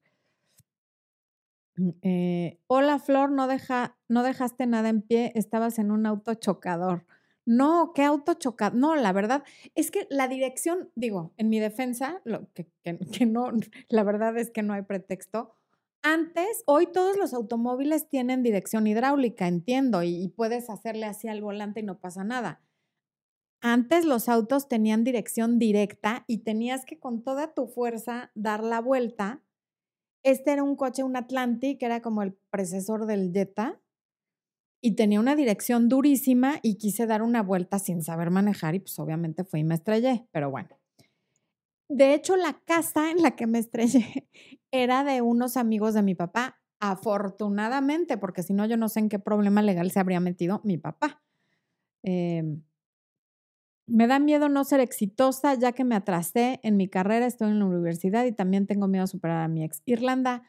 Eh, 2.01 2.59
hola 2.67 2.99
Flor, 2.99 3.31
no, 3.31 3.47
deja, 3.47 3.97
no 4.07 4.21
dejaste 4.23 4.67
nada 4.67 4.89
en 4.89 5.01
pie, 5.01 5.31
estabas 5.35 5.79
en 5.79 5.91
un 5.91 6.05
auto 6.05 6.33
chocador. 6.35 7.05
No, 7.49 7.93
qué 7.95 8.03
auto 8.03 8.35
chocado. 8.35 8.77
No, 8.77 8.95
la 8.95 9.11
verdad 9.11 9.43
es 9.73 9.89
que 9.89 10.05
la 10.11 10.27
dirección, 10.27 10.91
digo, 10.93 11.33
en 11.35 11.49
mi 11.49 11.59
defensa, 11.59 12.21
lo 12.23 12.47
que, 12.53 13.25
no, 13.25 13.51
la 13.87 14.03
verdad 14.03 14.37
es 14.37 14.51
que 14.51 14.61
no 14.61 14.73
hay 14.73 14.83
pretexto. 14.83 15.55
Antes, 16.03 16.61
hoy 16.67 16.85
todos 16.85 17.17
los 17.17 17.33
automóviles 17.33 18.07
tienen 18.07 18.43
dirección 18.43 18.85
hidráulica, 18.85 19.47
entiendo, 19.47 20.03
y, 20.03 20.27
puedes 20.27 20.69
hacerle 20.69 21.07
así 21.07 21.27
al 21.27 21.41
volante 21.41 21.79
y 21.79 21.83
no 21.83 21.99
pasa 21.99 22.23
nada. 22.23 22.61
Antes 23.61 24.05
los 24.05 24.29
autos 24.29 24.67
tenían 24.67 25.03
dirección 25.03 25.57
directa 25.57 26.25
y 26.27 26.43
tenías 26.43 26.85
que 26.85 26.99
con 26.99 27.23
toda 27.23 27.55
tu 27.55 27.65
fuerza 27.65 28.31
dar 28.35 28.63
la 28.63 28.79
vuelta. 28.79 29.41
Este 30.21 30.51
era 30.51 30.61
un 30.61 30.75
coche, 30.75 31.01
un 31.01 31.15
Atlantic, 31.15 31.81
era 31.81 31.99
como 32.03 32.21
el 32.21 32.37
precesor 32.51 33.07
del 33.07 33.33
Jetta 33.33 33.81
y 34.81 34.95
tenía 34.95 35.19
una 35.19 35.35
dirección 35.35 35.89
durísima 35.89 36.59
y 36.61 36.75
quise 36.75 37.05
dar 37.05 37.21
una 37.21 37.43
vuelta 37.43 37.79
sin 37.79 38.01
saber 38.01 38.31
manejar 38.31 38.75
y 38.75 38.79
pues 38.79 38.97
obviamente 38.99 39.43
fui 39.43 39.61
y 39.61 39.63
me 39.63 39.75
estrellé, 39.75 40.27
pero 40.31 40.49
bueno. 40.49 40.69
De 41.89 42.13
hecho, 42.13 42.35
la 42.35 42.61
casa 42.65 43.09
en 43.09 43.21
la 43.21 43.31
que 43.31 43.47
me 43.47 43.59
estrellé 43.59 44.29
era 44.71 45.03
de 45.03 45.21
unos 45.21 45.57
amigos 45.57 45.93
de 45.95 46.03
mi 46.03 46.15
papá, 46.15 46.59
afortunadamente, 46.79 48.17
porque 48.17 48.43
si 48.43 48.53
no, 48.53 48.65
yo 48.65 48.77
no 48.77 48.87
sé 48.87 48.99
en 48.99 49.09
qué 49.09 49.19
problema 49.19 49.61
legal 49.61 49.91
se 49.91 49.99
habría 49.99 50.19
metido 50.19 50.61
mi 50.63 50.77
papá. 50.77 51.21
Em, 52.03 52.63
me 53.87 54.07
da 54.07 54.19
miedo 54.19 54.49
no 54.49 54.63
ser 54.63 54.79
exitosa 54.79 55.55
ya 55.55 55.71
que 55.71 55.83
me 55.83 55.95
atrasé 55.95 56.59
en 56.63 56.77
mi 56.77 56.87
carrera, 56.87 57.25
estoy 57.25 57.49
en 57.49 57.59
la 57.59 57.65
universidad 57.65 58.23
y 58.25 58.31
también 58.31 58.67
tengo 58.67 58.87
miedo 58.87 59.03
a 59.03 59.07
superar 59.07 59.43
a 59.43 59.47
mi 59.47 59.63
ex. 59.63 59.81
Irlanda, 59.85 60.43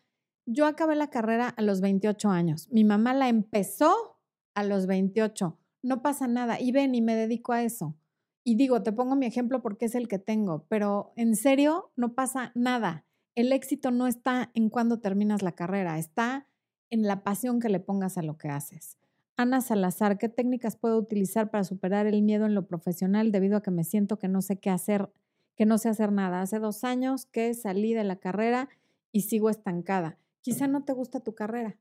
yo 0.47 0.66
acabé 0.66 0.95
la 0.95 1.09
carrera 1.09 1.49
a 1.49 1.62
los 1.62 1.81
28 1.81 2.28
años. 2.28 2.68
Mi 2.70 2.85
mamá 2.85 3.14
la 3.14 3.28
empezó 3.28 4.09
a 4.55 4.64
los 4.64 4.86
28. 4.86 5.57
No 5.82 6.03
pasa 6.03 6.26
nada. 6.26 6.61
Y 6.61 6.72
ven 6.72 6.94
y 6.94 7.01
me 7.01 7.14
dedico 7.14 7.53
a 7.53 7.62
eso. 7.62 7.96
Y 8.44 8.55
digo, 8.57 8.82
te 8.82 8.92
pongo 8.92 9.16
mi 9.16 9.26
ejemplo 9.26 9.62
porque 9.62 9.86
es 9.86 9.94
el 9.94 10.09
que 10.09 10.18
tengo, 10.18 10.64
pero 10.68 11.12
en 11.16 11.36
serio 11.36 11.92
no 11.96 12.14
pasa 12.14 12.53
nada. 12.55 13.05
El 13.34 13.53
éxito 13.53 13.90
no 13.90 14.07
está 14.07 14.51
en 14.55 14.70
cuando 14.70 14.98
terminas 14.98 15.42
la 15.42 15.53
carrera, 15.53 15.98
está 15.98 16.46
en 16.88 17.03
la 17.03 17.22
pasión 17.22 17.61
que 17.61 17.68
le 17.68 17.80
pongas 17.80 18.18
a 18.18 18.22
lo 18.22 18.38
que 18.38 18.48
haces. 18.48 18.98
Ana 19.36 19.61
Salazar, 19.61 20.18
¿qué 20.18 20.28
técnicas 20.28 20.76
puedo 20.76 20.98
utilizar 20.98 21.51
para 21.51 21.64
superar 21.64 22.07
el 22.07 22.22
miedo 22.22 22.44
en 22.44 22.55
lo 22.55 22.66
profesional 22.66 23.30
debido 23.32 23.57
a 23.57 23.62
que 23.62 23.70
me 23.70 23.84
siento 23.84 24.18
que 24.18 24.28
no 24.28 24.42
sé 24.42 24.59
qué 24.59 24.70
hacer, 24.70 25.11
que 25.55 25.64
no 25.64 25.78
sé 25.78 25.88
hacer 25.88 26.12
nada? 26.12 26.42
Hace 26.42 26.59
dos 26.59 26.84
años 26.84 27.26
que 27.26 27.55
salí 27.55 27.94
de 27.94 28.05
la 28.05 28.16
carrera 28.16 28.68
y 29.12 29.22
sigo 29.22 29.48
estancada. 29.48 30.18
Quizá 30.42 30.66
no 30.66 30.84
te 30.84 30.92
gusta 30.92 31.20
tu 31.20 31.34
carrera. 31.34 31.78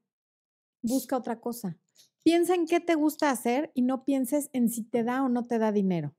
Busca 0.81 1.17
otra 1.17 1.39
cosa. 1.41 1.77
Piensa 2.23 2.55
en 2.55 2.65
qué 2.65 2.79
te 2.79 2.95
gusta 2.95 3.29
hacer 3.29 3.71
y 3.73 3.81
no 3.81 4.03
pienses 4.03 4.49
en 4.53 4.69
si 4.69 4.83
te 4.83 5.03
da 5.03 5.23
o 5.23 5.29
no 5.29 5.45
te 5.45 5.57
da 5.57 5.71
dinero. 5.71 6.15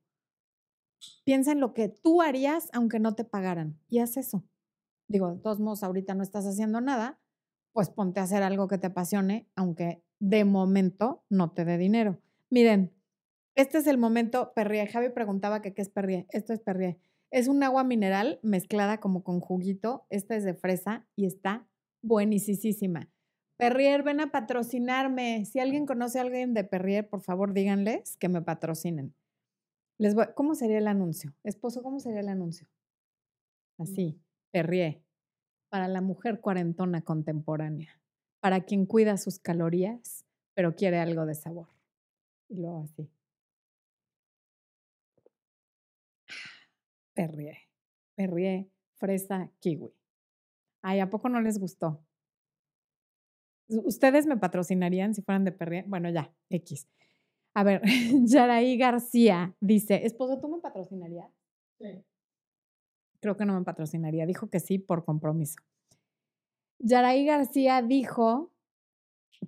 Piensa 1.25 1.53
en 1.53 1.61
lo 1.61 1.73
que 1.75 1.89
tú 1.89 2.23
harías 2.23 2.69
aunque 2.73 2.99
no 2.99 3.15
te 3.15 3.25
pagaran 3.25 3.79
y 3.89 4.01
haz 4.01 4.17
eso. 4.17 4.45
Digo, 5.09 5.35
de 5.35 5.41
todos 5.41 5.61
modos, 5.61 5.83
ahorita 5.83 6.15
no 6.15 6.23
estás 6.23 6.47
haciendo 6.47 6.81
nada, 6.81 7.21
pues 7.73 7.91
ponte 7.91 8.21
a 8.21 8.25
hacer 8.25 8.43
algo 8.43 8.69
que 8.69 8.79
te 8.79 8.89
apasione, 8.89 9.49
aunque 9.57 10.03
de 10.19 10.45
momento 10.45 11.25
no 11.29 11.53
te 11.53 11.65
dé 11.65 11.79
dinero. 11.79 12.21
Miren, 12.51 12.93
este 13.55 13.79
es 13.79 13.87
el 13.87 13.99
momento 13.99 14.53
Perrier. 14.55 14.89
Javi 14.89 15.11
preguntaba 15.11 15.63
que 15.63 15.75
qué 15.75 15.83
es 15.83 15.89
Perrier. 15.89 16.27
Esto 16.31 16.53
es 16.53 16.61
Perrier. 16.61 16.99
Es 17.31 17.49
un 17.49 17.63
agua 17.63 17.85
mineral 17.85 18.41
mezclada 18.43 19.01
como 19.01 19.23
con 19.23 19.41
juguito. 19.41 20.07
Esta 20.11 20.37
es 20.37 20.45
de 20.45 20.55
fresa 20.55 21.07
y 21.17 21.27
está 21.27 21.67
buenísima. 22.03 23.09
Perrier, 23.61 24.03
ven 24.03 24.21
a 24.21 24.33
patrocinarme. 24.33 25.45
Si 25.45 25.61
alguien 25.61 25.87
conoce 25.87 26.19
a 26.19 26.23
alguien 26.23 26.55
de 26.55 26.65
Perrier, 26.65 27.09
por 27.09 27.21
favor 27.21 27.53
díganles 27.53 28.17
que 28.17 28.29
me 28.29 28.41
patrocinen. 28.41 29.15
Les 29.99 30.15
voy, 30.15 30.27
¿Cómo 30.35 30.55
sería 30.55 30.79
el 30.79 30.89
anuncio? 30.89 31.35
Esposo, 31.45 31.83
¿cómo 31.83 32.01
sería 32.01 32.21
el 32.21 32.29
anuncio? 32.29 32.67
Así, 33.79 34.19
Perrier, 34.51 35.03
para 35.69 35.89
la 35.89 36.01
mujer 36.01 36.41
cuarentona 36.41 37.03
contemporánea 37.03 38.01
para 38.41 38.63
quien 38.63 38.87
cuida 38.87 39.17
sus 39.19 39.39
calorías, 39.39 40.25
pero 40.55 40.75
quiere 40.75 40.99
algo 40.99 41.27
de 41.27 41.35
sabor. 41.35 41.69
Y 42.49 42.57
luego 42.57 42.81
así. 42.81 43.09
Perrier, 47.15 47.59
Perrier, 48.15 48.67
fresa, 48.95 49.51
kiwi. 49.61 49.93
Ay, 50.83 51.01
¿a 51.01 51.11
poco 51.11 51.29
no 51.29 51.41
les 51.43 51.59
gustó? 51.59 52.03
¿Ustedes 53.85 54.27
me 54.27 54.37
patrocinarían 54.37 55.15
si 55.15 55.23
fueran 55.23 55.45
de 55.45 55.53
Perrier? 55.53 55.85
Bueno, 55.87 56.11
ya, 56.11 56.33
X. 56.49 56.89
A 57.55 57.65
ver, 57.65 57.83
Yaraí 58.25 58.77
García 58.77 59.55
dice, 59.61 60.07
esposo, 60.07 60.41
¿tú 60.41 60.49
me 60.49 60.59
patrocinarías? 60.59 61.31
Sí. 61.79 62.05
Creo 63.21 63.37
que 63.37 63.45
no 63.45 63.59
me 63.59 63.65
patrocinaría. 63.65 64.27
Dijo 64.27 64.49
que 64.49 64.61
sí 64.61 64.79
por 64.79 65.05
compromiso. 65.05 65.57
Yaraí 66.79 67.27
García 67.27 67.83
dijo 67.83 68.53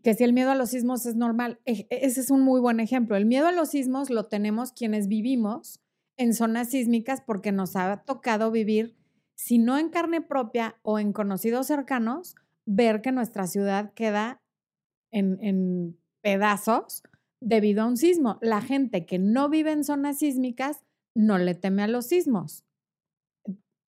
que 0.03 0.14
si 0.14 0.25
el 0.25 0.33
miedo 0.33 0.51
a 0.51 0.55
los 0.55 0.70
sismos 0.70 1.07
es 1.07 1.16
normal, 1.16 1.61
e, 1.64 1.87
ese 1.91 2.20
es 2.20 2.31
un 2.31 2.43
muy 2.43 2.61
buen 2.61 2.81
ejemplo. 2.81 3.16
El 3.16 3.27
miedo 3.27 3.47
a 3.47 3.53
los 3.53 3.70
sismos 3.70 4.11
lo 4.11 4.25
tenemos 4.25 4.73
quienes 4.73 5.09
vivimos 5.09 5.81
en 6.16 6.35
zonas 6.35 6.70
sísmicas 6.70 7.23
porque 7.23 7.53
nos 7.53 7.77
ha 7.77 8.03
tocado 8.05 8.51
vivir, 8.51 8.97
si 9.35 9.59
no 9.59 9.79
en 9.79 9.89
carne 9.89 10.20
propia 10.20 10.77
o 10.83 10.99
en 10.99 11.12
conocidos 11.12 11.66
cercanos, 11.66 12.35
ver 12.66 13.02
que 13.02 13.12
nuestra 13.12 13.46
ciudad 13.46 13.92
queda 13.94 14.42
en, 15.10 15.38
en 15.42 15.98
pedazos 16.22 17.02
debido 17.40 17.82
a 17.82 17.86
un 17.86 17.96
sismo. 17.96 18.38
La 18.40 18.60
gente 18.60 19.06
que 19.06 19.18
no 19.18 19.48
vive 19.48 19.72
en 19.72 19.84
zonas 19.84 20.18
sísmicas 20.18 20.84
no 21.14 21.38
le 21.38 21.54
teme 21.54 21.82
a 21.82 21.88
los 21.88 22.06
sismos. 22.06 22.64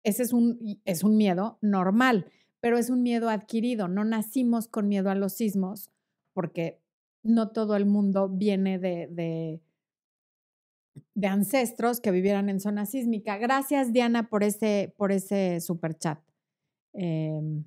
Ese 0.04 0.22
es 0.22 0.32
un, 0.32 0.80
es 0.84 1.02
un 1.04 1.16
miedo 1.16 1.58
normal 1.60 2.30
pero 2.60 2.78
es 2.78 2.90
un 2.90 3.02
miedo 3.02 3.28
adquirido. 3.28 3.88
No 3.88 4.04
nacimos 4.04 4.68
con 4.68 4.88
miedo 4.88 5.10
a 5.10 5.14
los 5.14 5.34
sismos 5.34 5.90
porque 6.32 6.80
no 7.22 7.50
todo 7.50 7.76
el 7.76 7.86
mundo 7.86 8.28
viene 8.28 8.78
de, 8.78 9.60
de, 11.14 11.26
ancestros 11.26 12.00
que 12.00 12.10
vivieran 12.10 12.48
en 12.48 12.60
zona 12.60 12.86
sísmica. 12.86 13.38
Gracias, 13.38 13.92
Diana, 13.92 14.28
por 14.28 14.42
ese, 14.42 14.94
por 14.96 15.12
ese 15.12 15.60
super 15.60 15.96
chat. 15.96 16.20
Em, 16.94 17.64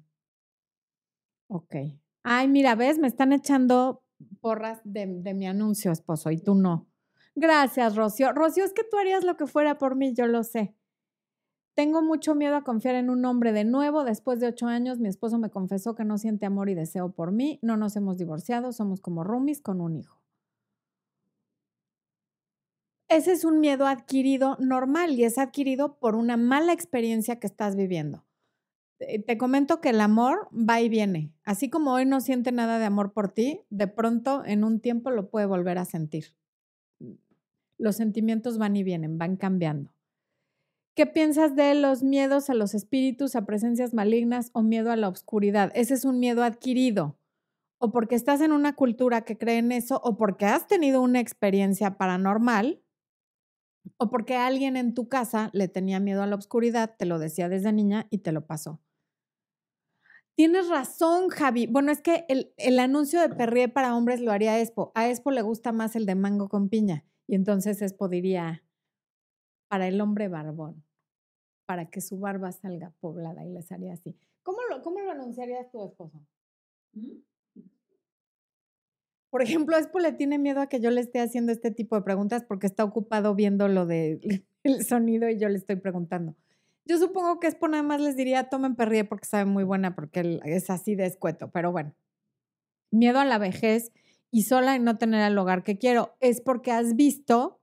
ok. 1.52 1.76
Ay, 2.24 2.48
mira, 2.48 2.76
ves, 2.76 2.98
me 2.98 3.08
están 3.08 3.34
echando 3.34 4.04
porras 4.40 4.80
de, 4.84 5.06
mi 5.06 5.48
anuncio, 5.48 5.92
esposo, 5.92 6.32
y 6.32 6.38
tú 6.38 6.56
no. 6.56 6.88
Gracias, 7.36 7.96
Rocío. 7.96 8.32
Rocío, 8.34 8.64
es 8.64 8.74
que 8.74 8.84
tú 8.84 8.98
harías 8.98 9.24
lo 9.24 9.38
que 9.38 9.48
fuera 9.48 9.78
por 9.78 9.96
mí, 9.96 10.14
yo 10.14 10.28
lo 10.28 10.44
sé. 10.44 10.76
Tengo 11.76 12.02
mucho 12.02 12.36
miedo 12.36 12.56
a 12.56 12.64
confiar 12.64 12.96
en 12.96 13.10
un 13.10 13.24
hombre 13.26 13.54
de 13.54 13.64
nuevo. 13.64 14.04
Después 14.04 14.40
de 14.40 14.48
ocho 14.48 14.68
años, 14.68 15.00
mi 15.00 15.08
esposo 15.08 15.40
me 15.40 15.50
confesó 15.50 15.96
que 15.96 16.04
no 16.04 16.18
siente 16.18 16.46
amor 16.46 16.70
y 16.70 16.76
deseo 16.76 17.12
por 17.14 17.32
mí. 17.32 17.60
No 17.62 17.78
nos 17.78 17.96
hemos 17.96 18.18
divorciado, 18.18 18.74
somos 18.74 19.00
como 19.00 19.24
roomies 19.24 19.62
con 19.62 19.80
un 19.80 19.96
hijo. 19.96 20.22
Ese 23.08 23.32
es 23.32 23.46
un 23.46 23.60
miedo 23.60 23.88
adquirido 23.88 24.58
normal 24.60 25.12
y 25.12 25.24
es 25.24 25.38
adquirido 25.38 25.98
por 25.98 26.16
una 26.16 26.38
mala 26.38 26.74
experiencia 26.74 27.40
que 27.40 27.48
estás 27.48 27.76
viviendo. 27.76 28.26
Te 29.26 29.38
comento 29.38 29.82
que 29.82 29.90
el 29.90 30.02
amor 30.02 30.48
va 30.54 30.80
y 30.80 30.88
viene. 30.88 31.34
Así 31.44 31.70
como 31.70 31.92
hoy 31.94 32.06
no 32.06 32.22
siente 32.22 32.52
nada 32.52 32.78
de 32.78 32.86
amor 32.86 33.14
por 33.14 33.30
ti, 33.30 33.62
de 33.70 33.88
pronto 33.88 34.44
en 34.46 34.64
un 34.64 34.80
tiempo 34.80 35.10
lo 35.10 35.30
puede 35.30 35.48
volver 35.48 35.80
a 35.80 35.86
sentir. 35.86 36.36
Los 37.80 37.96
sentimientos 37.96 38.60
van 38.60 38.76
y 38.76 38.84
vienen, 38.84 39.18
van 39.18 39.38
cambiando. 39.38 39.92
¿Qué 40.94 41.08
piensas 41.08 41.56
de 41.56 41.74
los 41.74 42.04
miedos 42.04 42.50
a 42.50 42.54
los 42.54 42.76
espíritus, 42.76 43.36
a 43.36 43.46
presencias 43.46 43.94
malignas 43.94 44.52
o 44.54 44.62
miedo 44.62 44.92
a 44.92 44.98
la 44.98 45.08
oscuridad? 45.08 45.72
Ese 45.74 45.94
es 45.96 46.06
un 46.06 46.20
miedo 46.20 46.44
adquirido. 46.44 47.18
O 47.80 47.92
porque 47.92 48.16
estás 48.16 48.42
en 48.42 48.52
una 48.52 48.76
cultura 48.76 49.22
que 49.22 49.38
cree 49.38 49.58
en 49.58 49.72
eso, 49.72 50.00
o 50.04 50.18
porque 50.18 50.46
has 50.46 50.68
tenido 50.68 51.02
una 51.02 51.20
experiencia 51.20 51.98
paranormal, 51.98 52.82
o 53.98 54.10
porque 54.10 54.36
alguien 54.36 54.78
en 54.78 54.94
tu 54.94 55.08
casa 55.08 55.50
le 55.54 55.68
tenía 55.68 56.00
miedo 56.00 56.22
a 56.22 56.28
la 56.28 56.36
oscuridad, 56.36 56.96
te 56.98 57.06
lo 57.06 57.18
decía 57.18 57.50
desde 57.50 57.72
niña 57.72 58.08
y 58.12 58.20
te 58.20 58.32
lo 58.32 58.46
pasó. 58.46 58.80
Tienes 60.42 60.70
razón, 60.70 61.30
Javi. 61.30 61.68
Bueno, 61.68 61.92
es 61.92 62.02
que 62.02 62.26
el, 62.28 62.52
el 62.58 62.80
anuncio 62.80 63.22
de 63.22 63.30
Perrier 63.30 63.72
para 63.72 63.96
hombres 63.96 64.22
lo 64.22 64.32
haría 64.32 64.60
Expo. 64.60 64.92
A 64.96 65.08
Expo 65.08 65.30
le 65.30 65.44
gusta 65.44 65.72
más 65.72 65.96
el 65.96 66.08
de 66.08 66.16
mango 66.16 66.50
con 66.50 66.68
piña. 66.68 67.06
Y 67.28 67.36
entonces 67.36 67.80
Expo 67.84 68.10
diría, 68.10 68.64
para 69.68 69.88
el 69.88 70.02
hombre 70.02 70.30
barbón, 70.30 70.84
para 71.68 71.92
que 71.92 72.02
su 72.02 72.20
barba 72.20 72.52
salga 72.52 72.92
poblada 73.00 73.46
y 73.46 73.52
les 73.52 73.72
haría 73.72 73.94
así. 73.94 74.18
¿Cómo 74.42 74.58
lo, 74.68 74.82
cómo 74.82 75.02
lo 75.02 75.12
anunciarías 75.12 75.70
tu 75.70 75.86
esposo? 75.86 76.20
¿Mm? 76.94 77.20
Por 79.30 79.44
ejemplo, 79.44 79.78
Expo 79.78 80.00
le 80.00 80.12
tiene 80.12 80.40
miedo 80.40 80.60
a 80.60 80.70
que 80.70 80.80
yo 80.80 80.90
le 80.90 81.02
esté 81.02 81.20
haciendo 81.20 81.52
este 81.52 81.70
tipo 81.70 81.96
de 81.96 82.02
preguntas 82.02 82.44
porque 82.48 82.66
está 82.66 82.84
ocupado 82.84 83.36
viendo 83.36 83.68
lo 83.68 83.86
del 83.86 84.44
sonido 84.90 85.30
y 85.30 85.38
yo 85.38 85.50
le 85.50 85.58
estoy 85.58 85.76
preguntando. 85.76 86.36
Yo 86.88 86.98
supongo 86.98 87.40
que 87.40 87.48
Expo 87.48 87.68
nada 87.68 87.84
más 87.84 88.02
les 88.02 88.16
diría, 88.16 88.50
tomen 88.50 88.76
perrie 88.76 89.04
porque 89.04 89.26
sabe 89.26 89.46
muy 89.46 89.64
buena, 89.64 89.96
porque 89.96 90.40
es 90.46 90.70
así 90.70 90.96
de 90.96 91.06
escueto, 91.06 91.52
pero 91.52 91.72
bueno. 91.72 91.94
Miedo 92.92 93.20
a 93.20 93.26
la 93.26 93.38
vejez 93.38 93.92
y 94.32 94.44
sola 94.44 94.76
y 94.76 94.80
no 94.80 94.98
tener 94.98 95.30
el 95.30 95.38
hogar 95.38 95.64
que 95.64 95.78
quiero. 95.78 96.16
Es 96.20 96.42
porque 96.42 96.72
has 96.72 96.96
visto 96.96 97.62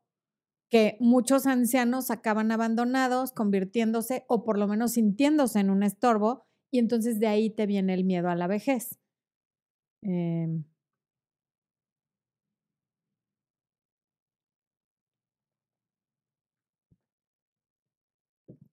que 0.70 0.96
muchos 1.00 1.46
ancianos 1.46 2.10
acaban 2.10 2.52
abandonados, 2.52 3.32
convirtiéndose 3.32 4.24
o 4.28 4.44
por 4.44 4.58
lo 4.58 4.68
menos 4.68 4.92
sintiéndose 4.92 5.60
en 5.60 5.70
un 5.70 5.82
estorbo 5.82 6.44
y 6.70 6.78
entonces 6.78 7.20
de 7.20 7.26
ahí 7.28 7.50
te 7.50 7.66
viene 7.66 7.94
el 7.94 8.04
miedo 8.04 8.28
a 8.30 8.36
la 8.36 8.46
vejez. 8.46 8.98
Em. 10.02 10.64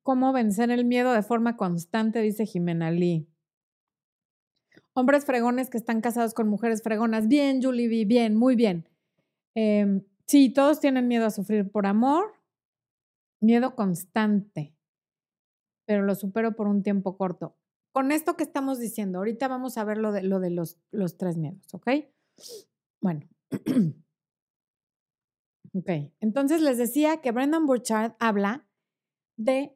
¿Cómo 0.05 0.31
vencer 0.33 0.69
el 0.69 0.85
miedo 0.85 1.13
de 1.13 1.23
forma 1.23 1.57
constante? 1.57 2.21
Dice 2.21 2.45
Jimena 2.45 2.91
Lee. 2.91 3.27
Hombres 4.93 5.25
fregones 5.25 5.71
que 5.71 5.79
están 5.79 5.99
casados 5.99 6.35
con 6.35 6.47
mujeres 6.47 6.83
fregonas. 6.83 7.27
Bien, 7.27 7.59
Julie 7.59 7.87
B, 7.87 8.05
bien, 8.05 8.35
muy 8.35 8.55
bien. 8.55 8.87
Em, 9.55 10.03
sí, 10.27 10.53
todos 10.53 10.79
tienen 10.79 11.07
miedo 11.07 11.25
a 11.25 11.31
sufrir 11.31 11.71
por 11.71 11.87
amor, 11.87 12.35
miedo 13.41 13.75
constante, 13.75 14.75
pero 15.87 16.03
lo 16.03 16.13
supero 16.13 16.55
por 16.55 16.67
un 16.67 16.83
tiempo 16.83 17.17
corto. 17.17 17.57
Con 17.91 18.11
esto 18.11 18.37
que 18.37 18.43
estamos 18.43 18.77
diciendo, 18.77 19.17
ahorita 19.17 19.47
vamos 19.47 19.75
a 19.79 19.85
ver 19.85 19.97
lo 19.97 20.11
de, 20.11 20.21
lo 20.21 20.39
de 20.39 20.51
los, 20.51 20.77
los 20.91 21.17
tres 21.17 21.35
miedos, 21.35 21.73
¿ok? 21.73 21.89
Bueno. 23.01 23.27
ok, 25.73 25.89
entonces 26.19 26.61
les 26.61 26.77
decía 26.77 27.21
que 27.21 27.31
Brendan 27.31 27.65
Burchard 27.65 28.13
habla 28.19 28.67
de 29.35 29.74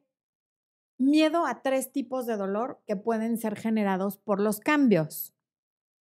miedo 1.00 1.46
a 1.46 1.62
tres 1.62 1.92
tipos 1.92 2.26
de 2.26 2.36
dolor 2.36 2.82
que 2.86 2.94
pueden 2.94 3.38
ser 3.38 3.56
generados 3.56 4.18
por 4.18 4.40
los 4.40 4.60
cambios, 4.60 5.34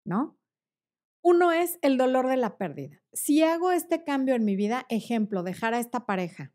¿no? 0.03 0.37
Uno 1.21 1.51
es 1.51 1.77
el 1.81 1.97
dolor 1.97 2.27
de 2.27 2.37
la 2.37 2.57
pérdida. 2.57 3.01
Si 3.13 3.43
hago 3.43 3.71
este 3.71 4.03
cambio 4.03 4.33
en 4.35 4.43
mi 4.43 4.55
vida, 4.55 4.85
ejemplo, 4.89 5.43
dejar 5.43 5.73
a 5.73 5.79
esta 5.79 6.05
pareja, 6.05 6.51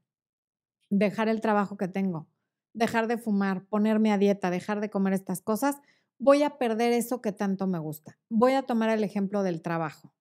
dejar 0.90 1.28
el 1.28 1.40
trabajo 1.40 1.76
que 1.76 1.88
tengo, 1.88 2.28
dejar 2.74 3.06
de 3.06 3.18
fumar, 3.18 3.64
ponerme 3.66 4.12
a 4.12 4.18
dieta, 4.18 4.50
dejar 4.50 4.80
de 4.80 4.90
comer 4.90 5.12
estas 5.12 5.40
cosas, 5.40 5.76
voy 6.18 6.42
a 6.42 6.58
perder 6.58 6.92
eso 6.92 7.20
que 7.20 7.32
tanto 7.32 7.66
me 7.66 7.78
gusta. 7.78 8.18
Voy 8.28 8.52
a 8.52 8.62
tomar 8.62 8.90
el 8.90 9.04
ejemplo 9.04 9.42
del 9.42 9.62
trabajo, 9.62 10.14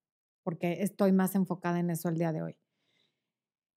porque 0.43 0.83
estoy 0.83 1.11
más 1.11 1.33
enfocada 1.33 1.79
en 1.79 1.89
eso 1.89 2.09
el 2.09 2.17
día 2.17 2.33
de 2.33 2.43
hoy. 2.43 2.57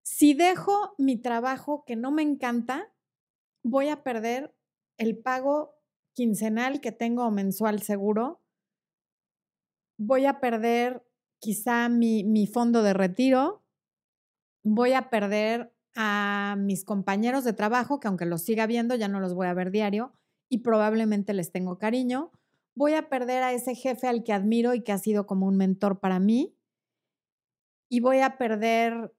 Si 0.02 0.34
dejo 0.34 0.94
mi 0.98 1.16
trabajo 1.16 1.84
que 1.86 1.96
no 1.96 2.10
me 2.10 2.22
encanta, 2.22 2.92
voy 3.64 3.88
a 3.88 4.04
perder 4.04 4.54
el 4.98 5.18
pago 5.18 5.74
quincenal 6.12 6.80
que 6.80 6.92
tengo 6.92 7.26
o 7.26 7.30
mensual 7.32 7.82
seguro, 7.82 8.40
voy 9.98 10.26
a 10.26 10.38
perder 10.38 11.04
quizá 11.40 11.88
mi, 11.88 12.22
mi 12.22 12.46
fondo 12.46 12.82
de 12.82 12.92
retiro, 12.92 13.64
voy 14.62 14.92
a 14.92 15.10
perder 15.10 15.74
a 15.96 16.56
mis 16.58 16.84
compañeros 16.84 17.44
de 17.44 17.52
trabajo, 17.52 18.00
que 18.00 18.08
aunque 18.08 18.26
los 18.26 18.42
siga 18.42 18.66
viendo, 18.66 18.94
ya 18.94 19.08
no 19.08 19.20
los 19.20 19.34
voy 19.34 19.46
a 19.46 19.54
ver 19.54 19.70
diario 19.70 20.12
y 20.48 20.58
probablemente 20.58 21.34
les 21.34 21.50
tengo 21.50 21.78
cariño. 21.78 22.30
Voy 22.76 22.94
a 22.94 23.08
perder 23.08 23.42
a 23.42 23.52
ese 23.52 23.74
jefe 23.74 24.08
al 24.08 24.24
que 24.24 24.32
admiro 24.32 24.74
y 24.74 24.82
que 24.82 24.92
ha 24.92 24.98
sido 24.98 25.26
como 25.26 25.46
un 25.46 25.56
mentor 25.56 26.00
para 26.00 26.18
mí. 26.18 26.56
Y 27.88 28.00
voy 28.00 28.20
a 28.20 28.36
perder 28.36 29.12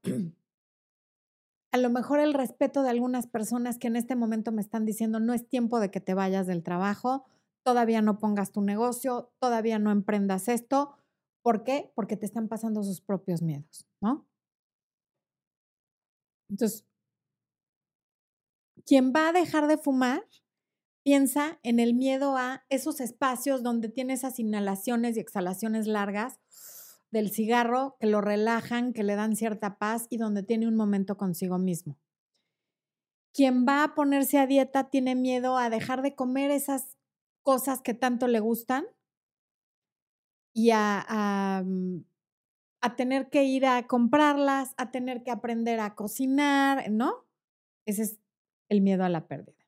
a 1.75 1.77
lo 1.77 1.89
mejor 1.89 2.21
el 2.21 2.33
respeto 2.33 2.83
de 2.83 2.89
algunas 2.89 3.27
personas 3.27 3.77
que 3.77 3.87
en 3.87 3.97
este 3.97 4.15
momento 4.15 4.53
me 4.53 4.61
están 4.61 4.85
diciendo, 4.85 5.19
no 5.19 5.33
es 5.33 5.45
tiempo 5.45 5.81
de 5.81 5.91
que 5.91 5.99
te 5.99 6.13
vayas 6.13 6.47
del 6.47 6.63
trabajo, 6.63 7.25
todavía 7.63 8.01
no 8.01 8.17
pongas 8.17 8.53
tu 8.53 8.61
negocio, 8.61 9.33
todavía 9.39 9.77
no 9.77 9.91
emprendas 9.91 10.47
esto. 10.47 10.95
¿Por 11.43 11.65
qué? 11.65 11.91
Porque 11.93 12.15
te 12.15 12.25
están 12.25 12.47
pasando 12.47 12.81
sus 12.81 13.01
propios 13.01 13.41
miedos, 13.41 13.85
¿no? 13.99 14.25
Entonces, 16.49 16.85
quien 18.85 19.11
va 19.13 19.27
a 19.27 19.33
dejar 19.33 19.67
de 19.67 19.77
fumar 19.77 20.23
piensa 21.03 21.59
en 21.61 21.81
el 21.81 21.93
miedo 21.93 22.37
a 22.37 22.63
esos 22.69 23.01
espacios 23.01 23.63
donde 23.63 23.89
tiene 23.89 24.13
esas 24.13 24.39
inhalaciones 24.39 25.17
y 25.17 25.19
exhalaciones 25.19 25.87
largas 25.87 26.39
del 27.15 27.31
cigarro 27.31 27.95
que 27.97 28.07
lo 28.07 28.19
relajan, 28.19 28.91
que 28.91 29.01
le 29.01 29.15
dan 29.15 29.37
cierta 29.37 29.77
paz 29.77 30.05
y 30.09 30.17
donde 30.17 30.43
tiene 30.43 30.67
un 30.67 30.75
momento 30.75 31.15
consigo 31.15 31.57
mismo. 31.57 31.97
Quien 33.33 33.65
va 33.65 33.85
a 33.85 33.95
ponerse 33.95 34.37
a 34.37 34.47
dieta 34.47 34.89
tiene 34.89 35.15
miedo 35.15 35.57
a 35.57 35.69
dejar 35.69 36.01
de 36.01 36.13
comer 36.13 36.51
esas 36.51 36.97
cosas 37.41 37.81
que 37.81 37.93
tanto 37.93 38.27
le 38.27 38.41
gustan 38.41 38.85
y 40.53 40.71
a, 40.73 41.63
mm, 41.65 42.03
a, 42.81 42.95
tener 42.97 43.29
que 43.29 43.45
ir 43.45 43.65
a 43.65 43.87
comprarlas, 43.87 44.73
a 44.75 44.91
tener 44.91 45.23
que 45.23 45.31
aprender 45.31 45.79
a 45.79 45.95
cocinar, 45.95 46.91
¿no? 46.91 47.25
Ese 47.85 48.01
es 48.03 48.19
el 48.67 48.81
miedo 48.81 49.05
a 49.05 49.09
la 49.09 49.25
pérdida. 49.25 49.63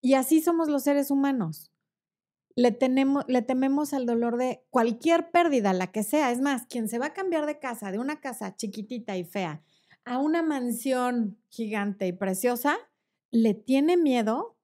Y 0.00 0.14
así 0.14 0.40
somos 0.40 0.68
los 0.68 0.84
seres 0.84 1.10
humanos 1.10 1.71
le, 2.54 2.72
tenemos, 2.72 3.24
le 3.28 3.42
tememos 3.42 3.92
al 3.92 4.06
dolor 4.06 4.36
de 4.36 4.64
cualquier 4.70 5.30
pérdida, 5.30 5.72
la 5.72 5.92
que 5.92 6.02
sea. 6.02 6.30
Es 6.30 6.40
más, 6.40 6.66
quien 6.66 6.88
se 6.88 6.98
va 6.98 7.06
a 7.06 7.12
cambiar 7.12 7.46
de 7.46 7.58
casa, 7.58 7.92
de 7.92 7.98
una 7.98 8.20
casa 8.20 8.56
chiquitita 8.56 9.16
y 9.16 9.24
fea, 9.24 9.62
a 10.04 10.18
una 10.18 10.42
mansión 10.42 11.38
gigante 11.48 12.06
y 12.06 12.12
preciosa, 12.12 12.76
le 13.30 13.54
tiene 13.54 13.96
miedo 13.96 14.58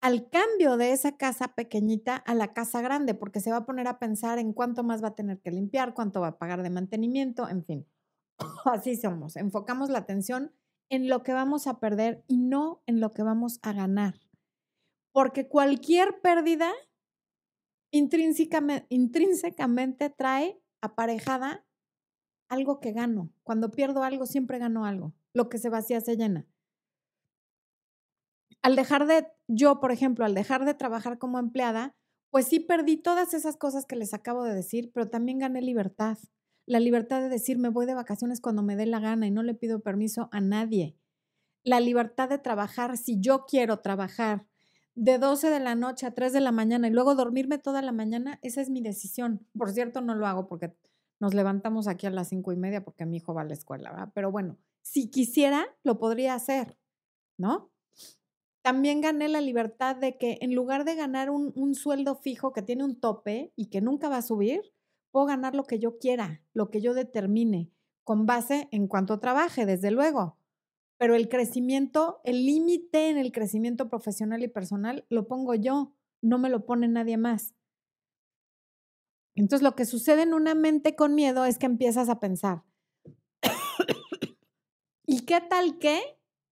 al 0.00 0.28
cambio 0.28 0.76
de 0.76 0.92
esa 0.92 1.16
casa 1.16 1.54
pequeñita 1.54 2.16
a 2.16 2.34
la 2.34 2.52
casa 2.52 2.82
grande, 2.82 3.14
porque 3.14 3.40
se 3.40 3.52
va 3.52 3.58
a 3.58 3.66
poner 3.66 3.86
a 3.86 4.00
pensar 4.00 4.38
en 4.40 4.52
cuánto 4.52 4.82
más 4.82 5.02
va 5.02 5.08
a 5.08 5.14
tener 5.14 5.40
que 5.40 5.52
limpiar, 5.52 5.94
cuánto 5.94 6.20
va 6.20 6.28
a 6.28 6.38
pagar 6.38 6.62
de 6.64 6.70
mantenimiento, 6.70 7.48
en 7.48 7.64
fin. 7.64 7.86
Así 8.64 8.96
somos. 8.96 9.36
Enfocamos 9.36 9.90
la 9.90 9.98
atención 9.98 10.52
en 10.88 11.08
lo 11.08 11.22
que 11.22 11.32
vamos 11.32 11.68
a 11.68 11.78
perder 11.78 12.24
y 12.26 12.38
no 12.38 12.82
en 12.86 13.00
lo 13.00 13.12
que 13.12 13.22
vamos 13.22 13.60
a 13.62 13.72
ganar. 13.72 14.14
Porque 15.12 15.46
cualquier 15.46 16.20
pérdida 16.20 16.72
intrínsecamente, 17.92 20.10
trae 20.10 20.60
aparejada 20.80 21.64
algo 22.48 22.80
que 22.80 22.92
gano. 22.92 23.32
Cuando 23.44 23.70
pierdo 23.70 24.02
algo, 24.02 24.26
siempre 24.26 24.58
gano 24.58 24.84
algo. 24.84 25.14
Lo 25.32 25.48
que 25.48 25.58
se 25.58 25.68
vacía 25.68 26.00
se 26.00 26.16
llena. 26.16 26.48
Al 28.62 28.76
dejar 28.76 29.06
de, 29.06 29.26
yo, 29.48 29.80
por 29.80 29.92
ejemplo, 29.92 30.24
al 30.24 30.34
dejar 30.34 30.64
de 30.64 30.74
trabajar 30.74 31.18
como 31.18 31.38
empleada, 31.38 31.94
pues 32.30 32.46
sí 32.46 32.60
perdí 32.60 32.96
todas 32.96 33.34
esas 33.34 33.56
cosas 33.56 33.86
que 33.86 33.96
les 33.96 34.14
acabo 34.14 34.44
de 34.44 34.54
decir, 34.54 34.90
pero 34.94 35.10
también 35.10 35.38
gané 35.38 35.60
libertad. 35.60 36.18
La 36.66 36.80
libertad 36.80 37.20
de 37.20 37.28
decir, 37.28 37.58
me 37.58 37.68
voy 37.68 37.86
de 37.86 37.94
vacaciones 37.94 38.40
cuando 38.40 38.62
me 38.62 38.76
dé 38.76 38.86
la 38.86 39.00
gana 39.00 39.26
y 39.26 39.30
no 39.30 39.42
le 39.42 39.54
pido 39.54 39.80
permiso 39.80 40.28
a 40.32 40.40
nadie. 40.40 40.96
La 41.64 41.80
libertad 41.80 42.28
de 42.28 42.38
trabajar 42.38 42.96
si 42.96 43.20
yo 43.20 43.44
quiero 43.46 43.80
trabajar 43.80 44.46
de 44.94 45.18
12 45.18 45.50
de 45.50 45.60
la 45.60 45.74
noche 45.74 46.06
a 46.06 46.14
3 46.14 46.32
de 46.32 46.40
la 46.40 46.52
mañana 46.52 46.88
y 46.88 46.90
luego 46.90 47.14
dormirme 47.14 47.58
toda 47.58 47.82
la 47.82 47.92
mañana, 47.92 48.38
esa 48.42 48.60
es 48.60 48.70
mi 48.70 48.82
decisión. 48.82 49.46
Por 49.56 49.70
cierto, 49.70 50.00
no 50.00 50.14
lo 50.14 50.26
hago 50.26 50.46
porque 50.46 50.74
nos 51.20 51.34
levantamos 51.34 51.88
aquí 51.88 52.06
a 52.06 52.10
las 52.10 52.28
cinco 52.28 52.52
y 52.52 52.56
media 52.56 52.84
porque 52.84 53.06
mi 53.06 53.18
hijo 53.18 53.32
va 53.32 53.42
a 53.42 53.44
la 53.44 53.54
escuela, 53.54 53.90
¿verdad? 53.90 54.12
Pero 54.14 54.30
bueno, 54.30 54.58
si 54.82 55.10
quisiera, 55.10 55.66
lo 55.82 55.98
podría 55.98 56.34
hacer, 56.34 56.76
¿no? 57.38 57.70
También 58.62 59.00
gané 59.00 59.28
la 59.28 59.40
libertad 59.40 59.96
de 59.96 60.18
que 60.18 60.38
en 60.40 60.54
lugar 60.54 60.84
de 60.84 60.94
ganar 60.94 61.30
un, 61.30 61.52
un 61.56 61.74
sueldo 61.74 62.16
fijo 62.16 62.52
que 62.52 62.62
tiene 62.62 62.84
un 62.84 63.00
tope 63.00 63.52
y 63.56 63.70
que 63.70 63.80
nunca 63.80 64.08
va 64.08 64.18
a 64.18 64.22
subir, 64.22 64.60
puedo 65.10 65.26
ganar 65.26 65.54
lo 65.54 65.64
que 65.64 65.78
yo 65.78 65.98
quiera, 65.98 66.42
lo 66.52 66.70
que 66.70 66.80
yo 66.80 66.94
determine, 66.94 67.70
con 68.04 68.26
base 68.26 68.68
en 68.70 68.86
cuanto 68.88 69.20
trabaje, 69.20 69.66
desde 69.66 69.90
luego 69.90 70.38
pero 71.02 71.16
el 71.16 71.28
crecimiento, 71.28 72.20
el 72.22 72.46
límite 72.46 73.10
en 73.10 73.18
el 73.18 73.32
crecimiento 73.32 73.88
profesional 73.88 74.44
y 74.44 74.46
personal 74.46 75.04
lo 75.08 75.26
pongo 75.26 75.56
yo, 75.56 75.96
no 76.20 76.38
me 76.38 76.48
lo 76.48 76.64
pone 76.64 76.86
nadie 76.86 77.16
más. 77.16 77.56
Entonces 79.34 79.64
lo 79.64 79.74
que 79.74 79.84
sucede 79.84 80.22
en 80.22 80.32
una 80.32 80.54
mente 80.54 80.94
con 80.94 81.16
miedo 81.16 81.44
es 81.44 81.58
que 81.58 81.66
empiezas 81.66 82.08
a 82.08 82.20
pensar, 82.20 82.62
¿y 85.04 85.22
qué 85.22 85.40
tal 85.40 85.80
que 85.80 86.00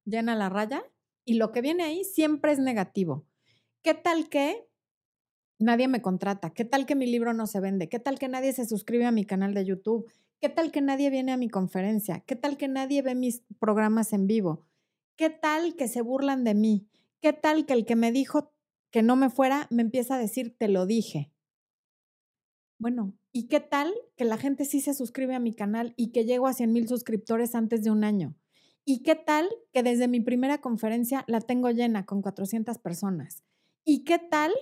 llena 0.05 0.35
la 0.35 0.49
raya? 0.49 0.83
Y 1.25 1.35
lo 1.35 1.53
que 1.53 1.61
viene 1.61 1.85
ahí 1.85 2.03
siempre 2.03 2.51
es 2.51 2.59
negativo. 2.59 3.25
¿Qué 3.83 3.95
tal 3.95 4.29
que 4.29 4.67
nadie 5.61 5.87
me 5.87 6.03
contrata? 6.03 6.51
¿Qué 6.51 6.65
tal 6.65 6.87
que 6.87 6.97
mi 6.97 7.07
libro 7.07 7.35
no 7.35 7.47
se 7.47 7.61
vende? 7.61 7.89
¿Qué 7.89 8.01
tal 8.01 8.19
que 8.19 8.27
nadie 8.27 8.53
se 8.53 8.67
suscribe 8.67 9.07
a 9.07 9.13
mi 9.13 9.25
canal 9.25 9.55
de 9.55 9.65
YouTube? 9.65 10.11
¿Qué 10.41 10.49
tal 10.49 10.73
que 10.73 10.81
nadie 10.81 11.11
viene 11.11 11.33
a 11.33 11.37
mi 11.37 11.51
conferencia? 11.51 12.21
¿Qué 12.21 12.35
tal 12.35 12.57
que 12.57 12.67
nadie 12.67 13.03
ve 13.03 13.15
mis 13.15 13.43
programas 13.59 14.15
en 14.15 14.27
vivo? 14.27 14.67
¿Qué 15.17 15.29
tal 15.29 15.77
que 15.77 15.87
se 15.87 16.01
burlan 16.01 16.45
de 16.45 16.55
mí? 16.55 16.89
¿Qué 17.21 17.35
tal 17.35 17.67
que 17.67 17.75
el 17.75 17.85
que 17.85 17.95
me 17.95 18.11
dijo 18.11 18.55
que 18.91 19.03
no 19.03 19.17
me 19.17 19.29
fuera 19.29 19.67
me 19.71 19.83
empieza 19.83 20.15
a 20.15 20.19
decir, 20.19 20.57
te 20.57 20.69
lo 20.69 20.87
dije? 20.87 21.31
Bueno, 22.79 23.15
¿y 23.33 23.49
qué 23.49 23.61
tal 23.61 23.93
que 24.17 24.25
la 24.25 24.39
gente 24.39 24.65
sí 24.65 24.81
se 24.81 24.95
suscribe 24.95 25.35
a 25.35 25.39
mi 25.41 25.53
canal 25.53 25.93
y 25.97 26.13
que 26.13 26.25
llego 26.25 26.47
a 26.47 26.55
100 26.55 26.73
mil 26.73 26.89
suscriptores 26.89 27.55
antes 27.55 27.83
de 27.85 27.91
un 27.91 28.03
año? 28.03 28.35
¿Y 28.87 29.03
qué 29.03 29.15
tal 29.17 29.47
que 29.73 29.83
desde 29.83 30.09
mi 30.09 30.21
primera 30.21 30.63
conferencia 30.63 31.25
la 31.29 31.43
tengo 31.43 31.71
llena 31.71 32.07
con 32.07 32.23
400 32.23 32.79
personas? 32.79 33.45
¿Y 33.85 34.05
qué 34.05 34.19
tal 34.19 34.53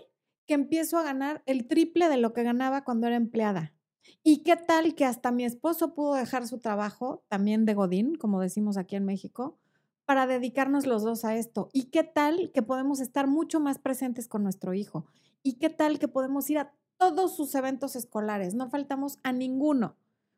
que 0.47 0.55
empiezo 0.55 0.99
a 0.99 1.05
ganar 1.05 1.45
el 1.47 1.68
triple 1.68 2.09
de 2.09 2.16
lo 2.16 2.33
que 2.33 2.43
ganaba 2.43 2.83
cuando 2.83 3.07
era 3.07 3.14
empleada? 3.16 3.78
¿Y 4.23 4.43
qué 4.43 4.57
tal 4.57 4.95
que 4.95 5.05
hasta 5.05 5.31
mi 5.31 5.45
esposo 5.45 5.95
pudo 5.95 6.15
dejar 6.15 6.47
su 6.47 6.59
trabajo, 6.59 7.25
también 7.29 7.65
de 7.65 7.75
Godín, 7.75 8.15
como 8.17 8.41
decimos 8.41 8.77
aquí 8.77 8.97
en 8.97 9.05
México, 9.05 9.59
para 10.05 10.27
dedicarnos 10.27 10.87
los 10.87 11.03
dos 11.03 11.25
a 11.25 11.37
esto? 11.37 11.69
¿Y 11.73 11.85
qué 11.91 12.05
tal 12.05 12.51
que 12.53 12.63
podemos 12.63 13.01
estar 13.01 13.27
mucho 13.27 13.61
más 13.61 13.79
presentes 13.79 14.29
con 14.29 14.43
nuestro 14.43 14.75
hijo? 14.75 15.07
¿Y 15.43 15.55
qué 15.55 15.71
tal 15.71 15.99
que 15.99 16.09
podemos 16.09 16.49
ir 16.51 16.59
a 16.59 16.75
todos 16.99 17.37
sus 17.37 17.55
eventos 17.55 17.97
escolares? 17.97 18.55
No 18.55 18.69
faltamos 18.71 19.19
a 19.23 19.33
ninguno 19.33 19.97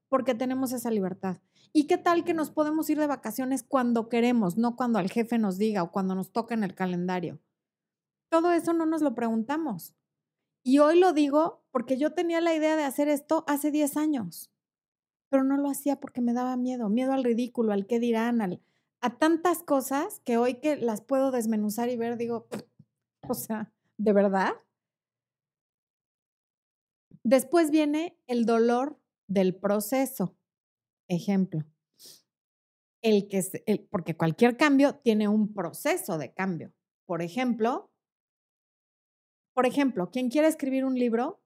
porque 0.08 0.34
tenemos 0.34 0.72
esa 0.72 0.90
libertad. 0.90 1.38
¿Y 1.72 1.86
qué 1.86 1.96
tal 1.96 2.24
que 2.24 2.34
nos 2.34 2.50
podemos 2.50 2.90
ir 2.90 2.98
de 2.98 3.06
vacaciones 3.06 3.62
cuando 3.62 4.08
queremos, 4.08 4.56
no 4.56 4.74
cuando 4.76 4.98
el 4.98 5.10
jefe 5.10 5.38
nos 5.38 5.56
diga 5.56 5.82
o 5.84 5.92
cuando 5.92 6.14
nos 6.14 6.32
toca 6.32 6.54
en 6.54 6.64
el 6.64 6.74
calendario? 6.74 7.40
Todo 8.28 8.52
eso 8.52 8.72
no 8.72 8.86
nos 8.86 9.02
lo 9.02 9.14
preguntamos. 9.14 9.94
Y 10.62 10.78
hoy 10.78 10.98
lo 10.98 11.12
digo 11.12 11.64
porque 11.70 11.96
yo 11.96 12.12
tenía 12.12 12.40
la 12.40 12.54
idea 12.54 12.76
de 12.76 12.84
hacer 12.84 13.08
esto 13.08 13.44
hace 13.46 13.70
10 13.70 13.96
años, 13.96 14.50
pero 15.30 15.44
no 15.44 15.56
lo 15.56 15.70
hacía 15.70 15.96
porque 15.96 16.20
me 16.20 16.32
daba 16.32 16.56
miedo, 16.56 16.88
miedo 16.88 17.12
al 17.12 17.24
ridículo, 17.24 17.72
al 17.72 17.86
qué 17.86 17.98
dirán, 17.98 18.40
al, 18.42 18.62
a 19.00 19.16
tantas 19.18 19.62
cosas 19.62 20.20
que 20.20 20.36
hoy 20.36 20.60
que 20.60 20.76
las 20.76 21.00
puedo 21.00 21.30
desmenuzar 21.30 21.88
y 21.88 21.96
ver, 21.96 22.16
digo, 22.16 22.46
o 23.28 23.34
sea, 23.34 23.72
¿de 23.96 24.12
verdad? 24.12 24.52
Después 27.22 27.70
viene 27.70 28.18
el 28.26 28.44
dolor 28.44 28.98
del 29.28 29.54
proceso. 29.54 30.36
Ejemplo, 31.08 31.64
el 33.02 33.28
que, 33.28 33.88
porque 33.90 34.16
cualquier 34.16 34.56
cambio 34.56 34.96
tiene 34.96 35.28
un 35.28 35.52
proceso 35.52 36.18
de 36.18 36.32
cambio. 36.32 36.72
Por 37.06 37.22
ejemplo, 37.22 37.90
por 39.60 39.66
ejemplo, 39.66 40.10
quien 40.10 40.30
quiere 40.30 40.48
escribir 40.48 40.86
un 40.86 40.94
libro 40.94 41.38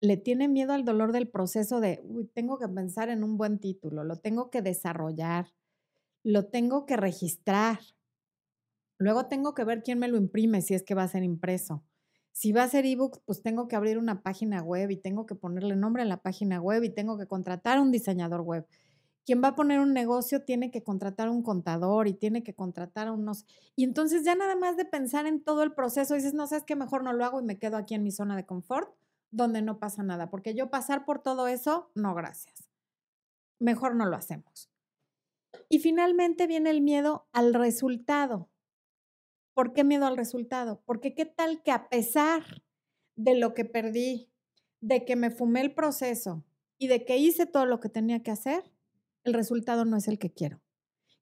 le 0.00 0.16
tiene 0.16 0.48
miedo 0.48 0.72
al 0.72 0.84
dolor 0.84 1.12
del 1.12 1.28
proceso 1.28 1.78
de, 1.78 2.02
tengo 2.34 2.58
que 2.58 2.66
pensar 2.66 3.08
en 3.08 3.22
un 3.22 3.36
buen 3.36 3.60
título, 3.60 4.02
lo 4.02 4.16
tengo 4.16 4.50
que 4.50 4.62
desarrollar, 4.62 5.46
lo 6.24 6.46
tengo 6.46 6.86
que 6.86 6.96
registrar. 6.96 7.78
Luego 8.98 9.26
tengo 9.26 9.54
que 9.54 9.62
ver 9.62 9.84
quién 9.84 10.00
me 10.00 10.08
lo 10.08 10.16
imprime 10.16 10.60
si 10.60 10.74
es 10.74 10.82
que 10.82 10.96
va 10.96 11.04
a 11.04 11.08
ser 11.08 11.22
impreso. 11.22 11.84
Si 12.32 12.50
va 12.50 12.64
a 12.64 12.68
ser 12.68 12.84
ebook, 12.84 13.22
pues 13.24 13.42
tengo 13.42 13.68
que 13.68 13.76
abrir 13.76 13.96
una 13.96 14.20
página 14.20 14.60
web 14.60 14.90
y 14.90 14.96
tengo 14.96 15.24
que 15.24 15.36
ponerle 15.36 15.76
nombre 15.76 16.02
a 16.02 16.06
la 16.06 16.20
página 16.20 16.60
web 16.60 16.82
y 16.82 16.90
tengo 16.90 17.16
que 17.16 17.28
contratar 17.28 17.78
a 17.78 17.82
un 17.82 17.92
diseñador 17.92 18.40
web. 18.40 18.66
Quien 19.24 19.42
va 19.42 19.48
a 19.48 19.54
poner 19.54 19.80
un 19.80 19.94
negocio 19.94 20.44
tiene 20.44 20.70
que 20.70 20.82
contratar 20.82 21.28
a 21.28 21.30
un 21.30 21.42
contador 21.42 22.08
y 22.08 22.14
tiene 22.14 22.42
que 22.42 22.54
contratar 22.54 23.08
a 23.08 23.12
unos... 23.12 23.46
Y 23.74 23.84
entonces 23.84 24.24
ya 24.24 24.34
nada 24.34 24.54
más 24.54 24.76
de 24.76 24.84
pensar 24.84 25.26
en 25.26 25.42
todo 25.42 25.62
el 25.62 25.72
proceso, 25.72 26.14
dices, 26.14 26.34
no, 26.34 26.46
sabes 26.46 26.64
que 26.64 26.76
mejor 26.76 27.02
no 27.02 27.12
lo 27.12 27.24
hago 27.24 27.40
y 27.40 27.44
me 27.44 27.58
quedo 27.58 27.76
aquí 27.76 27.94
en 27.94 28.02
mi 28.02 28.10
zona 28.10 28.36
de 28.36 28.44
confort, 28.44 28.94
donde 29.30 29.62
no 29.62 29.78
pasa 29.78 30.02
nada, 30.02 30.30
porque 30.30 30.54
yo 30.54 30.70
pasar 30.70 31.04
por 31.04 31.22
todo 31.22 31.48
eso, 31.48 31.90
no, 31.94 32.14
gracias. 32.14 32.68
Mejor 33.58 33.96
no 33.96 34.04
lo 34.04 34.16
hacemos. 34.16 34.70
Y 35.68 35.78
finalmente 35.78 36.46
viene 36.46 36.70
el 36.70 36.82
miedo 36.82 37.26
al 37.32 37.54
resultado. 37.54 38.50
¿Por 39.54 39.72
qué 39.72 39.84
miedo 39.84 40.06
al 40.06 40.16
resultado? 40.16 40.82
Porque 40.84 41.14
qué 41.14 41.24
tal 41.24 41.62
que 41.62 41.70
a 41.70 41.88
pesar 41.88 42.42
de 43.16 43.36
lo 43.36 43.54
que 43.54 43.64
perdí, 43.64 44.30
de 44.80 45.04
que 45.04 45.16
me 45.16 45.30
fumé 45.30 45.62
el 45.62 45.74
proceso 45.74 46.44
y 46.78 46.88
de 46.88 47.04
que 47.04 47.16
hice 47.16 47.46
todo 47.46 47.64
lo 47.64 47.80
que 47.80 47.88
tenía 47.88 48.22
que 48.22 48.30
hacer, 48.30 48.73
el 49.24 49.34
resultado 49.34 49.84
no 49.84 49.96
es 49.96 50.08
el 50.08 50.18
que 50.18 50.32
quiero. 50.32 50.60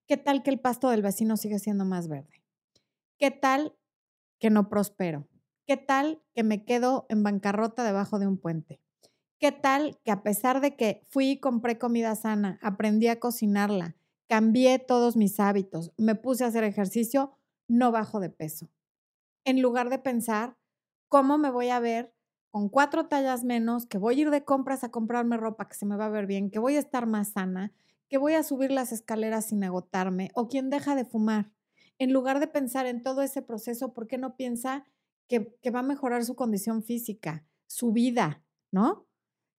¿Qué 0.07 0.17
tal 0.17 0.43
que 0.43 0.51
el 0.51 0.61
pasto 0.61 0.91
del 0.91 1.03
vecino 1.03 1.37
sigue 1.37 1.59
siendo 1.59 1.85
más 1.85 2.09
verde? 2.09 2.43
¿Qué 3.19 3.31
tal 3.31 3.77
que 4.39 4.51
no 4.51 4.69
prospero? 4.69 5.29
¿Qué 5.67 5.77
tal 5.77 6.23
que 6.35 6.43
me 6.43 6.65
quedo 6.65 7.07
en 7.09 7.23
bancarrota 7.23 7.85
debajo 7.85 8.19
de 8.19 8.27
un 8.27 8.37
puente? 8.37 8.81
¿Qué 9.39 9.53
tal 9.53 9.99
que 10.05 10.11
a 10.11 10.23
pesar 10.23 10.61
de 10.61 10.77
que 10.77 11.07
fui 11.09 11.31
y 11.31 11.41
compré 11.41 11.79
comida 11.79 12.15
sana, 12.15 12.59
aprendí 12.63 13.09
a 13.09 13.21
cocinarla, 13.21 13.97
cambié 14.29 14.79
todos 14.79 15.17
mis 15.17 15.39
hábitos, 15.41 15.93
me 15.97 16.15
puse 16.15 16.45
a 16.45 16.49
hacer 16.49 16.65
ejercicio, 16.65 17.33
no 17.69 17.93
bajo 17.93 18.21
de 18.21 18.31
peso. 18.31 18.71
En 19.45 19.61
lugar 19.61 19.91
de 19.91 19.99
pensar 19.99 20.57
cómo 21.09 21.39
me 21.39 21.51
voy 21.51 21.71
a 21.71 21.81
ver 21.81 22.15
con 22.51 22.69
cuatro 22.69 23.07
tallas 23.09 23.45
menos, 23.45 23.87
que 23.87 23.99
voy 23.99 24.19
a 24.19 24.23
ir 24.23 24.31
de 24.31 24.45
compras 24.45 24.85
a 24.85 24.91
comprarme 24.91 25.37
ropa 25.37 25.69
que 25.69 25.75
se 25.75 25.87
me 25.87 25.97
va 25.97 26.07
a 26.07 26.11
ver 26.11 26.27
bien, 26.27 26.51
que 26.51 26.59
voy 26.59 26.77
a 26.77 26.79
estar 26.79 27.07
más 27.07 27.33
sana, 27.33 27.73
que 28.13 28.19
voy 28.19 28.35
a 28.35 28.43
subir 28.43 28.71
las 28.71 28.93
escaleras 28.93 29.47
sin 29.47 29.65
agotarme, 29.65 30.31
o 30.35 30.47
quien 30.47 30.69
deja 30.69 30.95
de 30.95 31.07
fumar. 31.07 31.51
En 31.99 32.13
lugar 32.13 32.41
de 32.41 32.47
pensar 32.47 32.85
en 32.85 33.03
todo 33.03 33.23
ese 33.23 33.41
proceso, 33.41 33.95
¿por 33.95 34.07
qué 34.07 34.19
no 34.19 34.37
piensa 34.37 34.85
que, 35.29 35.71
va 35.71 35.79
a 35.79 35.83
mejorar 35.83 36.23
su 36.23 36.35
condición 36.37 36.83
física, 36.83 37.47
su 37.67 37.91
vida, 37.91 38.45
¿no? 38.71 39.07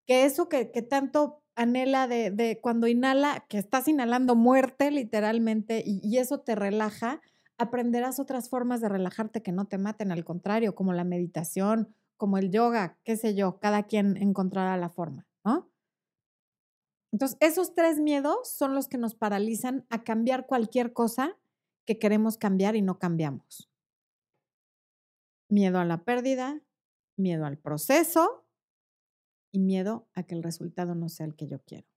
Que 0.05 0.25
eso 0.25 0.49
que, 0.49 0.69
que 0.69 0.83
tanto 0.83 1.41
anhela 1.55 2.07
de, 2.07 2.29
de, 2.29 2.59
cuando 2.61 2.85
inhala, 2.85 3.43
que 3.49 3.57
estás 3.57 3.87
inhalando 3.87 4.35
muerte 4.35 4.91
literalmente 4.91 5.83
y, 5.83 6.19
eso 6.19 6.41
te 6.41 6.53
relaja, 6.53 7.21
aprenderás 7.57 8.19
otras 8.19 8.49
formas 8.49 8.81
de 8.81 8.89
relajarte 8.89 9.41
que 9.41 9.51
no 9.51 9.65
te 9.65 9.79
maten, 9.79 10.11
al 10.11 10.23
contrario, 10.23 10.75
como 10.75 10.93
la 10.93 11.03
meditación, 11.03 11.95
como 12.17 12.37
el 12.37 12.51
yoga, 12.51 12.99
qué 13.03 13.17
sé 13.17 13.33
yo, 13.33 13.57
cada 13.57 13.81
quien 13.81 14.15
encontrará 14.15 14.77
la 14.77 14.89
forma, 14.89 15.25
¿no? 15.43 15.72
Entonces, 17.13 17.37
esos 17.41 17.75
tres 17.75 17.99
miedos 17.99 18.49
son 18.49 18.73
los 18.73 18.87
que 18.87 18.97
nos 18.97 19.13
paralizan 19.13 19.85
a 19.91 20.03
cambiar 20.03 20.47
cualquier 20.47 20.93
cosa 20.93 21.37
que 21.85 21.99
queremos 21.99 22.39
cambiar 22.39 22.75
y 22.75 22.81
no 22.81 22.97
cambiamos. 22.97 23.69
Miedo 25.47 25.77
a 25.77 25.85
la 25.85 26.03
pérdida, 26.03 26.59
miedo 27.15 27.45
al 27.45 27.59
proceso 27.59 28.47
y 29.51 29.59
miedo 29.59 30.07
a 30.15 30.23
que 30.23 30.33
el 30.33 30.41
resultado 30.41 30.95
no 30.95 31.07
sea 31.07 31.27
el 31.27 31.35
que 31.35 31.47
yo 31.47 31.61
quiero. 31.61 31.87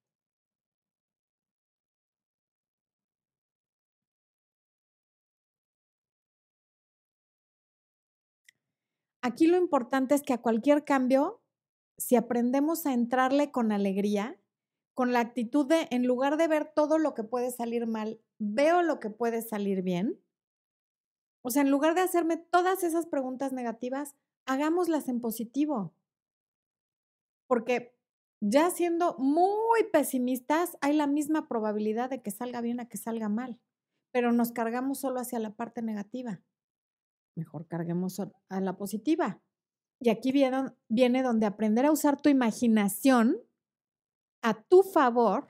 Aquí 9.23 9.47
lo 9.47 9.57
importante 9.57 10.15
es 10.15 10.23
que 10.23 10.35
a 10.35 10.43
cualquier 10.43 10.85
cambio, 10.85 11.41
si 11.97 12.17
aprendemos 12.17 12.85
a 12.85 12.93
entrarle 12.93 13.51
con 13.51 13.73
alegría, 13.73 14.39
con 14.97 15.13
la 15.13 15.21
actitud 15.21 15.67
de, 15.67 15.87
en 15.91 16.07
lugar 16.07 16.37
de 16.39 16.49
ver 16.49 16.73
todo 16.75 16.99
lo 16.99 17.15
que 17.15 17.23
puede 17.23 17.51
salir 17.53 17.87
mal, 17.87 18.21
veo 18.39 18.83
lo 18.83 18.99
que 18.99 19.11
puede 19.11 19.43
salir 19.43 19.83
bien. 19.83 20.19
O 21.43 21.51
sea, 21.51 21.63
en 21.63 21.71
lugar 21.71 21.95
de 21.95 22.01
hacerme 22.01 22.39
todas 22.39 22.83
esas 22.83 23.07
preguntas 23.07 23.53
negativas, 23.53 24.17
hagámoslas 24.47 25.09
en 25.09 25.21
positivo 25.21 25.95
porque 27.47 27.97
ya 28.41 28.71
siendo 28.71 29.17
muy 29.19 29.85
pesimistas, 29.93 30.77
hay 30.81 30.95
la 30.95 31.07
misma 31.07 31.49
probabilidad 31.49 32.11
de 32.11 32.23
que 32.23 32.31
salga 32.31 32.61
bien 32.61 32.81
a 32.81 32.89
que 32.89 32.99
salga 32.99 33.29
mal, 33.29 33.59
pero 34.13 34.33
nos 34.33 34.53
cargamos 34.53 34.99
solo 35.01 35.21
hacia 35.21 35.39
la 35.39 35.55
parte 35.55 35.83
negativa. 35.83 36.41
Mejor 37.37 37.67
carguemos 37.67 38.21
a 38.21 38.61
la 38.61 38.77
positiva. 38.77 39.41
Y 40.01 40.11
aquí 40.11 40.33
viene, 40.33 41.23
donde 41.23 41.47
aprender 41.47 41.87
a 41.87 41.93
usar 41.93 42.21
tu 42.21 42.29
imaginación 42.29 43.39
a 44.43 44.63
tu 44.63 44.83
favor 44.83 45.47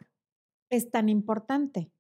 es 0.70 0.90
tan 0.90 1.08
importante. 1.08 1.90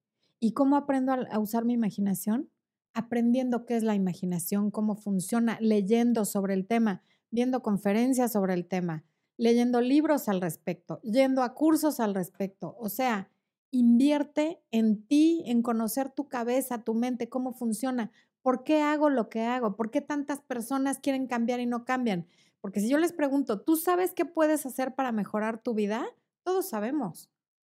¿Y 0.40 0.52
cómo 0.52 0.76
aprendo 0.76 1.12
a 1.12 1.38
usar 1.38 1.64
mi 1.64 1.72
imaginación? 1.72 2.50
Aprendiendo 2.94 3.64
qué 3.66 3.76
es 3.76 3.82
la 3.82 3.94
imaginación, 3.94 4.70
cómo 4.70 4.96
funciona, 4.96 5.58
leyendo 5.60 6.24
sobre 6.24 6.54
el 6.54 6.66
tema, 6.66 7.02
viendo 7.30 7.62
conferencias 7.62 8.32
sobre 8.32 8.54
el 8.54 8.66
tema, 8.66 9.04
leyendo 9.36 9.80
libros 9.80 10.28
al 10.28 10.40
respecto, 10.40 11.00
yendo 11.02 11.42
a 11.42 11.54
cursos 11.54 12.00
al 12.00 12.14
respecto. 12.14 12.76
O 12.78 12.88
sea, 12.88 13.30
invierte 13.70 14.62
en 14.70 15.06
ti, 15.06 15.42
en 15.46 15.62
conocer 15.62 16.10
tu 16.10 16.28
cabeza, 16.28 16.84
tu 16.84 16.94
mente, 16.94 17.28
cómo 17.28 17.52
funciona. 17.52 18.10
¿Por 18.42 18.64
qué 18.64 18.80
hago 18.80 19.10
lo 19.10 19.28
que 19.28 19.42
hago? 19.42 19.76
¿Por 19.76 19.90
qué 19.90 20.00
tantas 20.00 20.40
personas 20.40 20.98
quieren 20.98 21.26
cambiar 21.26 21.60
y 21.60 21.66
no 21.66 21.84
cambian? 21.84 22.26
Porque 22.60 22.80
si 22.80 22.88
yo 22.88 22.98
les 22.98 23.12
pregunto, 23.12 23.60
¿tú 23.60 23.76
sabes 23.76 24.12
qué 24.12 24.24
puedes 24.24 24.64
hacer 24.66 24.94
para 24.94 25.12
mejorar 25.12 25.62
tu 25.62 25.74
vida? 25.74 26.06
Todos 26.46 26.68
sabemos. 26.68 27.28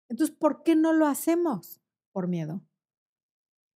Entonces, 0.07 0.33
¿por 0.35 0.63
qué 0.63 0.75
no 0.75 0.93
lo 0.93 1.07
hacemos? 1.07 1.81
Por 2.13 2.27
miedo 2.27 2.61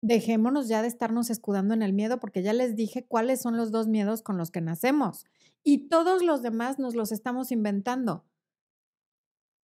dejémonos 0.01 0.67
ya 0.67 0.81
de 0.81 0.87
estarnos 0.87 1.29
escudando 1.29 1.73
en 1.73 1.81
el 1.81 1.93
miedo, 1.93 2.19
porque 2.19 2.41
ya 2.41 2.53
les 2.53 2.75
dije 2.75 3.05
cuáles 3.05 3.41
son 3.41 3.55
los 3.55 3.71
dos 3.71 3.87
miedos 3.87 4.21
con 4.21 4.37
los 4.37 4.51
que 4.51 4.61
nacemos. 4.61 5.25
Y 5.63 5.89
todos 5.89 6.23
los 6.23 6.41
demás 6.41 6.79
nos 6.79 6.95
los 6.95 7.11
estamos 7.11 7.51
inventando. 7.51 8.25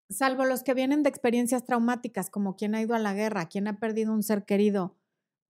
Salvo 0.09 0.45
los 0.45 0.62
que 0.62 0.74
vienen 0.74 1.03
de 1.03 1.09
experiencias 1.09 1.64
traumáticas, 1.64 2.31
como 2.31 2.55
quien 2.55 2.74
ha 2.74 2.83
ido 2.83 2.95
a 2.95 2.99
la 2.99 3.14
guerra, 3.14 3.49
quien 3.49 3.66
ha 3.66 3.81
perdido 3.81 4.12
un 4.12 4.22
ser 4.22 4.45
querido 4.45 4.95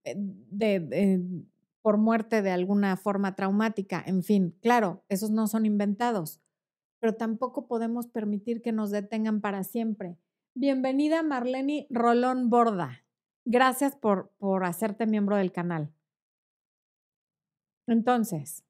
eh, 0.03 0.15
eh, 0.61 1.19
por 1.81 1.97
muerte 1.97 2.41
de 2.41 2.51
alguna 2.51 2.95
forma 2.97 3.35
traumática. 3.35 4.01
En 4.05 4.23
fin, 4.23 4.55
claro, 4.61 5.03
esos 5.09 5.29
no 5.29 5.47
son 5.47 5.65
inventados, 5.65 6.41
pero 6.99 7.15
tampoco 7.15 7.67
podemos 7.67 8.07
permitir 8.07 8.61
que 8.61 8.71
nos 8.71 8.91
detengan 8.91 9.41
para 9.41 9.63
siempre. 9.63 10.17
Bienvenida 10.53 11.23
Marlene 11.23 11.87
Rolón 11.89 12.49
Borda. 12.49 13.03
Gracias 13.45 13.95
por, 13.95 14.31
por 14.37 14.65
hacerte 14.65 15.05
miembro 15.05 15.35
del 15.37 15.51
canal. 15.51 15.93
Entonces, 17.87 18.63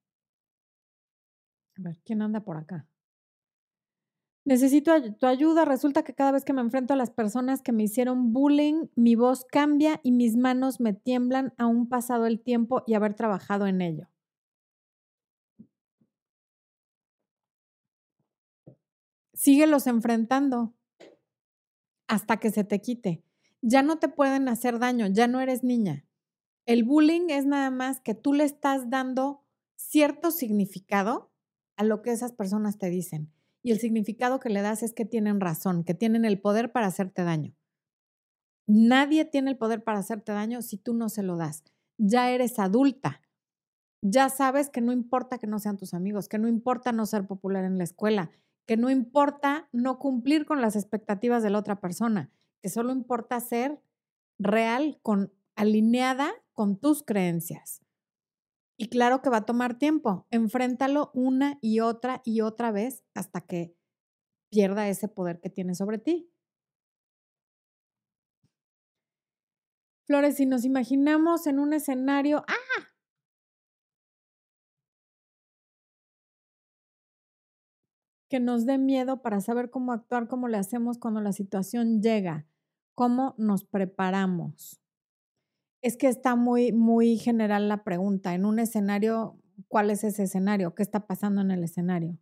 a 1.77 1.81
ver, 1.81 1.99
¿quién 2.03 2.21
anda 2.21 2.41
por 2.41 2.57
acá? 2.57 2.87
Necesito 4.47 4.91
tu 5.15 5.25
ayuda. 5.25 5.65
Resulta 5.65 6.03
que 6.03 6.13
cada 6.13 6.31
vez 6.31 6.45
que 6.45 6.53
me 6.53 6.61
enfrento 6.61 6.93
a 6.93 6.97
las 6.97 7.09
personas 7.09 7.61
que 7.61 7.73
me 7.73 7.83
hicieron 7.83 8.31
bullying, 8.31 8.87
mi 8.95 9.15
voz 9.15 9.43
cambia 9.43 9.99
y 10.03 10.11
mis 10.11 10.37
manos 10.37 10.79
me 10.79 10.93
tiemblan 10.93 11.53
aún 11.57 11.89
pasado 11.89 12.25
el 12.25 12.39
tiempo 12.39 12.81
y 12.87 12.93
haber 12.93 13.13
trabajado 13.13 13.67
en 13.67 13.81
ello. 13.81 14.07
Síguelos 19.37 19.87
enfrentando 19.87 20.75
hasta 22.07 22.37
que 22.37 22.51
se 22.51 22.65
te 22.65 22.81
quite 22.81 23.23
ya 23.61 23.83
no 23.83 23.97
te 23.97 24.09
pueden 24.09 24.47
hacer 24.47 24.79
daño, 24.79 25.07
ya 25.07 25.27
no 25.27 25.41
eres 25.41 25.63
niña. 25.63 26.05
El 26.65 26.83
bullying 26.83 27.29
es 27.29 27.45
nada 27.45 27.71
más 27.71 27.99
que 27.99 28.13
tú 28.13 28.33
le 28.33 28.43
estás 28.43 28.89
dando 28.89 29.43
cierto 29.75 30.31
significado 30.31 31.31
a 31.75 31.83
lo 31.83 32.01
que 32.01 32.11
esas 32.11 32.33
personas 32.33 32.77
te 32.77 32.89
dicen. 32.89 33.31
Y 33.63 33.71
el 33.71 33.79
significado 33.79 34.39
que 34.39 34.49
le 34.49 34.61
das 34.61 34.83
es 34.83 34.93
que 34.93 35.05
tienen 35.05 35.39
razón, 35.39 35.83
que 35.83 35.93
tienen 35.93 36.25
el 36.25 36.39
poder 36.39 36.71
para 36.71 36.87
hacerte 36.87 37.23
daño. 37.23 37.55
Nadie 38.67 39.25
tiene 39.25 39.51
el 39.51 39.57
poder 39.57 39.83
para 39.83 39.99
hacerte 39.99 40.31
daño 40.31 40.61
si 40.61 40.77
tú 40.77 40.93
no 40.93 41.09
se 41.09 41.23
lo 41.23 41.37
das. 41.37 41.63
Ya 41.97 42.29
eres 42.31 42.59
adulta. 42.59 43.21
Ya 44.01 44.29
sabes 44.29 44.69
que 44.69 44.81
no 44.81 44.91
importa 44.91 45.37
que 45.37 45.47
no 45.47 45.59
sean 45.59 45.77
tus 45.77 45.93
amigos, 45.93 46.29
que 46.29 46.37
no 46.37 46.47
importa 46.47 46.91
no 46.91 47.05
ser 47.05 47.25
popular 47.25 47.63
en 47.63 47.77
la 47.77 47.83
escuela, 47.83 48.29
que 48.67 48.77
no 48.77 48.89
importa 48.91 49.69
no 49.71 49.97
cumplir 49.97 50.45
con 50.45 50.61
las 50.61 50.75
expectativas 50.75 51.41
de 51.41 51.49
la 51.49 51.59
otra 51.59 51.79
persona, 51.79 52.31
que 52.61 52.69
solo 52.69 52.91
importa 52.91 53.39
ser 53.39 53.81
real, 54.37 54.99
con, 55.01 55.33
alineada 55.55 56.31
con 56.51 56.77
tus 56.77 57.01
creencias. 57.01 57.81
Y 58.77 58.89
claro 58.89 59.21
que 59.21 59.29
va 59.29 59.37
a 59.37 59.45
tomar 59.45 59.79
tiempo. 59.79 60.27
Enfréntalo 60.29 61.09
una 61.13 61.57
y 61.61 61.79
otra 61.79 62.21
y 62.23 62.41
otra 62.41 62.71
vez 62.71 63.03
hasta 63.15 63.41
que 63.41 63.75
pierda 64.49 64.87
ese 64.87 65.07
poder 65.07 65.39
que 65.39 65.49
tiene 65.49 65.73
sobre 65.73 65.97
ti. 65.97 66.29
Flores, 70.05 70.35
si 70.35 70.45
nos 70.45 70.63
imaginamos 70.63 71.47
en 71.47 71.59
un 71.59 71.73
escenario, 71.73 72.45
¡ah! 72.47 72.86
Que 78.29 78.39
nos 78.39 78.65
dé 78.65 78.77
miedo 78.77 79.21
para 79.21 79.41
saber 79.41 79.69
cómo 79.69 79.93
actuar, 79.93 80.27
cómo 80.27 80.47
le 80.47 80.57
hacemos 80.57 80.97
cuando 80.97 81.21
la 81.21 81.31
situación 81.31 82.01
llega, 82.01 82.45
cómo 82.95 83.35
nos 83.37 83.63
preparamos. 83.63 84.81
Es 85.81 85.97
que 85.97 86.07
está 86.07 86.35
muy, 86.35 86.71
muy 86.71 87.17
general 87.17 87.69
la 87.69 87.83
pregunta. 87.83 88.33
En 88.33 88.45
un 88.45 88.59
escenario, 88.59 89.39
¿cuál 89.67 89.91
es 89.91 90.03
ese 90.03 90.23
escenario? 90.23 90.75
¿Qué 90.75 90.83
está 90.83 91.07
pasando 91.07 91.41
en 91.41 91.51
el 91.51 91.63
escenario? 91.63 92.17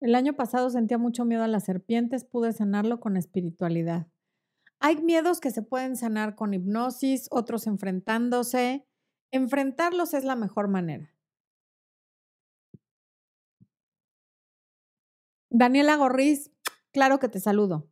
El 0.00 0.14
año 0.14 0.34
pasado 0.34 0.70
sentía 0.70 0.98
mucho 0.98 1.24
miedo 1.24 1.42
a 1.42 1.48
las 1.48 1.64
serpientes, 1.64 2.24
pude 2.24 2.52
sanarlo 2.52 3.00
con 3.00 3.16
espiritualidad. 3.16 4.06
Hay 4.78 5.02
miedos 5.02 5.40
que 5.40 5.50
se 5.50 5.62
pueden 5.62 5.96
sanar 5.96 6.34
con 6.36 6.52
hipnosis, 6.52 7.28
otros 7.30 7.66
enfrentándose. 7.66 8.86
Enfrentarlos 9.30 10.14
es 10.14 10.24
la 10.24 10.36
mejor 10.36 10.68
manera. 10.68 11.12
Daniela 15.50 15.96
Gorriz, 15.96 16.50
claro 16.92 17.18
que 17.18 17.28
te 17.28 17.40
saludo. 17.40 17.88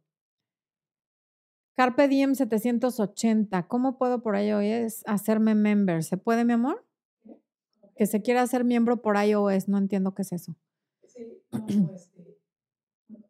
Carpe 1.77 2.07
Diem 2.09 2.35
780, 2.35 3.67
¿cómo 3.67 3.99
puedo 3.99 4.23
por 4.23 4.37
iOS 4.37 5.03
hacerme 5.07 5.55
member? 5.55 6.05
¿Se 6.05 6.17
puede, 6.17 6.45
mi 6.45 6.53
amor? 6.53 6.87
Que 7.97 8.07
se 8.07 8.23
quiera 8.23 8.43
hacer 8.43 8.65
miembro 8.65 9.03
por 9.03 9.17
iOS, 9.17 9.69
no 9.69 9.79
entiendo 9.79 10.15
qué 10.15 10.23
es 10.23 10.33
eso. 10.33 10.57
Sí, 11.07 11.43
este, 11.95 12.39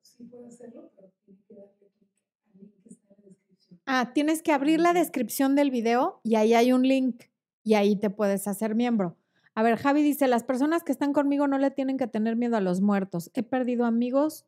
sí 0.03 0.25
puede 0.25 0.49
hacerlo, 0.49 0.91
pero 0.97 1.13
tiene 1.25 1.41
que 1.47 1.55
darle 1.55 1.89
clic 2.05 2.21
al 2.29 2.59
link 2.59 2.73
que 2.83 2.89
está 2.89 3.15
en 3.15 3.21
la 3.21 3.29
descripción. 3.29 3.81
Ah, 3.87 4.13
tienes 4.13 4.43
que 4.43 4.53
abrir 4.53 4.81
la 4.81 4.93
descripción 4.93 5.55
del 5.55 5.71
video 5.71 6.21
y 6.23 6.35
ahí 6.35 6.55
hay 6.55 6.73
un 6.73 6.83
link 6.83 7.25
y 7.65 7.75
ahí 7.75 7.97
te 7.97 8.11
puedes 8.11 8.47
hacer 8.47 8.77
miembro. 8.77 9.17
A 9.57 9.63
ver, 9.63 9.77
Javi 9.77 10.03
dice, 10.03 10.29
las 10.29 10.45
personas 10.45 10.85
que 10.85 10.93
están 10.93 11.13
conmigo 11.13 11.49
no 11.49 11.59
le 11.59 11.71
tienen 11.71 11.97
que 11.97 12.07
tener 12.07 12.37
miedo 12.37 12.57
a 12.57 12.61
los 12.61 12.81
muertos. 12.81 13.31
He 13.35 13.43
perdido 13.43 13.87
amigos 13.87 14.47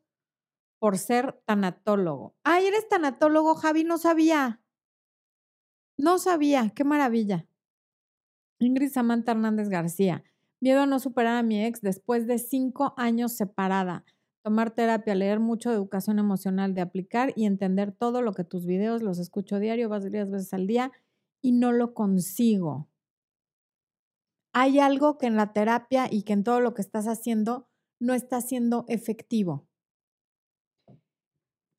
por 0.79 0.97
ser 0.97 1.41
tanatólogo. 1.45 2.35
Ay, 2.43 2.67
eres 2.67 2.87
tanatólogo, 2.87 3.55
Javi, 3.55 3.83
no 3.83 3.97
sabía. 3.97 4.61
No 5.97 6.19
sabía, 6.19 6.71
qué 6.75 6.83
maravilla. 6.83 7.47
Ingrid 8.59 8.91
Samantha 8.91 9.31
Hernández 9.31 9.69
García. 9.69 10.23
Miedo 10.59 10.81
a 10.81 10.85
no 10.85 10.99
superar 10.99 11.37
a 11.37 11.43
mi 11.43 11.63
ex 11.63 11.81
después 11.81 12.27
de 12.27 12.37
cinco 12.37 12.93
años 12.97 13.35
separada. 13.35 14.03
Tomar 14.43 14.71
terapia, 14.71 15.15
leer 15.15 15.39
mucho 15.39 15.69
de 15.69 15.75
educación 15.75 16.19
emocional, 16.19 16.73
de 16.73 16.81
aplicar 16.81 17.33
y 17.35 17.45
entender 17.45 17.91
todo 17.91 18.21
lo 18.21 18.33
que 18.33 18.43
tus 18.43 18.65
videos 18.65 19.01
los 19.01 19.19
escucho 19.19 19.59
diario, 19.59 19.89
varias 19.89 20.29
veces 20.29 20.53
al 20.53 20.67
día 20.67 20.91
y 21.41 21.51
no 21.53 21.71
lo 21.71 21.93
consigo. 21.93 22.89
Hay 24.59 24.79
algo 24.79 25.19
que 25.19 25.27
en 25.27 25.35
la 25.35 25.53
terapia 25.53 26.07
y 26.09 26.23
que 26.23 26.33
en 26.33 26.43
todo 26.43 26.61
lo 26.61 26.73
que 26.73 26.81
estás 26.81 27.05
haciendo 27.05 27.67
no 28.01 28.15
está 28.15 28.41
siendo 28.41 28.85
efectivo. 28.87 29.67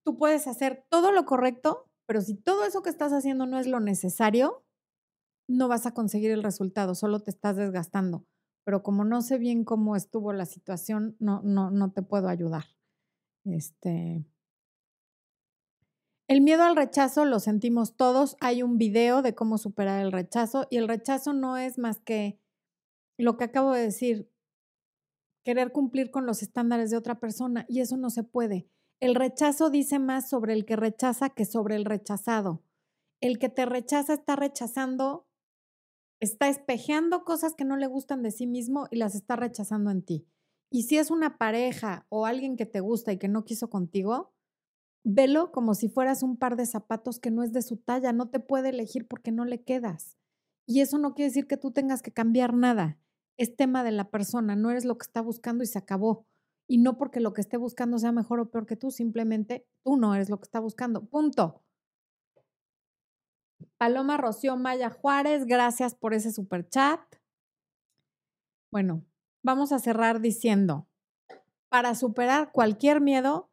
Tú 0.05 0.16
puedes 0.16 0.47
hacer 0.47 0.87
todo 0.89 1.11
lo 1.11 1.24
correcto, 1.24 1.91
pero 2.07 2.20
si 2.20 2.35
todo 2.37 2.64
eso 2.64 2.83
que 2.83 2.91
estás 2.91 3.12
haciendo 3.12 3.47
no 3.47 3.59
es 3.59 3.66
lo 3.66 3.81
necesario, 3.81 4.64
no 5.49 5.66
vas 5.66 5.87
a 5.87 5.93
conseguir 5.93 6.31
el 6.31 6.45
resultado, 6.45 6.95
solo 6.95 7.20
te 7.20 7.31
estás 7.31 7.57
desgastando 7.57 8.24
pero 8.68 8.83
como 8.83 9.03
no 9.03 9.22
sé 9.22 9.39
bien 9.39 9.64
cómo 9.64 9.97
estuvo 9.97 10.35
la 10.35 10.45
situación, 10.45 11.16
no, 11.20 11.41
no, 11.43 11.70
no 11.70 11.91
te 11.91 12.03
puedo 12.03 12.29
ayudar. 12.29 12.64
Este. 13.47 14.26
El 16.29 16.43
miedo 16.43 16.64
al 16.64 16.76
rechazo 16.76 17.24
lo 17.24 17.41
sentimos 17.41 17.97
todos. 17.97 18.37
Hay 18.41 18.62
un 18.62 18.76
video 18.76 19.22
de 19.22 19.35
cómo 19.35 19.57
superar 19.57 20.05
el 20.05 20.12
rechazo 20.12 20.66
y 20.68 20.76
el 20.76 20.87
rechazo 20.87 21.33
no 21.33 21.57
es 21.57 21.79
más 21.79 21.99
que 22.01 22.39
lo 23.19 23.37
que 23.37 23.45
acabo 23.45 23.73
de 23.73 23.83
decir, 23.83 24.31
querer 25.45 25.73
cumplir 25.73 26.11
con 26.11 26.27
los 26.27 26.43
estándares 26.43 26.91
de 26.91 26.97
otra 26.97 27.21
persona 27.21 27.66
y 27.69 27.81
eso 27.81 27.97
no 27.97 28.11
se 28.11 28.23
puede. 28.23 28.69
El 29.01 29.14
rechazo 29.14 29.71
dice 29.71 29.99
más 29.99 30.29
sobre 30.29 30.53
el 30.53 30.64
que 30.64 30.77
rechaza 30.77 31.31
que 31.31 31.45
sobre 31.45 31.77
el 31.77 31.85
rechazado. 31.85 32.62
El 33.21 33.39
que 33.39 33.49
te 33.49 33.66
rechaza 33.66 34.14
está 34.14 34.37
rechazando 34.37 35.29
está 36.21 36.49
espejeando 36.49 37.25
cosas 37.25 37.55
que 37.55 37.64
no 37.64 37.77
le 37.77 37.87
gustan 37.87 38.23
de 38.23 38.31
sí 38.31 38.47
mismo 38.47 38.89
y 38.91 38.97
las 38.97 39.14
está 39.14 39.37
rechazando 39.37 39.91
en 39.91 40.03
ti. 40.03 40.27
Y 40.71 40.83
si 40.83 40.99
es 40.99 41.11
una 41.11 41.39
pareja 41.39 42.07
o 42.09 42.27
alguien 42.27 42.57
que 42.57 42.66
te 42.66 42.81
gusta 42.81 43.12
y 43.12 43.19
que 43.19 43.29
no 43.29 43.45
quiso 43.45 43.71
contigo, 43.71 44.35
velo 45.05 45.53
como 45.53 45.75
si 45.75 45.89
fueras 45.89 46.23
un 46.23 46.37
par 46.37 46.57
de 46.57 46.66
zapatos 46.66 47.19
que 47.21 47.31
no 47.31 47.43
es 47.43 47.53
de 47.53 47.62
su 47.62 47.77
talla, 47.77 48.12
no 48.12 48.29
te 48.29 48.41
puede 48.41 48.71
elegir 48.71 49.07
porque 49.07 49.33
no 49.33 49.45
le 49.45 49.62
quedas. 49.62 50.19
Y 50.66 50.81
eso 50.81 50.99
no 50.99 51.14
quiere 51.14 51.31
decir 51.31 51.47
que 51.47 51.57
tú 51.57 51.71
tengas 51.71 52.03
que 52.03 52.12
cambiar 52.12 52.53
nada. 52.53 52.99
Es 53.39 53.57
tema 53.57 53.82
de 53.82 53.93
la 53.93 54.11
persona, 54.11 54.55
no 54.57 54.70
eres 54.70 54.84
lo 54.84 54.99
que 54.99 55.05
está 55.05 55.22
buscando 55.22 55.64
y 55.64 55.66
se 55.66 55.78
acabó. 55.78 56.26
Y 56.66 56.76
no 56.76 56.99
porque 56.99 57.20
lo 57.20 57.32
que 57.32 57.41
esté 57.41 57.57
buscando 57.57 57.99
sea 57.99 58.12
mejor 58.12 58.41
o 58.41 58.51
peor 58.51 58.66
que 58.66 58.76
tú, 58.76 58.91
simplemente 58.91 59.66
tú 59.82 59.97
no 59.97 60.14
eres 60.14 60.28
lo 60.28 60.39
que 60.39 60.45
está 60.45 60.61
buscando. 60.61 61.07
Punto. 61.07 61.62
Paloma 63.78 64.18
Rocío 64.18 64.57
Maya 64.57 64.91
Juárez, 64.91 65.47
gracias 65.47 65.95
por 65.95 66.12
ese 66.12 66.32
super 66.32 66.68
chat. 66.68 67.01
Bueno, 68.70 69.05
vamos 69.43 69.72
a 69.72 69.78
cerrar 69.78 70.20
diciendo, 70.20 70.86
para 71.68 71.95
superar 71.95 72.53
cualquier 72.53 73.01
miedo, 73.01 73.49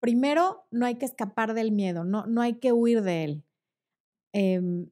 primero 0.00 0.66
no 0.70 0.86
hay 0.86 0.96
que 0.96 1.06
escapar 1.06 1.54
del 1.54 1.72
miedo, 1.72 2.04
no, 2.04 2.26
no 2.26 2.40
hay 2.40 2.54
que 2.54 2.72
huir 2.72 3.02
de 3.02 3.24
él. 3.24 3.44
Em, 4.32 4.90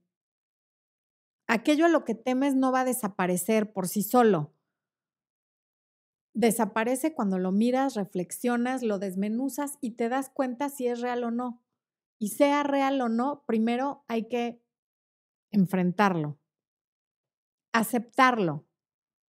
aquello 1.46 1.86
a 1.86 1.88
lo 1.88 2.04
que 2.04 2.14
temes 2.14 2.54
no 2.54 2.72
va 2.72 2.80
a 2.80 2.84
desaparecer 2.84 3.72
por 3.72 3.88
sí 3.88 4.02
solo. 4.02 4.52
Desaparece 6.34 7.14
cuando 7.14 7.38
lo 7.38 7.52
miras, 7.52 7.94
reflexionas, 7.94 8.82
lo 8.82 8.98
desmenuzas 8.98 9.76
y 9.80 9.92
te 9.92 10.08
das 10.08 10.30
cuenta 10.30 10.70
si 10.70 10.86
es 10.86 11.00
real 11.00 11.24
o 11.24 11.30
no. 11.30 11.62
Y 12.18 12.28
sea 12.28 12.62
real 12.62 13.00
o 13.00 13.08
no, 13.08 13.44
primero 13.46 14.04
hay 14.08 14.28
que 14.28 14.62
enfrentarlo, 15.50 16.38
aceptarlo. 17.72 18.66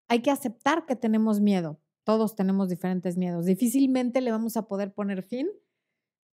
Hay 0.08 0.22
que 0.22 0.30
aceptar 0.30 0.86
que 0.86 0.96
tenemos 0.96 1.40
miedo. 1.40 1.80
Todos 2.04 2.36
tenemos 2.36 2.70
diferentes 2.70 3.18
miedos. 3.18 3.46
Difícilmente 3.46 4.22
le 4.22 4.32
vamos 4.32 4.58
a 4.58 4.68
poder 4.68 4.94
poner 4.94 5.24
fin, 5.24 5.48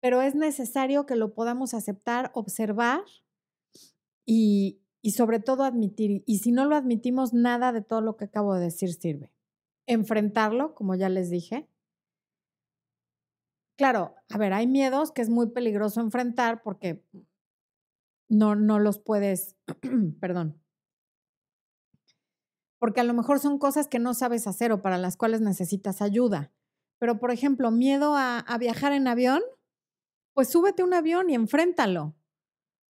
pero 0.00 0.20
es 0.20 0.34
necesario 0.34 1.06
que 1.06 1.16
lo 1.16 1.32
podamos 1.32 1.74
aceptar, 1.74 2.30
observar 2.34 3.04
y, 4.26 4.82
y 5.02 5.12
sobre 5.12 5.40
todo 5.40 5.64
admitir. 5.64 6.22
Y 6.26 6.38
si 6.38 6.52
no 6.52 6.64
lo 6.64 6.76
admitimos, 6.76 7.32
nada 7.32 7.72
de 7.72 7.82
todo 7.82 8.00
lo 8.00 8.16
que 8.16 8.24
acabo 8.26 8.54
de 8.54 8.62
decir 8.62 8.92
sirve. 8.92 9.32
Enfrentarlo, 9.86 10.74
como 10.74 10.94
ya 10.94 11.08
les 11.08 11.30
dije. 11.30 11.68
Claro, 13.76 14.16
a 14.28 14.38
ver, 14.38 14.52
hay 14.52 14.66
miedos 14.66 15.12
que 15.12 15.22
es 15.22 15.30
muy 15.30 15.50
peligroso 15.50 16.00
enfrentar 16.00 16.62
porque 16.62 17.04
no, 18.28 18.56
no 18.56 18.78
los 18.78 18.98
puedes, 18.98 19.56
perdón, 20.20 20.60
porque 22.78 23.00
a 23.00 23.04
lo 23.04 23.14
mejor 23.14 23.38
son 23.38 23.58
cosas 23.58 23.88
que 23.88 23.98
no 23.98 24.14
sabes 24.14 24.46
hacer 24.46 24.72
o 24.72 24.82
para 24.82 24.98
las 24.98 25.16
cuales 25.16 25.40
necesitas 25.40 26.00
ayuda. 26.02 26.52
Pero, 26.98 27.18
por 27.18 27.30
ejemplo, 27.30 27.70
miedo 27.70 28.16
a, 28.16 28.38
a 28.40 28.58
viajar 28.58 28.92
en 28.92 29.06
avión, 29.06 29.42
pues 30.34 30.50
súbete 30.50 30.82
un 30.82 30.94
avión 30.94 31.30
y 31.30 31.34
enfréntalo. 31.34 32.14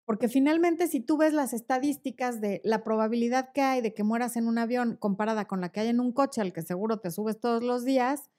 Porque 0.06 0.28
finalmente, 0.28 0.86
si 0.86 1.00
tú 1.00 1.16
ves 1.16 1.32
las 1.32 1.52
estadísticas 1.52 2.40
de 2.40 2.60
la 2.64 2.84
probabilidad 2.84 3.50
que 3.52 3.60
hay 3.60 3.80
de 3.80 3.92
que 3.92 4.04
mueras 4.04 4.36
en 4.36 4.46
un 4.46 4.56
avión 4.56 4.96
comparada 4.96 5.48
con 5.48 5.60
la 5.60 5.70
que 5.72 5.80
hay 5.80 5.88
en 5.88 5.98
un 5.98 6.12
coche 6.12 6.40
al 6.40 6.52
que 6.52 6.62
seguro 6.62 7.00
te 7.00 7.10
subes 7.10 7.40
todos 7.40 7.64
los 7.64 7.84
días, 7.84 8.30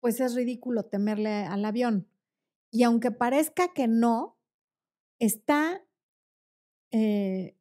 pues 0.00 0.20
es 0.20 0.34
ridículo 0.34 0.84
temerle 0.84 1.44
al 1.44 1.64
avión. 1.64 2.06
Y 2.70 2.82
aunque 2.82 3.10
parezca 3.10 3.72
que 3.72 3.88
no, 3.88 4.36
está 5.18 5.82
eh, 6.90 7.56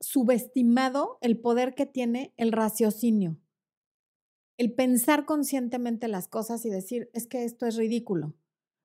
subestimado 0.00 1.16
el 1.22 1.40
poder 1.40 1.74
que 1.74 1.86
tiene 1.86 2.34
el 2.36 2.52
raciocinio, 2.52 3.38
el 4.58 4.74
pensar 4.74 5.24
conscientemente 5.24 6.08
las 6.08 6.28
cosas 6.28 6.66
y 6.66 6.68
decir, 6.68 7.08
es 7.14 7.26
que 7.26 7.44
esto 7.44 7.64
es 7.64 7.76
ridículo, 7.76 8.34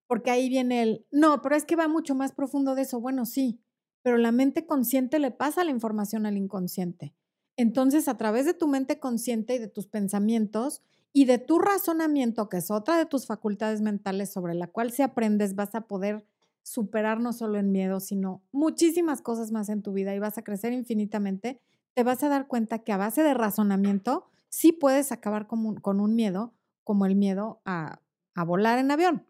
porque 0.08 0.32
ahí 0.32 0.50
viene 0.50 0.82
el, 0.82 1.06
no, 1.12 1.42
pero 1.42 1.56
es 1.56 1.66
que 1.66 1.76
va 1.76 1.88
mucho 1.88 2.16
más 2.16 2.32
profundo 2.32 2.76
de 2.76 2.84
eso. 2.84 3.00
Bueno, 3.00 3.26
sí, 3.26 3.62
pero 4.02 4.18
la 4.18 4.32
mente 4.32 4.66
consciente 4.66 5.20
le 5.20 5.32
pasa 5.32 5.64
la 5.64 5.72
información 5.72 6.26
al 6.26 6.38
inconsciente. 6.38 7.14
Entonces, 7.58 8.08
a 8.08 8.18
través 8.18 8.46
de 8.46 8.54
tu 8.54 8.68
mente 8.68 9.00
consciente 9.00 9.56
y 9.56 9.60
de 9.60 9.68
tus 9.68 9.88
pensamientos 9.88 10.82
y 11.14 11.26
de 11.26 11.38
tu 11.38 11.60
razonamiento, 11.60 12.50
que 12.50 12.58
es 12.58 12.70
otra 12.70 12.98
de 12.98 13.06
tus 13.06 13.26
facultades 13.26 13.82
mentales 13.82 14.32
sobre 14.32 14.54
la 14.54 14.68
cual 14.68 14.92
si 14.92 15.02
aprendes 15.02 15.56
vas 15.56 15.74
a 15.74 15.88
poder 15.88 16.26
superar 16.62 17.20
no 17.20 17.32
solo 17.32 17.58
el 17.58 17.68
miedo, 17.68 18.00
sino 18.00 18.44
muchísimas 18.52 19.22
cosas 19.22 19.52
más 19.52 19.70
en 19.70 19.82
tu 19.82 19.94
vida 19.94 20.14
y 20.14 20.20
vas 20.20 20.38
a 20.38 20.44
crecer 20.44 20.74
infinitamente, 20.74 21.62
te 21.94 22.04
vas 22.04 22.22
a 22.24 22.30
dar 22.30 22.48
cuenta 22.48 22.80
que 22.80 22.92
a 22.92 22.98
base 22.98 23.24
de 23.24 23.34
razonamiento 23.34 24.26
sí 24.50 24.72
puedes 24.72 25.12
acabar 25.12 25.48
con 25.48 25.66
un, 25.66 25.76
con 25.76 26.00
un 26.00 26.16
miedo 26.16 26.54
como 26.84 27.06
el 27.06 27.16
miedo 27.16 27.62
a, 27.66 28.02
a 28.34 28.44
volar 28.44 28.80
en 28.80 28.92
avión. 28.92 29.26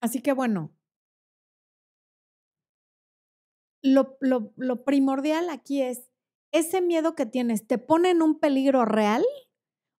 Así 0.00 0.20
que 0.22 0.32
bueno, 0.32 0.72
lo, 3.82 4.18
lo, 4.20 4.84
primordial 4.84 5.50
aquí 5.50 5.82
es, 5.82 6.10
¿ese 6.52 6.80
miedo 6.80 7.14
que 7.14 7.26
tienes 7.26 7.66
te 7.66 7.78
pone 7.78 8.10
en 8.10 8.22
un 8.22 8.38
peligro 8.38 8.84
real 8.84 9.24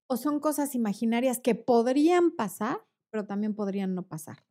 o 0.08 0.18
son 0.18 0.40
cosas 0.40 0.76
imaginarias 0.76 1.40
que 1.40 1.56
podrían 1.56 2.32
pasar, 2.32 2.86
pero 3.12 3.26
también 3.26 3.56
podrían 3.56 3.96
no 3.96 4.08
pasar? 4.08 4.46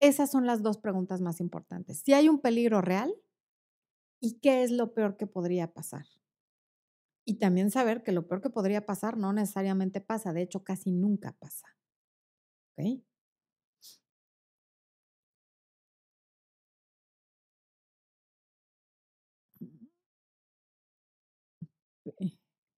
Esas 0.00 0.30
son 0.30 0.46
las 0.46 0.62
dos 0.62 0.78
preguntas 0.78 1.20
más 1.20 1.40
importantes. 1.40 2.02
Si 2.04 2.12
hay 2.12 2.28
un 2.28 2.40
peligro 2.40 2.80
real 2.80 3.12
y 4.20 4.38
qué 4.40 4.62
es 4.62 4.70
lo 4.70 4.94
peor 4.94 5.16
que 5.16 5.26
podría 5.26 5.72
pasar. 5.72 6.06
Y 7.24 7.34
también 7.34 7.70
saber 7.70 8.02
que 8.02 8.12
lo 8.12 8.26
peor 8.26 8.40
que 8.40 8.50
podría 8.50 8.86
pasar 8.86 9.16
no 9.16 9.32
necesariamente 9.32 10.00
pasa, 10.00 10.32
de 10.32 10.42
hecho 10.42 10.64
casi 10.64 10.92
nunca 10.92 11.32
pasa. 11.32 11.66
¿Okay? 12.72 13.04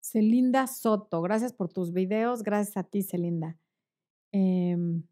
Celinda 0.01 0.67
Soto, 0.67 1.23
gracias 1.23 1.53
por 1.53 1.73
tus 1.73 1.93
videos, 1.93 2.43
gracias 2.43 2.77
a 2.77 2.85
ti, 2.85 3.03
Celinda. 3.03 3.59
Em 4.33 5.03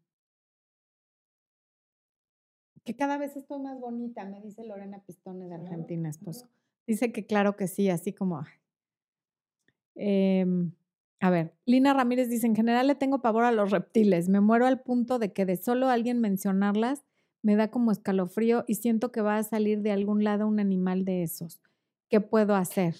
que 2.89 2.95
cada 2.95 3.19
vez 3.19 3.35
estoy 3.35 3.59
más 3.59 3.79
bonita, 3.79 4.25
me 4.25 4.41
dice 4.41 4.63
Lorena 4.63 5.03
Pistone 5.05 5.47
de 5.47 5.53
Argentina, 5.53 6.09
esposo. 6.09 6.49
Dice 6.87 7.11
que 7.11 7.27
claro 7.27 7.55
que 7.55 7.67
sí, 7.67 7.87
así 7.87 8.13
como... 8.13 8.43
Em, 9.93 10.71
a 11.19 11.29
ver, 11.29 11.53
Lina 11.65 11.93
Ramírez 11.93 12.29
dice, 12.29 12.47
en 12.47 12.55
general 12.55 12.87
le 12.87 12.95
tengo 12.95 13.21
pavor 13.21 13.43
a 13.43 13.51
los 13.51 13.69
reptiles, 13.69 14.27
me 14.27 14.41
muero 14.41 14.65
al 14.65 14.81
punto 14.81 15.19
de 15.19 15.33
que 15.33 15.45
de 15.45 15.55
solo 15.57 15.89
alguien 15.89 16.19
mencionarlas 16.19 17.03
me 17.43 17.55
da 17.55 17.69
como 17.69 17.91
escalofrío 17.91 18.63
y 18.67 18.73
siento 18.73 19.11
que 19.11 19.21
va 19.21 19.37
a 19.37 19.43
salir 19.43 19.83
de 19.83 19.91
algún 19.91 20.23
lado 20.23 20.47
un 20.47 20.59
animal 20.59 21.05
de 21.05 21.21
esos. 21.21 21.61
¿Qué 22.09 22.21
puedo 22.21 22.55
hacer? 22.55 22.95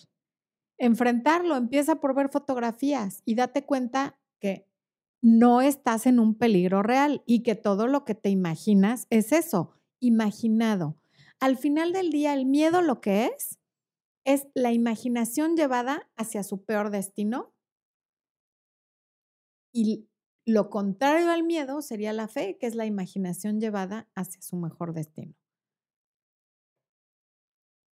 Enfrentarlo, 0.80 1.56
empieza 1.56 1.98
por 1.98 2.16
ver 2.16 2.30
fotografías 2.30 3.22
y 3.26 3.36
date 3.36 3.66
cuenta 3.66 4.18
que 4.40 4.66
no 5.22 5.62
estás 5.62 6.08
en 6.08 6.20
un 6.20 6.36
peligro 6.36 6.82
real 6.82 7.22
y 7.26 7.44
que 7.44 7.56
todo 7.56 7.88
lo 7.88 8.06
que 8.06 8.16
te 8.16 8.30
imaginas 8.30 9.06
es 9.10 9.32
eso, 9.34 9.74
imaginado. 10.00 10.96
Al 11.40 11.58
final 11.58 11.94
del 11.94 12.10
día, 12.10 12.34
el 12.34 12.46
miedo 12.46 12.82
lo 12.82 13.02
que 13.02 13.26
es, 13.26 13.60
es 14.26 14.48
la 14.54 14.72
imaginación 14.72 15.56
llevada 15.56 16.10
hacia 16.16 16.44
su 16.44 16.64
peor 16.64 16.90
destino 16.90 17.54
y 19.74 20.08
lo 20.46 20.70
contrario 20.70 21.30
al 21.32 21.44
miedo 21.44 21.82
sería 21.82 22.14
la 22.14 22.28
fe, 22.28 22.58
que 22.58 22.68
es 22.68 22.76
la 22.76 22.86
imaginación 22.86 23.60
llevada 23.60 24.10
hacia 24.16 24.42
su 24.42 24.56
mejor 24.56 24.94
destino. 24.94 25.36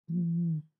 Mm. 0.09 0.72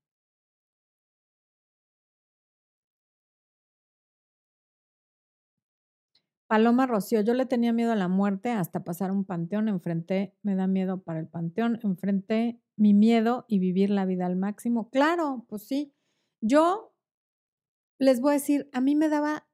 Paloma 6.54 6.86
Rocío, 6.86 7.22
yo 7.22 7.34
le 7.34 7.48
tenía 7.48 7.74
miedo 7.74 7.94
a 7.94 7.96
la 7.96 8.08
muerte 8.08 8.52
hasta 8.52 8.84
pasar 8.84 9.10
un 9.10 9.26
panteón, 9.26 9.70
enfrenté, 9.70 10.36
me 10.44 10.54
da 10.54 10.68
miedo 10.68 11.02
para 11.02 11.20
el 11.20 11.28
panteón, 11.28 11.80
enfrenté 11.82 12.62
mi 12.78 12.94
miedo 12.94 13.46
y 13.48 13.58
vivir 13.58 13.90
la 13.90 14.06
vida 14.06 14.28
al 14.28 14.36
máximo. 14.36 14.92
Claro, 14.92 15.48
pues 15.50 15.64
sí. 15.64 15.96
Yo 16.42 16.94
les 17.98 18.22
voy 18.22 18.30
a 18.30 18.34
decir, 18.34 18.70
a 18.72 18.82
mí 18.82 18.94
me 18.94 19.10
daba 19.10 19.48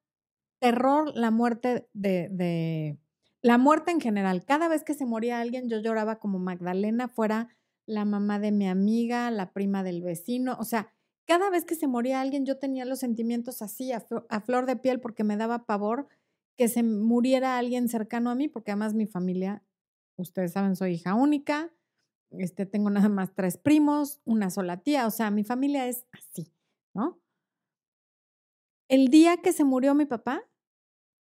terror 0.60 1.16
la 1.16 1.32
muerte 1.32 1.88
de, 1.94 2.28
de, 2.32 3.00
la 3.42 3.58
muerte 3.58 3.92
en 3.92 4.02
general. 4.02 4.44
Cada 4.44 4.68
vez 4.68 4.84
que 4.84 4.94
se 4.94 5.06
moría 5.06 5.40
alguien, 5.40 5.70
yo 5.70 5.80
lloraba 5.80 6.20
como 6.20 6.38
Magdalena, 6.38 7.08
fuera 7.08 7.48
la 7.86 8.04
mamá 8.04 8.40
de 8.40 8.52
mi 8.52 8.68
amiga, 8.68 9.32
la 9.32 9.54
prima 9.54 9.84
del 9.84 10.02
vecino. 10.02 10.58
O 10.60 10.66
sea, 10.66 10.92
cada 11.26 11.50
vez 11.50 11.64
que 11.64 11.76
se 11.76 11.88
moría 11.88 12.20
alguien, 12.20 12.46
yo 12.46 12.60
tenía 12.60 12.84
los 12.84 13.00
sentimientos 13.00 13.62
así, 13.62 13.94
a 13.94 14.42
flor 14.42 14.66
de 14.66 14.76
piel, 14.76 15.00
porque 15.00 15.24
me 15.24 15.38
daba 15.38 15.66
pavor 15.66 16.10
que 16.60 16.68
se 16.68 16.84
muriera 16.84 17.58
alguien 17.58 17.88
cercano 17.88 18.30
a 18.30 18.36
mí, 18.36 18.50
porque 18.50 18.72
además 18.72 18.94
mi 18.94 19.08
familia, 19.08 19.64
ustedes 20.18 20.52
saben, 20.52 20.76
soy 20.76 20.96
hija 20.96 21.14
única, 21.14 21.74
este, 22.32 22.66
tengo 22.66 22.90
nada 22.90 23.08
más 23.08 23.34
tres 23.34 23.58
primos, 23.58 24.20
una 24.26 24.50
sola 24.50 24.84
tía, 24.84 25.08
o 25.08 25.10
sea, 25.10 25.32
mi 25.32 25.46
familia 25.46 25.88
es 25.88 26.06
así, 26.12 26.52
¿no? 26.94 27.18
El 28.90 29.08
día 29.08 29.38
que 29.38 29.54
se 29.54 29.64
murió 29.64 29.96
mi 29.96 30.06
papá, 30.06 30.44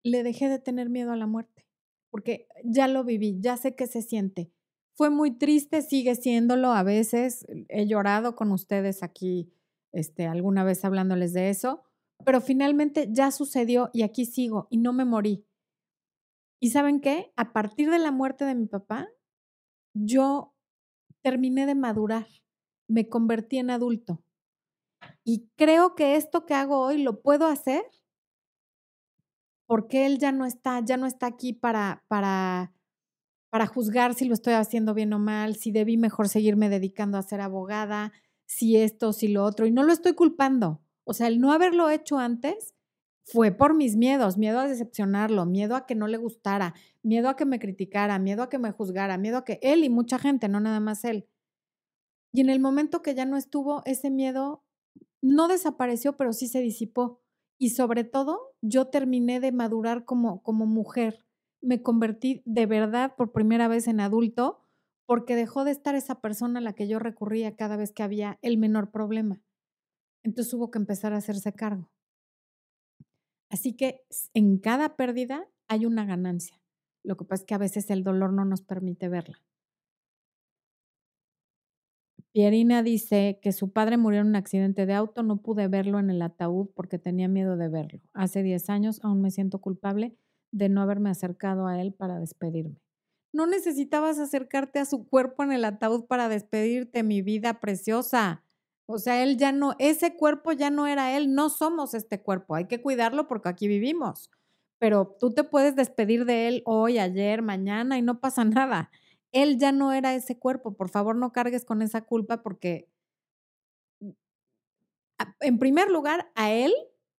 le 0.02 0.22
dejé 0.22 0.48
de 0.48 0.58
tener 0.58 0.88
miedo 0.88 1.12
a 1.12 1.16
la 1.16 1.26
muerte, 1.26 1.66
porque 2.10 2.48
ya 2.64 2.88
lo 2.88 3.04
viví, 3.04 3.38
ya 3.38 3.58
sé 3.58 3.76
qué 3.76 3.86
se 3.86 4.00
siente. 4.00 4.50
Fue 4.94 5.10
muy 5.10 5.36
triste, 5.36 5.82
sigue 5.82 6.14
siéndolo 6.14 6.70
a 6.72 6.82
veces, 6.82 7.44
he 7.68 7.86
llorado 7.86 8.36
con 8.36 8.52
ustedes 8.52 9.02
aquí, 9.02 9.52
este, 9.92 10.28
alguna 10.28 10.64
vez 10.64 10.82
hablándoles 10.82 11.34
de 11.34 11.50
eso, 11.50 11.84
pero 12.24 12.40
finalmente 12.40 13.08
ya 13.10 13.30
sucedió 13.30 13.90
y 13.92 14.02
aquí 14.02 14.24
sigo 14.24 14.66
y 14.70 14.78
no 14.78 14.92
me 14.92 15.04
morí. 15.04 15.46
¿Y 16.60 16.70
saben 16.70 17.00
qué? 17.00 17.32
A 17.36 17.52
partir 17.52 17.90
de 17.90 17.98
la 17.98 18.10
muerte 18.10 18.44
de 18.44 18.54
mi 18.54 18.66
papá, 18.66 19.08
yo 19.94 20.54
terminé 21.22 21.66
de 21.66 21.74
madurar, 21.74 22.26
me 22.88 23.08
convertí 23.08 23.58
en 23.58 23.70
adulto. 23.70 24.22
Y 25.24 25.48
creo 25.56 25.94
que 25.94 26.16
esto 26.16 26.46
que 26.46 26.54
hago 26.54 26.80
hoy 26.80 27.02
lo 27.02 27.20
puedo 27.20 27.46
hacer 27.46 27.84
porque 29.66 30.06
él 30.06 30.18
ya 30.18 30.32
no 30.32 30.46
está, 30.46 30.80
ya 30.84 30.96
no 30.96 31.06
está 31.06 31.26
aquí 31.26 31.52
para, 31.52 32.04
para, 32.08 32.72
para 33.50 33.66
juzgar 33.66 34.14
si 34.14 34.24
lo 34.24 34.34
estoy 34.34 34.54
haciendo 34.54 34.94
bien 34.94 35.12
o 35.12 35.18
mal, 35.18 35.56
si 35.56 35.72
debí 35.72 35.96
mejor 35.96 36.28
seguirme 36.28 36.68
dedicando 36.68 37.18
a 37.18 37.22
ser 37.22 37.40
abogada, 37.40 38.12
si 38.46 38.76
esto, 38.76 39.12
si 39.12 39.28
lo 39.28 39.44
otro. 39.44 39.66
Y 39.66 39.72
no 39.72 39.82
lo 39.82 39.92
estoy 39.92 40.14
culpando. 40.14 40.80
O 41.06 41.14
sea, 41.14 41.28
el 41.28 41.40
no 41.40 41.52
haberlo 41.52 41.88
hecho 41.88 42.18
antes 42.18 42.74
fue 43.24 43.52
por 43.52 43.74
mis 43.74 43.96
miedos, 43.96 44.38
miedo 44.38 44.58
a 44.58 44.68
decepcionarlo, 44.68 45.46
miedo 45.46 45.76
a 45.76 45.86
que 45.86 45.94
no 45.94 46.08
le 46.08 46.16
gustara, 46.16 46.74
miedo 47.02 47.28
a 47.28 47.36
que 47.36 47.44
me 47.44 47.60
criticara, 47.60 48.18
miedo 48.18 48.42
a 48.42 48.48
que 48.48 48.58
me 48.58 48.72
juzgara, 48.72 49.16
miedo 49.16 49.38
a 49.38 49.44
que 49.44 49.58
él 49.62 49.84
y 49.84 49.88
mucha 49.88 50.18
gente, 50.18 50.48
no 50.48 50.60
nada 50.60 50.80
más 50.80 51.04
él. 51.04 51.28
Y 52.32 52.40
en 52.40 52.50
el 52.50 52.60
momento 52.60 53.02
que 53.02 53.14
ya 53.14 53.24
no 53.24 53.36
estuvo, 53.36 53.82
ese 53.84 54.10
miedo 54.10 54.64
no 55.22 55.48
desapareció, 55.48 56.16
pero 56.16 56.32
sí 56.32 56.48
se 56.48 56.60
disipó. 56.60 57.20
Y 57.56 57.70
sobre 57.70 58.04
todo, 58.04 58.54
yo 58.60 58.88
terminé 58.88 59.40
de 59.40 59.52
madurar 59.52 60.04
como, 60.04 60.42
como 60.42 60.66
mujer. 60.66 61.24
Me 61.60 61.82
convertí 61.82 62.42
de 62.44 62.66
verdad 62.66 63.14
por 63.16 63.32
primera 63.32 63.68
vez 63.68 63.86
en 63.88 64.00
adulto 64.00 64.60
porque 65.06 65.36
dejó 65.36 65.64
de 65.64 65.70
estar 65.70 65.94
esa 65.94 66.20
persona 66.20 66.58
a 66.58 66.62
la 66.62 66.74
que 66.74 66.88
yo 66.88 66.98
recurría 66.98 67.56
cada 67.56 67.76
vez 67.76 67.92
que 67.92 68.02
había 68.02 68.38
el 68.42 68.58
menor 68.58 68.90
problema. 68.90 69.40
Entonces 70.26 70.52
hubo 70.54 70.72
que 70.72 70.78
empezar 70.78 71.12
a 71.12 71.18
hacerse 71.18 71.52
cargo. 71.52 71.88
Así 73.48 73.76
que 73.76 74.04
en 74.34 74.58
cada 74.58 74.96
pérdida 74.96 75.48
hay 75.68 75.86
una 75.86 76.04
ganancia. 76.04 76.60
Lo 77.04 77.16
que 77.16 77.24
pasa 77.24 77.42
es 77.42 77.46
que 77.46 77.54
a 77.54 77.58
veces 77.58 77.90
el 77.90 78.02
dolor 78.02 78.32
no 78.32 78.44
nos 78.44 78.60
permite 78.60 79.08
verla. 79.08 79.40
Pierina 82.32 82.82
dice 82.82 83.38
que 83.40 83.52
su 83.52 83.72
padre 83.72 83.98
murió 83.98 84.20
en 84.20 84.26
un 84.26 84.36
accidente 84.36 84.84
de 84.84 84.94
auto, 84.94 85.22
no 85.22 85.40
pude 85.42 85.68
verlo 85.68 86.00
en 86.00 86.10
el 86.10 86.20
ataúd 86.20 86.70
porque 86.74 86.98
tenía 86.98 87.28
miedo 87.28 87.56
de 87.56 87.68
verlo. 87.68 88.00
Hace 88.12 88.42
10 88.42 88.68
años 88.68 88.98
aún 89.04 89.22
me 89.22 89.30
siento 89.30 89.60
culpable 89.60 90.16
de 90.50 90.68
no 90.68 90.82
haberme 90.82 91.10
acercado 91.10 91.68
a 91.68 91.80
él 91.80 91.94
para 91.94 92.18
despedirme. 92.18 92.82
No 93.32 93.46
necesitabas 93.46 94.18
acercarte 94.18 94.80
a 94.80 94.86
su 94.86 95.08
cuerpo 95.08 95.44
en 95.44 95.52
el 95.52 95.64
ataúd 95.64 96.06
para 96.06 96.28
despedirte, 96.28 97.04
mi 97.04 97.22
vida 97.22 97.60
preciosa. 97.60 98.45
O 98.88 98.98
sea, 98.98 99.22
él 99.24 99.36
ya 99.36 99.50
no, 99.52 99.74
ese 99.80 100.16
cuerpo 100.16 100.52
ya 100.52 100.70
no 100.70 100.86
era 100.86 101.16
él, 101.16 101.34
no 101.34 101.50
somos 101.50 101.92
este 101.94 102.22
cuerpo, 102.22 102.54
hay 102.54 102.66
que 102.68 102.80
cuidarlo 102.80 103.26
porque 103.26 103.48
aquí 103.48 103.66
vivimos. 103.66 104.30
Pero 104.78 105.16
tú 105.18 105.32
te 105.34 105.42
puedes 105.44 105.74
despedir 105.74 106.24
de 106.24 106.46
él 106.48 106.62
hoy, 106.66 106.98
ayer, 106.98 107.42
mañana 107.42 107.98
y 107.98 108.02
no 108.02 108.20
pasa 108.20 108.44
nada. 108.44 108.90
Él 109.32 109.58
ya 109.58 109.72
no 109.72 109.92
era 109.92 110.14
ese 110.14 110.38
cuerpo. 110.38 110.76
Por 110.76 110.88
favor, 110.88 111.16
no 111.16 111.32
cargues 111.32 111.64
con 111.64 111.82
esa 111.82 112.02
culpa 112.02 112.42
porque, 112.42 112.88
en 115.40 115.58
primer 115.58 115.90
lugar, 115.90 116.30
a 116.34 116.50
él 116.52 116.72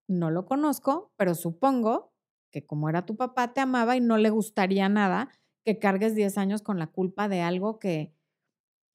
no 0.07 0.31
lo 0.31 0.45
conozco, 0.45 1.11
pero 1.17 1.35
supongo 1.35 2.13
que 2.51 2.65
como 2.65 2.89
era 2.89 3.05
tu 3.05 3.15
papá, 3.17 3.53
te 3.53 3.61
amaba 3.61 3.95
y 3.97 4.01
no 4.01 4.17
le 4.17 4.29
gustaría 4.29 4.87
nada 4.89 5.29
que 5.65 5.79
cargues 5.79 6.15
10 6.15 6.37
años 6.37 6.61
con 6.61 6.79
la 6.79 6.87
culpa 6.87 7.27
de 7.27 7.41
algo 7.41 7.77
que, 7.79 8.13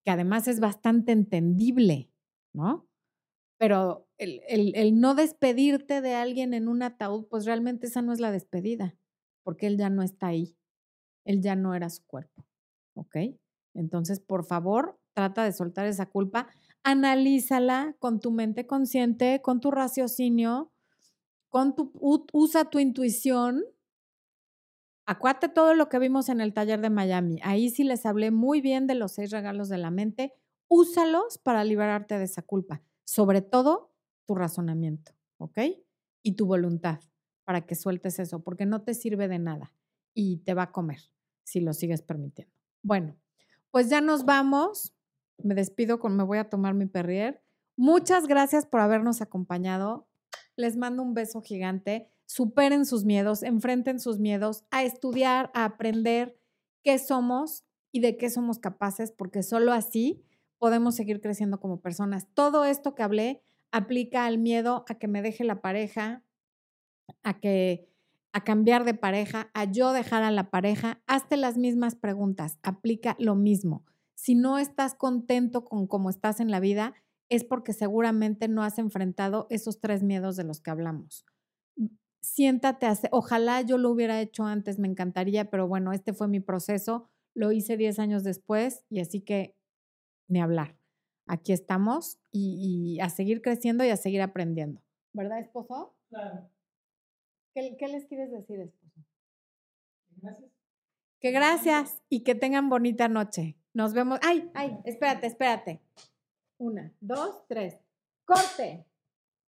que 0.04 0.12
además 0.12 0.48
es 0.48 0.60
bastante 0.60 1.12
entendible, 1.12 2.11
¿no? 2.52 2.86
Pero 3.58 4.08
el, 4.18 4.42
el, 4.48 4.74
el, 4.76 5.00
no 5.00 5.14
despedirte 5.14 6.00
de 6.00 6.14
alguien 6.14 6.54
en 6.54 6.68
un 6.68 6.82
ataúd, 6.82 7.26
pues 7.28 7.44
realmente 7.44 7.86
esa 7.86 8.02
no 8.02 8.12
es 8.12 8.20
la 8.20 8.32
despedida, 8.32 8.96
porque 9.44 9.66
él 9.68 9.78
ya 9.78 9.90
no 9.90 10.02
está 10.02 10.28
ahí, 10.28 10.56
él 11.24 11.42
ya 11.42 11.56
no 11.56 11.74
era 11.74 11.90
su 11.90 12.04
cuerpo, 12.06 12.46
¿ok? 12.94 13.16
Entonces, 13.74 14.20
por 14.20 14.44
favor, 14.44 14.98
trata 15.14 15.44
de 15.44 15.52
soltar 15.52 15.86
esa 15.86 16.06
culpa, 16.06 16.48
analízala 16.82 17.96
con 17.98 18.20
tu 18.20 18.32
mente 18.32 18.66
consciente, 18.66 19.40
con 19.42 19.60
tu 19.60 19.70
raciocinio, 19.70 20.72
con 21.48 21.74
tu, 21.74 21.92
usa 22.32 22.64
tu 22.70 22.78
intuición. 22.78 23.64
Acuérdate 25.06 25.48
todo 25.48 25.74
lo 25.74 25.88
que 25.88 25.98
vimos 25.98 26.28
en 26.28 26.40
el 26.40 26.54
taller 26.54 26.80
de 26.80 26.90
Miami. 26.90 27.38
Ahí 27.42 27.70
sí 27.70 27.84
les 27.84 28.06
hablé 28.06 28.30
muy 28.30 28.60
bien 28.60 28.86
de 28.86 28.94
los 28.94 29.12
seis 29.12 29.30
regalos 29.30 29.68
de 29.68 29.78
la 29.78 29.90
mente. 29.90 30.32
Úsalos 30.74 31.36
para 31.36 31.64
liberarte 31.64 32.16
de 32.16 32.24
esa 32.24 32.40
culpa. 32.40 32.80
Sobre 33.04 33.42
todo 33.42 33.92
tu 34.24 34.34
razonamiento, 34.34 35.12
¿ok? 35.36 35.58
Y 36.22 36.32
tu 36.32 36.46
voluntad 36.46 37.00
para 37.44 37.66
que 37.66 37.74
sueltes 37.74 38.18
eso, 38.18 38.42
porque 38.42 38.64
no 38.64 38.80
te 38.80 38.94
sirve 38.94 39.28
de 39.28 39.38
nada 39.38 39.74
y 40.14 40.38
te 40.38 40.54
va 40.54 40.62
a 40.62 40.72
comer 40.72 40.98
si 41.44 41.60
lo 41.60 41.74
sigues 41.74 42.00
permitiendo. 42.00 42.54
Bueno, 42.82 43.18
pues 43.70 43.90
ya 43.90 44.00
nos 44.00 44.24
vamos. 44.24 44.94
Me 45.36 45.54
despido 45.54 45.98
con 45.98 46.16
me 46.16 46.22
voy 46.22 46.38
a 46.38 46.48
tomar 46.48 46.72
mi 46.72 46.86
perrier. 46.86 47.42
Muchas 47.76 48.26
gracias 48.26 48.64
por 48.64 48.80
habernos 48.80 49.20
acompañado. 49.20 50.08
Les 50.56 50.78
mando 50.78 51.02
un 51.02 51.12
beso 51.12 51.42
gigante. 51.42 52.08
Superen 52.24 52.86
sus 52.86 53.04
miedos, 53.04 53.42
enfrenten 53.42 54.00
sus 54.00 54.18
miedos, 54.18 54.64
a 54.70 54.84
estudiar, 54.84 55.50
a 55.52 55.66
aprender 55.66 56.40
qué 56.82 56.98
somos 56.98 57.66
y 57.90 58.00
de 58.00 58.16
qué 58.16 58.30
somos 58.30 58.58
capaces, 58.58 59.12
porque 59.12 59.42
solo 59.42 59.74
así 59.74 60.24
podemos 60.62 60.94
seguir 60.94 61.20
creciendo 61.20 61.58
como 61.58 61.80
personas. 61.80 62.28
Todo 62.34 62.64
esto 62.64 62.94
que 62.94 63.02
hablé 63.02 63.42
aplica 63.72 64.26
al 64.26 64.38
miedo 64.38 64.84
a 64.88 64.94
que 64.94 65.08
me 65.08 65.20
deje 65.20 65.42
la 65.42 65.60
pareja, 65.60 66.22
a 67.24 67.40
que 67.40 67.88
a 68.32 68.44
cambiar 68.44 68.84
de 68.84 68.94
pareja, 68.94 69.50
a 69.54 69.64
yo 69.64 69.92
dejar 69.92 70.22
a 70.22 70.30
la 70.30 70.50
pareja, 70.50 71.02
hazte 71.08 71.36
las 71.36 71.58
mismas 71.58 71.96
preguntas, 71.96 72.60
aplica 72.62 73.16
lo 73.18 73.34
mismo. 73.34 73.84
Si 74.14 74.36
no 74.36 74.56
estás 74.56 74.94
contento 74.94 75.64
con 75.64 75.88
cómo 75.88 76.10
estás 76.10 76.38
en 76.38 76.52
la 76.52 76.60
vida, 76.60 76.94
es 77.28 77.42
porque 77.42 77.72
seguramente 77.72 78.46
no 78.46 78.62
has 78.62 78.78
enfrentado 78.78 79.48
esos 79.50 79.80
tres 79.80 80.04
miedos 80.04 80.36
de 80.36 80.44
los 80.44 80.60
que 80.60 80.70
hablamos. 80.70 81.26
Siéntate, 82.20 82.86
ojalá 83.10 83.62
yo 83.62 83.78
lo 83.78 83.90
hubiera 83.90 84.20
hecho 84.20 84.44
antes, 84.44 84.78
me 84.78 84.86
encantaría, 84.86 85.50
pero 85.50 85.66
bueno, 85.66 85.92
este 85.92 86.12
fue 86.12 86.28
mi 86.28 86.38
proceso, 86.38 87.08
lo 87.34 87.50
hice 87.50 87.76
10 87.76 87.98
años 87.98 88.22
después 88.22 88.84
y 88.88 89.00
así 89.00 89.22
que 89.22 89.56
ni 90.32 90.40
hablar. 90.40 90.74
Aquí 91.26 91.52
estamos 91.52 92.18
y, 92.30 92.98
a 93.00 93.10
seguir 93.10 93.42
creciendo 93.42 93.84
y 93.84 93.90
a 93.90 93.96
seguir 93.96 94.22
aprendiendo. 94.22 94.82
¿Verdad, 95.12 95.40
esposo? 95.40 95.94
Claro. 96.08 96.48
¿Qué, 97.54 97.76
qué 97.78 97.88
les 97.88 98.06
quieres 98.06 98.32
decir, 98.32 98.60
esposo? 98.60 99.06
Gracias. 100.16 100.50
Que 101.20 101.30
gracias 101.30 102.02
y 102.08 102.24
que 102.24 102.34
tengan 102.34 102.68
bonita 102.68 103.08
noche. 103.08 103.56
Nos 103.74 103.92
vemos. 103.92 104.18
Ay, 104.22 104.50
ay, 104.54 104.78
espérate, 104.84 105.26
espérate. 105.26 105.80
Una, 106.58 106.92
dos, 107.00 107.46
tres. 107.46 107.78
Corte. 108.24 108.84